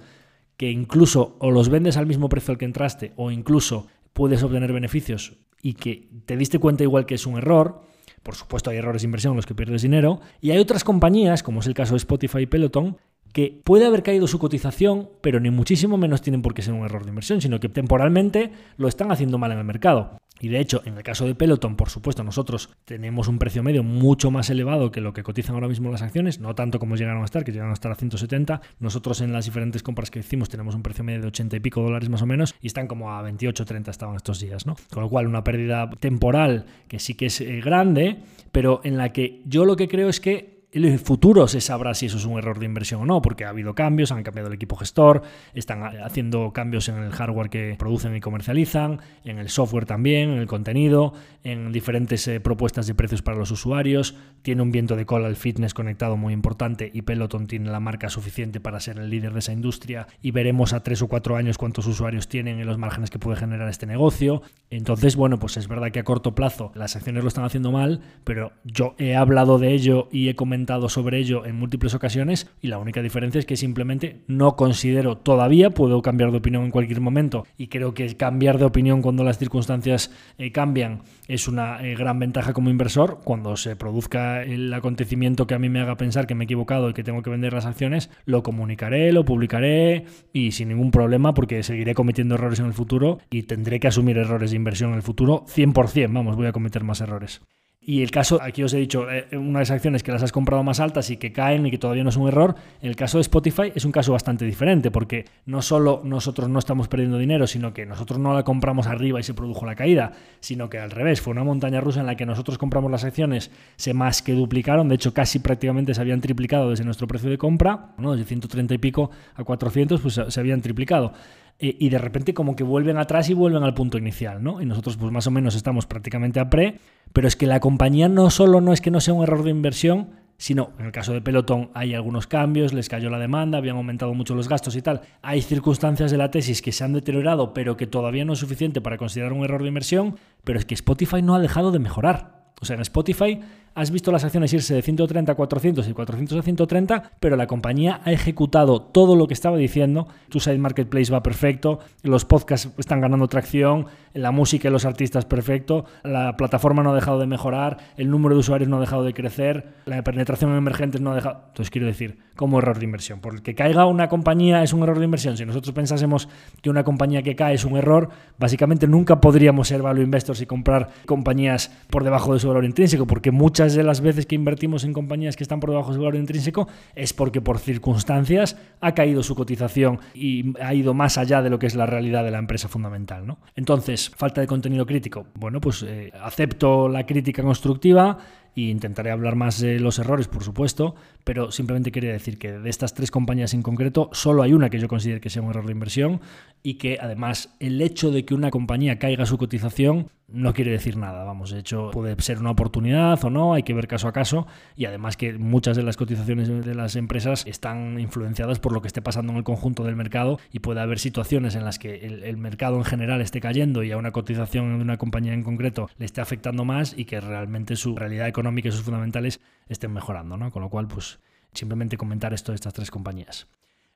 que 0.57 0.69
incluso 0.69 1.37
o 1.39 1.49
los 1.49 1.69
vendes 1.69 1.95
al 1.95 2.07
mismo 2.07 2.27
precio 2.27 2.51
al 2.51 2.57
que 2.57 2.65
entraste 2.65 3.13
o 3.15 3.31
incluso 3.31 3.87
puedes 4.11 4.43
obtener 4.43 4.73
beneficios 4.73 5.37
y 5.61 5.75
que 5.75 6.09
te 6.25 6.35
diste 6.35 6.59
cuenta 6.59 6.83
igual 6.83 7.05
que 7.05 7.15
es 7.15 7.25
un 7.25 7.37
error 7.37 7.92
por 8.23 8.35
supuesto 8.35 8.69
hay 8.69 8.77
errores 8.77 9.01
de 9.01 9.07
inversión 9.07 9.33
en 9.33 9.37
los 9.37 9.45
que 9.45 9.53
pierdes 9.53 9.81
dinero. 9.81 10.21
Y 10.41 10.51
hay 10.51 10.59
otras 10.59 10.83
compañías, 10.83 11.43
como 11.43 11.59
es 11.59 11.67
el 11.67 11.73
caso 11.73 11.93
de 11.93 11.97
Spotify 11.97 12.39
y 12.39 12.45
Peloton, 12.45 12.97
que 13.33 13.59
puede 13.63 13.85
haber 13.85 14.03
caído 14.03 14.27
su 14.27 14.39
cotización, 14.39 15.09
pero 15.21 15.39
ni 15.39 15.49
muchísimo 15.49 15.97
menos 15.97 16.21
tienen 16.21 16.41
por 16.41 16.53
qué 16.53 16.61
ser 16.61 16.73
un 16.73 16.85
error 16.85 17.03
de 17.03 17.09
inversión, 17.09 17.41
sino 17.41 17.59
que 17.59 17.67
temporalmente 17.67 18.51
lo 18.77 18.87
están 18.87 19.11
haciendo 19.11 19.37
mal 19.37 19.51
en 19.51 19.57
el 19.57 19.65
mercado. 19.65 20.17
Y 20.39 20.49
de 20.49 20.59
hecho, 20.59 20.81
en 20.83 20.97
el 20.97 21.03
caso 21.03 21.25
de 21.25 21.35
Peloton, 21.35 21.77
por 21.77 21.89
supuesto, 21.89 22.23
nosotros 22.23 22.69
tenemos 22.83 23.29
un 23.29 23.39
precio 23.39 23.63
medio 23.63 23.81
mucho 23.81 24.29
más 24.29 24.49
elevado 24.49 24.91
que 24.91 24.99
lo 24.99 25.13
que 25.13 25.23
cotizan 25.23 25.55
ahora 25.55 25.69
mismo 25.69 25.89
las 25.89 26.01
acciones, 26.01 26.39
no 26.39 26.53
tanto 26.53 26.79
como 26.79 26.95
llegaron 26.95 27.21
a 27.21 27.25
estar, 27.25 27.45
que 27.45 27.51
llegaron 27.51 27.71
a 27.71 27.75
estar 27.75 27.91
a 27.91 27.95
170. 27.95 28.61
Nosotros 28.79 29.21
en 29.21 29.31
las 29.31 29.45
diferentes 29.45 29.83
compras 29.83 30.11
que 30.11 30.19
hicimos 30.19 30.49
tenemos 30.49 30.75
un 30.75 30.83
precio 30.83 31.03
medio 31.03 31.21
de 31.21 31.27
80 31.27 31.55
y 31.55 31.59
pico 31.61 31.81
dólares 31.81 32.09
más 32.09 32.21
o 32.23 32.25
menos 32.25 32.55
y 32.61 32.67
están 32.67 32.87
como 32.87 33.13
a 33.13 33.21
28, 33.21 33.63
30 33.63 33.91
estaban 33.91 34.15
estos 34.15 34.39
días, 34.39 34.65
¿no? 34.65 34.75
Con 34.91 35.03
lo 35.03 35.09
cual, 35.09 35.27
una 35.27 35.43
pérdida 35.43 35.89
temporal 35.91 36.65
que 36.89 36.99
sí 36.99 37.13
que 37.13 37.27
es 37.27 37.39
eh, 37.39 37.61
grande, 37.63 38.17
pero 38.51 38.81
en 38.83 38.97
la 38.97 39.13
que 39.13 39.41
yo 39.45 39.63
lo 39.63 39.77
que 39.77 39.87
creo 39.87 40.09
es 40.09 40.19
que 40.19 40.52
en 40.73 40.85
el 40.85 40.99
futuro 40.99 41.47
se 41.47 41.61
sabrá 41.61 41.93
si 41.93 42.07
eso 42.07 42.17
es 42.17 42.25
un 42.25 42.37
error 42.37 42.57
de 42.57 42.65
inversión 42.65 43.01
o 43.01 43.05
no, 43.05 43.21
porque 43.21 43.45
ha 43.45 43.49
habido 43.49 43.75
cambios, 43.75 44.11
han 44.11 44.23
cambiado 44.23 44.47
el 44.47 44.55
equipo 44.55 44.75
gestor, 44.75 45.21
están 45.53 45.83
haciendo 45.83 46.51
cambios 46.51 46.89
en 46.89 46.97
el 46.97 47.11
hardware 47.11 47.49
que 47.49 47.75
producen 47.77 48.15
y 48.15 48.19
comercializan, 48.19 48.99
en 49.23 49.37
el 49.37 49.49
software 49.49 49.85
también, 49.85 50.31
en 50.31 50.39
el 50.39 50.47
contenido, 50.47 51.13
en 51.43 51.71
diferentes 51.71 52.27
eh, 52.27 52.39
propuestas 52.39 52.87
de 52.87 52.95
precios 52.95 53.21
para 53.21 53.37
los 53.37 53.51
usuarios. 53.51 54.15
Tiene 54.41 54.63
un 54.63 54.71
viento 54.71 54.95
de 54.95 55.05
cola 55.05 55.27
el 55.27 55.35
fitness 55.35 55.73
conectado 55.73 56.17
muy 56.17 56.33
importante 56.33 56.89
y 56.91 57.03
Peloton 57.03 57.45
tiene 57.45 57.69
la 57.69 57.79
marca 57.79 58.09
suficiente 58.09 58.59
para 58.59 58.79
ser 58.79 58.97
el 58.97 59.09
líder 59.09 59.33
de 59.33 59.39
esa 59.39 59.53
industria 59.53 60.07
y 60.21 60.31
veremos 60.31 60.73
a 60.73 60.81
tres 60.81 61.01
o 61.01 61.07
cuatro 61.07 61.35
años 61.35 61.57
cuántos 61.57 61.85
usuarios 61.85 62.27
tienen 62.27 62.59
y 62.59 62.63
los 62.63 62.77
márgenes 62.77 63.09
que 63.09 63.19
puede 63.19 63.37
generar 63.37 63.69
este 63.69 63.85
negocio. 63.85 64.41
Entonces, 64.69 65.15
bueno, 65.15 65.37
pues 65.37 65.57
es 65.57 65.67
verdad 65.67 65.91
que 65.91 65.99
a 65.99 66.03
corto 66.03 66.33
plazo 66.33 66.71
las 66.73 66.95
acciones 66.95 67.23
lo 67.23 67.27
están 67.27 67.45
haciendo 67.45 67.71
mal, 67.71 68.01
pero 68.23 68.51
yo 68.63 68.95
he 68.97 69.15
hablado 69.15 69.59
de 69.59 69.73
ello 69.73 70.09
y 70.11 70.29
he 70.29 70.35
comentado 70.35 70.62
sobre 70.89 71.19
ello 71.19 71.45
en 71.45 71.55
múltiples 71.55 71.93
ocasiones 71.93 72.49
y 72.61 72.67
la 72.67 72.77
única 72.77 73.01
diferencia 73.01 73.39
es 73.39 73.45
que 73.45 73.57
simplemente 73.57 74.21
no 74.27 74.55
considero 74.55 75.17
todavía, 75.17 75.69
puedo 75.69 76.01
cambiar 76.01 76.31
de 76.31 76.37
opinión 76.37 76.63
en 76.63 76.71
cualquier 76.71 77.01
momento 77.01 77.45
y 77.57 77.67
creo 77.67 77.93
que 77.93 78.15
cambiar 78.15 78.57
de 78.57 78.65
opinión 78.65 79.01
cuando 79.01 79.23
las 79.23 79.37
circunstancias 79.37 80.11
eh, 80.37 80.51
cambian 80.51 81.03
es 81.27 81.47
una 81.47 81.83
eh, 81.83 81.95
gran 81.95 82.19
ventaja 82.19 82.53
como 82.53 82.69
inversor. 82.69 83.19
Cuando 83.23 83.55
se 83.57 83.75
produzca 83.75 84.43
el 84.43 84.73
acontecimiento 84.73 85.47
que 85.47 85.53
a 85.53 85.59
mí 85.59 85.69
me 85.69 85.79
haga 85.79 85.97
pensar 85.97 86.27
que 86.27 86.35
me 86.35 86.43
he 86.43 86.45
equivocado 86.45 86.89
y 86.89 86.93
que 86.93 87.03
tengo 87.03 87.21
que 87.21 87.29
vender 87.29 87.53
las 87.53 87.65
acciones, 87.65 88.09
lo 88.25 88.43
comunicaré, 88.43 89.11
lo 89.11 89.25
publicaré 89.25 90.05
y 90.31 90.51
sin 90.51 90.69
ningún 90.69 90.91
problema 90.91 91.33
porque 91.33 91.63
seguiré 91.63 91.93
cometiendo 91.93 92.35
errores 92.35 92.59
en 92.59 92.65
el 92.65 92.73
futuro 92.73 93.19
y 93.29 93.43
tendré 93.43 93.79
que 93.79 93.87
asumir 93.87 94.17
errores 94.17 94.51
de 94.51 94.57
inversión 94.57 94.91
en 94.91 94.97
el 94.97 95.03
futuro 95.03 95.45
100%, 95.47 96.13
vamos, 96.13 96.35
voy 96.35 96.47
a 96.47 96.51
cometer 96.51 96.83
más 96.83 97.01
errores. 97.01 97.41
Y 97.85 98.01
el 98.01 98.11
caso, 98.11 98.39
aquí 98.41 98.63
os 98.63 98.73
he 98.73 98.77
dicho, 98.77 99.11
eh, 99.11 99.27
unas 99.33 99.69
acciones 99.69 100.03
que 100.03 100.11
las 100.13 100.23
has 100.23 100.31
comprado 100.31 100.63
más 100.63 100.79
altas 100.79 101.09
y 101.09 101.17
que 101.17 101.33
caen 101.33 101.65
y 101.65 101.71
que 101.71 101.77
todavía 101.77 102.03
no 102.03 102.11
es 102.11 102.15
un 102.15 102.29
error, 102.29 102.55
el 102.81 102.95
caso 102.95 103.17
de 103.17 103.23
Spotify 103.23 103.73
es 103.75 103.83
un 103.83 103.91
caso 103.91 104.13
bastante 104.13 104.45
diferente, 104.45 104.89
porque 104.89 105.25
no 105.45 105.61
solo 105.61 106.01
nosotros 106.05 106.47
no 106.47 106.59
estamos 106.59 106.87
perdiendo 106.87 107.17
dinero, 107.17 107.45
sino 107.45 107.73
que 107.73 107.85
nosotros 107.85 108.19
no 108.19 108.33
la 108.33 108.43
compramos 108.43 108.87
arriba 108.87 109.19
y 109.19 109.23
se 109.23 109.33
produjo 109.33 109.65
la 109.65 109.75
caída, 109.75 110.13
sino 110.39 110.69
que 110.69 110.79
al 110.79 110.91
revés, 110.91 111.19
fue 111.19 111.31
una 111.31 111.43
montaña 111.43 111.81
rusa 111.81 111.99
en 111.99 112.05
la 112.05 112.15
que 112.15 112.25
nosotros 112.25 112.57
compramos 112.57 112.89
las 112.89 113.03
acciones, 113.03 113.51
se 113.75 113.93
más 113.93 114.21
que 114.21 114.31
duplicaron, 114.31 114.87
de 114.87 114.95
hecho 114.95 115.13
casi 115.13 115.39
prácticamente 115.39 115.93
se 115.93 115.99
habían 115.99 116.21
triplicado 116.21 116.69
desde 116.69 116.85
nuestro 116.85 117.07
precio 117.07 117.29
de 117.29 117.37
compra, 117.37 117.93
¿no? 117.97 118.13
desde 118.13 118.25
130 118.25 118.75
y 118.75 118.77
pico 118.77 119.11
a 119.35 119.43
400, 119.43 119.99
pues 119.99 120.21
se 120.25 120.39
habían 120.39 120.61
triplicado. 120.61 121.11
Eh, 121.59 121.75
y 121.79 121.89
de 121.89 121.97
repente 121.97 122.33
como 122.33 122.55
que 122.55 122.63
vuelven 122.63 122.97
atrás 122.97 123.29
y 123.29 123.33
vuelven 123.33 123.63
al 123.63 123.73
punto 123.73 123.97
inicial, 123.97 124.43
¿no? 124.43 124.61
Y 124.61 124.65
nosotros 124.65 124.97
pues 124.97 125.11
más 125.11 125.27
o 125.27 125.31
menos 125.31 125.55
estamos 125.55 125.85
prácticamente 125.85 126.39
a 126.39 126.49
pre, 126.49 126.79
pero 127.13 127.27
es 127.27 127.35
que 127.35 127.47
la 127.47 127.59
compañía 127.59 128.09
no 128.09 128.29
solo 128.29 128.59
no 128.59 128.73
es 128.73 128.81
que 128.81 128.91
no 128.91 128.99
sea 128.99 129.13
un 129.13 129.23
error 129.23 129.43
de 129.43 129.51
inversión, 129.51 130.09
sino 130.37 130.71
en 130.79 130.87
el 130.87 130.91
caso 130.91 131.13
de 131.13 131.21
Pelotón 131.21 131.69
hay 131.73 131.93
algunos 131.93 132.27
cambios, 132.27 132.73
les 132.73 132.89
cayó 132.89 133.09
la 133.09 133.19
demanda, 133.19 133.59
habían 133.59 133.77
aumentado 133.77 134.13
mucho 134.13 134.35
los 134.35 134.49
gastos 134.49 134.75
y 134.75 134.81
tal. 134.81 135.01
Hay 135.21 135.41
circunstancias 135.41 136.11
de 136.11 136.17
la 136.17 136.31
tesis 136.31 136.61
que 136.61 136.71
se 136.71 136.83
han 136.83 136.93
deteriorado, 136.93 137.53
pero 137.53 137.77
que 137.77 137.87
todavía 137.87 138.25
no 138.25 138.33
es 138.33 138.39
suficiente 138.39 138.81
para 138.81 138.97
considerar 138.97 139.31
un 139.31 139.43
error 139.43 139.61
de 139.61 139.69
inversión, 139.69 140.17
pero 140.43 140.59
es 140.59 140.65
que 140.65 140.73
Spotify 140.73 141.21
no 141.21 141.35
ha 141.35 141.39
dejado 141.39 141.71
de 141.71 141.79
mejorar. 141.79 142.51
O 142.61 142.65
sea, 142.65 142.75
en 142.75 142.81
Spotify 142.81 143.39
has 143.75 143.91
visto 143.91 144.11
las 144.11 144.23
acciones 144.23 144.53
irse 144.53 144.75
de 144.75 144.81
130 144.81 145.31
a 145.31 145.35
400 145.35 145.87
y 145.87 145.93
400 145.93 146.39
a 146.39 146.41
130, 146.41 147.11
pero 147.19 147.35
la 147.35 147.47
compañía 147.47 148.01
ha 148.03 148.11
ejecutado 148.11 148.81
todo 148.81 149.15
lo 149.15 149.27
que 149.27 149.33
estaba 149.33 149.57
diciendo. 149.57 150.07
Tu 150.29 150.39
side 150.39 150.57
marketplace 150.57 151.11
va 151.11 151.23
perfecto, 151.23 151.79
los 152.01 152.25
podcasts 152.25 152.69
están 152.77 153.01
ganando 153.01 153.27
tracción, 153.27 153.87
la 154.13 154.31
música 154.31 154.67
y 154.67 154.71
los 154.71 154.85
artistas 154.85 155.25
perfecto, 155.25 155.85
la 156.03 156.37
plataforma 156.37 156.83
no 156.83 156.91
ha 156.91 156.95
dejado 156.95 157.19
de 157.19 157.27
mejorar, 157.27 157.77
el 157.97 158.09
número 158.09 158.35
de 158.35 158.39
usuarios 158.39 158.69
no 158.69 158.77
ha 158.77 158.81
dejado 158.81 159.03
de 159.03 159.13
crecer, 159.13 159.73
la 159.85 160.03
penetración 160.03 160.51
en 160.51 160.57
emergentes 160.57 161.01
no 161.01 161.11
ha 161.11 161.15
dejado. 161.15 161.43
Entonces 161.47 161.69
quiero 161.69 161.87
decir, 161.87 162.19
como 162.35 162.59
error 162.59 162.79
de 162.79 162.85
inversión. 162.85 163.19
Porque 163.19 163.55
caiga 163.55 163.85
una 163.85 164.09
compañía 164.09 164.63
es 164.63 164.73
un 164.73 164.83
error 164.83 164.99
de 164.99 165.05
inversión. 165.05 165.37
Si 165.37 165.45
nosotros 165.45 165.73
pensásemos 165.73 166.29
que 166.61 166.69
una 166.69 166.83
compañía 166.83 167.21
que 167.21 167.35
cae 167.35 167.55
es 167.55 167.65
un 167.65 167.77
error, 167.77 168.09
básicamente 168.37 168.87
nunca 168.87 169.21
podríamos 169.21 169.67
ser 169.67 169.81
value 169.81 170.03
investors 170.03 170.41
y 170.41 170.45
comprar 170.45 170.89
compañías 171.05 171.71
por 171.89 172.03
debajo 172.03 172.33
de 172.33 172.39
su 172.39 172.47
valor 172.47 172.65
intrínseco, 172.65 173.07
porque 173.07 173.31
muchas 173.31 173.62
de 173.71 173.83
las 173.83 174.01
veces 174.01 174.25
que 174.25 174.35
invertimos 174.35 174.83
en 174.83 174.91
compañías 174.91 175.37
que 175.37 175.43
están 175.43 175.61
por 175.61 175.69
debajo 175.69 175.91
de 175.91 175.95
su 175.95 176.01
valor 176.01 176.17
intrínseco 176.17 176.67
es 176.95 177.13
porque 177.13 177.39
por 177.39 177.59
circunstancias 177.59 178.57
ha 178.81 178.93
caído 178.93 179.23
su 179.23 179.35
cotización 179.35 179.99
y 180.13 180.53
ha 180.61 180.73
ido 180.73 180.93
más 180.93 181.17
allá 181.17 181.41
de 181.41 181.49
lo 181.49 181.57
que 181.57 181.67
es 181.67 181.75
la 181.75 181.85
realidad 181.85 182.25
de 182.25 182.31
la 182.31 182.39
empresa 182.39 182.67
fundamental. 182.67 183.25
¿no? 183.25 183.39
Entonces, 183.55 184.11
falta 184.15 184.41
de 184.41 184.47
contenido 184.47 184.85
crítico. 184.85 185.27
Bueno, 185.35 185.61
pues 185.61 185.83
eh, 185.83 186.11
acepto 186.21 186.89
la 186.89 187.05
crítica 187.05 187.41
constructiva 187.41 188.17
y 188.55 188.69
intentaré 188.69 189.11
hablar 189.11 189.35
más 189.35 189.59
de 189.59 189.79
los 189.79 189.99
errores, 189.99 190.27
por 190.27 190.43
supuesto, 190.43 190.95
pero 191.23 191.51
simplemente 191.51 191.91
quería 191.91 192.11
decir 192.11 192.37
que 192.37 192.51
de 192.51 192.69
estas 192.69 192.93
tres 192.93 193.11
compañías 193.11 193.53
en 193.53 193.61
concreto, 193.61 194.09
solo 194.13 194.43
hay 194.43 194.53
una 194.53 194.69
que 194.69 194.79
yo 194.79 194.87
considero 194.87 195.21
que 195.21 195.29
sea 195.29 195.41
un 195.41 195.49
error 195.49 195.65
de 195.65 195.71
inversión 195.71 196.21
y 196.61 196.75
que 196.75 196.97
además 197.01 197.55
el 197.59 197.81
hecho 197.81 198.11
de 198.11 198.25
que 198.25 198.33
una 198.33 198.51
compañía 198.51 198.99
caiga 198.99 199.25
su 199.25 199.37
cotización 199.37 200.09
no 200.27 200.53
quiere 200.53 200.71
decir 200.71 200.97
nada, 200.97 201.23
vamos, 201.25 201.51
de 201.51 201.59
hecho 201.59 201.91
puede 201.91 202.19
ser 202.21 202.39
una 202.39 202.51
oportunidad 202.51 203.23
o 203.23 203.29
no, 203.29 203.53
hay 203.53 203.63
que 203.63 203.73
ver 203.73 203.87
caso 203.87 204.07
a 204.07 204.13
caso 204.13 204.47
y 204.75 204.85
además 204.85 205.15
que 205.17 205.33
muchas 205.33 205.77
de 205.77 205.83
las 205.83 205.97
cotizaciones 205.97 206.47
de 206.47 206.75
las 206.75 206.95
empresas 206.95 207.45
están 207.45 207.99
influenciadas 207.99 208.59
por 208.59 208.71
lo 208.71 208.81
que 208.81 208.87
esté 208.87 209.01
pasando 209.01 209.31
en 209.33 209.37
el 209.37 209.43
conjunto 209.43 209.83
del 209.83 209.95
mercado 209.95 210.39
y 210.51 210.59
puede 210.59 210.79
haber 210.79 210.97
situaciones 210.97 211.55
en 211.55 211.65
las 211.65 211.77
que 211.77 212.05
el, 212.05 212.23
el 212.23 212.37
mercado 212.37 212.77
en 212.77 212.85
general 212.85 213.21
esté 213.21 213.41
cayendo 213.41 213.83
y 213.83 213.91
a 213.91 213.97
una 213.97 214.11
cotización 214.11 214.77
de 214.77 214.81
una 214.81 214.97
compañía 214.97 215.33
en 215.33 215.43
concreto 215.43 215.89
le 215.97 216.05
esté 216.05 216.21
afectando 216.21 216.65
más 216.65 216.95
y 216.97 217.05
que 217.05 217.21
realmente 217.21 217.75
su 217.75 217.95
realidad 217.95 218.27
económica 218.27 218.42
y 218.69 218.71
sus 218.71 218.83
fundamentales 218.83 219.39
estén 219.67 219.93
mejorando, 219.93 220.37
¿no? 220.37 220.51
Con 220.51 220.61
lo 220.61 220.69
cual, 220.69 220.87
pues 220.87 221.19
simplemente 221.53 221.97
comentar 221.97 222.33
esto 222.33 222.51
de 222.51 222.55
estas 222.55 222.73
tres 222.73 222.91
compañías. 222.91 223.47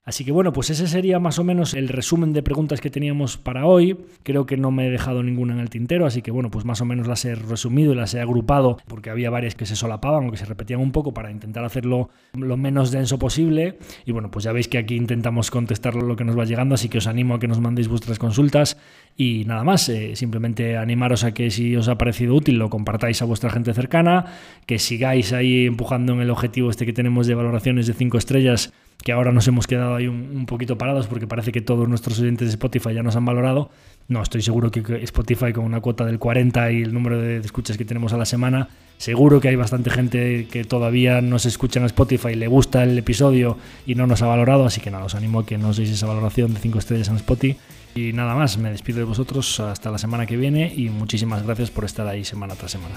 Así 0.07 0.23
que 0.23 0.31
bueno, 0.31 0.53
pues 0.53 0.69
ese 0.69 0.87
sería 0.87 1.19
más 1.19 1.37
o 1.37 1.43
menos 1.43 1.73
el 1.73 1.89
resumen 1.89 2.31
de 2.31 2.41
preguntas 2.41 2.79
que 2.79 2.89
teníamos 2.89 3.35
para 3.35 3.65
hoy. 3.65 3.97
Creo 4.23 4.45
que 4.45 4.55
no 4.55 4.71
me 4.71 4.87
he 4.87 4.89
dejado 4.89 5.21
ninguna 5.21 5.53
en 5.53 5.59
el 5.59 5.69
tintero, 5.69 6.05
así 6.05 6.21
que 6.21 6.31
bueno, 6.31 6.49
pues 6.49 6.63
más 6.63 6.79
o 6.79 6.85
menos 6.85 7.07
las 7.07 7.25
he 7.25 7.35
resumido 7.35 7.91
y 7.91 7.95
las 7.97 8.13
he 8.13 8.21
agrupado 8.21 8.77
porque 8.87 9.09
había 9.09 9.29
varias 9.29 9.55
que 9.55 9.65
se 9.65 9.75
solapaban 9.75 10.25
o 10.25 10.31
que 10.31 10.37
se 10.37 10.45
repetían 10.45 10.79
un 10.79 10.93
poco 10.93 11.13
para 11.13 11.29
intentar 11.29 11.65
hacerlo 11.65 12.09
lo 12.39 12.55
menos 12.55 12.91
denso 12.91 13.19
posible. 13.19 13.79
Y 14.05 14.13
bueno, 14.13 14.31
pues 14.31 14.45
ya 14.45 14.53
veis 14.53 14.69
que 14.69 14.77
aquí 14.77 14.95
intentamos 14.95 15.51
contestar 15.51 15.93
lo 15.95 16.15
que 16.15 16.23
nos 16.23 16.39
va 16.39 16.45
llegando, 16.45 16.75
así 16.75 16.87
que 16.87 16.99
os 16.99 17.07
animo 17.07 17.33
a 17.33 17.39
que 17.41 17.49
nos 17.49 17.59
mandéis 17.59 17.89
vuestras 17.89 18.17
consultas 18.17 18.77
y 19.17 19.43
nada 19.43 19.65
más, 19.65 19.89
eh, 19.89 20.15
simplemente 20.15 20.77
animaros 20.77 21.25
a 21.25 21.33
que 21.33 21.51
si 21.51 21.75
os 21.75 21.89
ha 21.89 21.97
parecido 21.97 22.33
útil 22.33 22.59
lo 22.59 22.69
compartáis 22.69 23.21
a 23.21 23.25
vuestra 23.25 23.49
gente 23.49 23.73
cercana, 23.73 24.27
que 24.65 24.79
sigáis 24.79 25.33
ahí 25.33 25.65
empujando 25.65 26.13
en 26.13 26.21
el 26.21 26.29
objetivo 26.29 26.69
este 26.69 26.85
que 26.85 26.93
tenemos 26.93 27.27
de 27.27 27.35
valoraciones 27.35 27.87
de 27.87 27.93
5 27.93 28.17
estrellas 28.17 28.71
que 29.03 29.11
ahora 29.11 29.31
nos 29.31 29.47
hemos 29.47 29.67
quedado 29.67 29.95
ahí 29.95 30.07
un, 30.07 30.45
poquito 30.45 30.77
parados 30.77 31.07
porque 31.07 31.27
parece 31.27 31.51
que 31.51 31.61
todos 31.61 31.87
nuestros 31.87 32.19
oyentes 32.19 32.47
de 32.47 32.51
Spotify 32.51 32.93
ya 32.93 33.03
nos 33.03 33.15
han 33.15 33.25
valorado. 33.25 33.69
No, 34.07 34.21
estoy 34.21 34.41
seguro 34.41 34.71
que 34.71 34.81
Spotify 35.03 35.53
con 35.53 35.65
una 35.65 35.81
cuota 35.81 36.05
del 36.05 36.19
40 36.19 36.71
y 36.71 36.81
el 36.81 36.93
número 36.93 37.19
de 37.19 37.37
escuchas 37.37 37.77
que 37.77 37.85
tenemos 37.85 38.13
a 38.13 38.17
la 38.17 38.25
semana, 38.25 38.69
seguro 38.97 39.41
que 39.41 39.49
hay 39.49 39.55
bastante 39.55 39.89
gente 39.89 40.47
que 40.49 40.63
todavía 40.63 41.21
no 41.21 41.39
se 41.39 41.49
escucha 41.49 41.79
en 41.79 41.85
Spotify, 41.85 42.35
le 42.35 42.47
gusta 42.47 42.83
el 42.83 42.97
episodio 42.97 43.57
y 43.85 43.95
no 43.95 44.07
nos 44.07 44.21
ha 44.21 44.27
valorado, 44.27 44.65
así 44.65 44.81
que 44.81 44.91
nada, 44.91 45.05
os 45.05 45.15
animo 45.15 45.41
a 45.41 45.45
que 45.45 45.57
nos 45.57 45.77
deis 45.77 45.89
esa 45.89 46.07
valoración 46.07 46.53
de 46.53 46.59
5 46.59 46.79
estrellas 46.79 47.09
en 47.09 47.17
Spotify. 47.17 47.57
Y 47.95 48.13
nada 48.13 48.35
más, 48.35 48.59
me 48.59 48.69
despido 48.69 48.99
de 48.99 49.05
vosotros 49.05 49.59
hasta 49.59 49.89
la 49.89 49.97
semana 49.97 50.27
que 50.27 50.37
viene 50.37 50.71
y 50.75 50.89
muchísimas 50.89 51.43
gracias 51.43 51.71
por 51.71 51.83
estar 51.83 52.07
ahí 52.07 52.23
semana 52.23 52.53
tras 52.53 52.71
semana. 52.71 52.95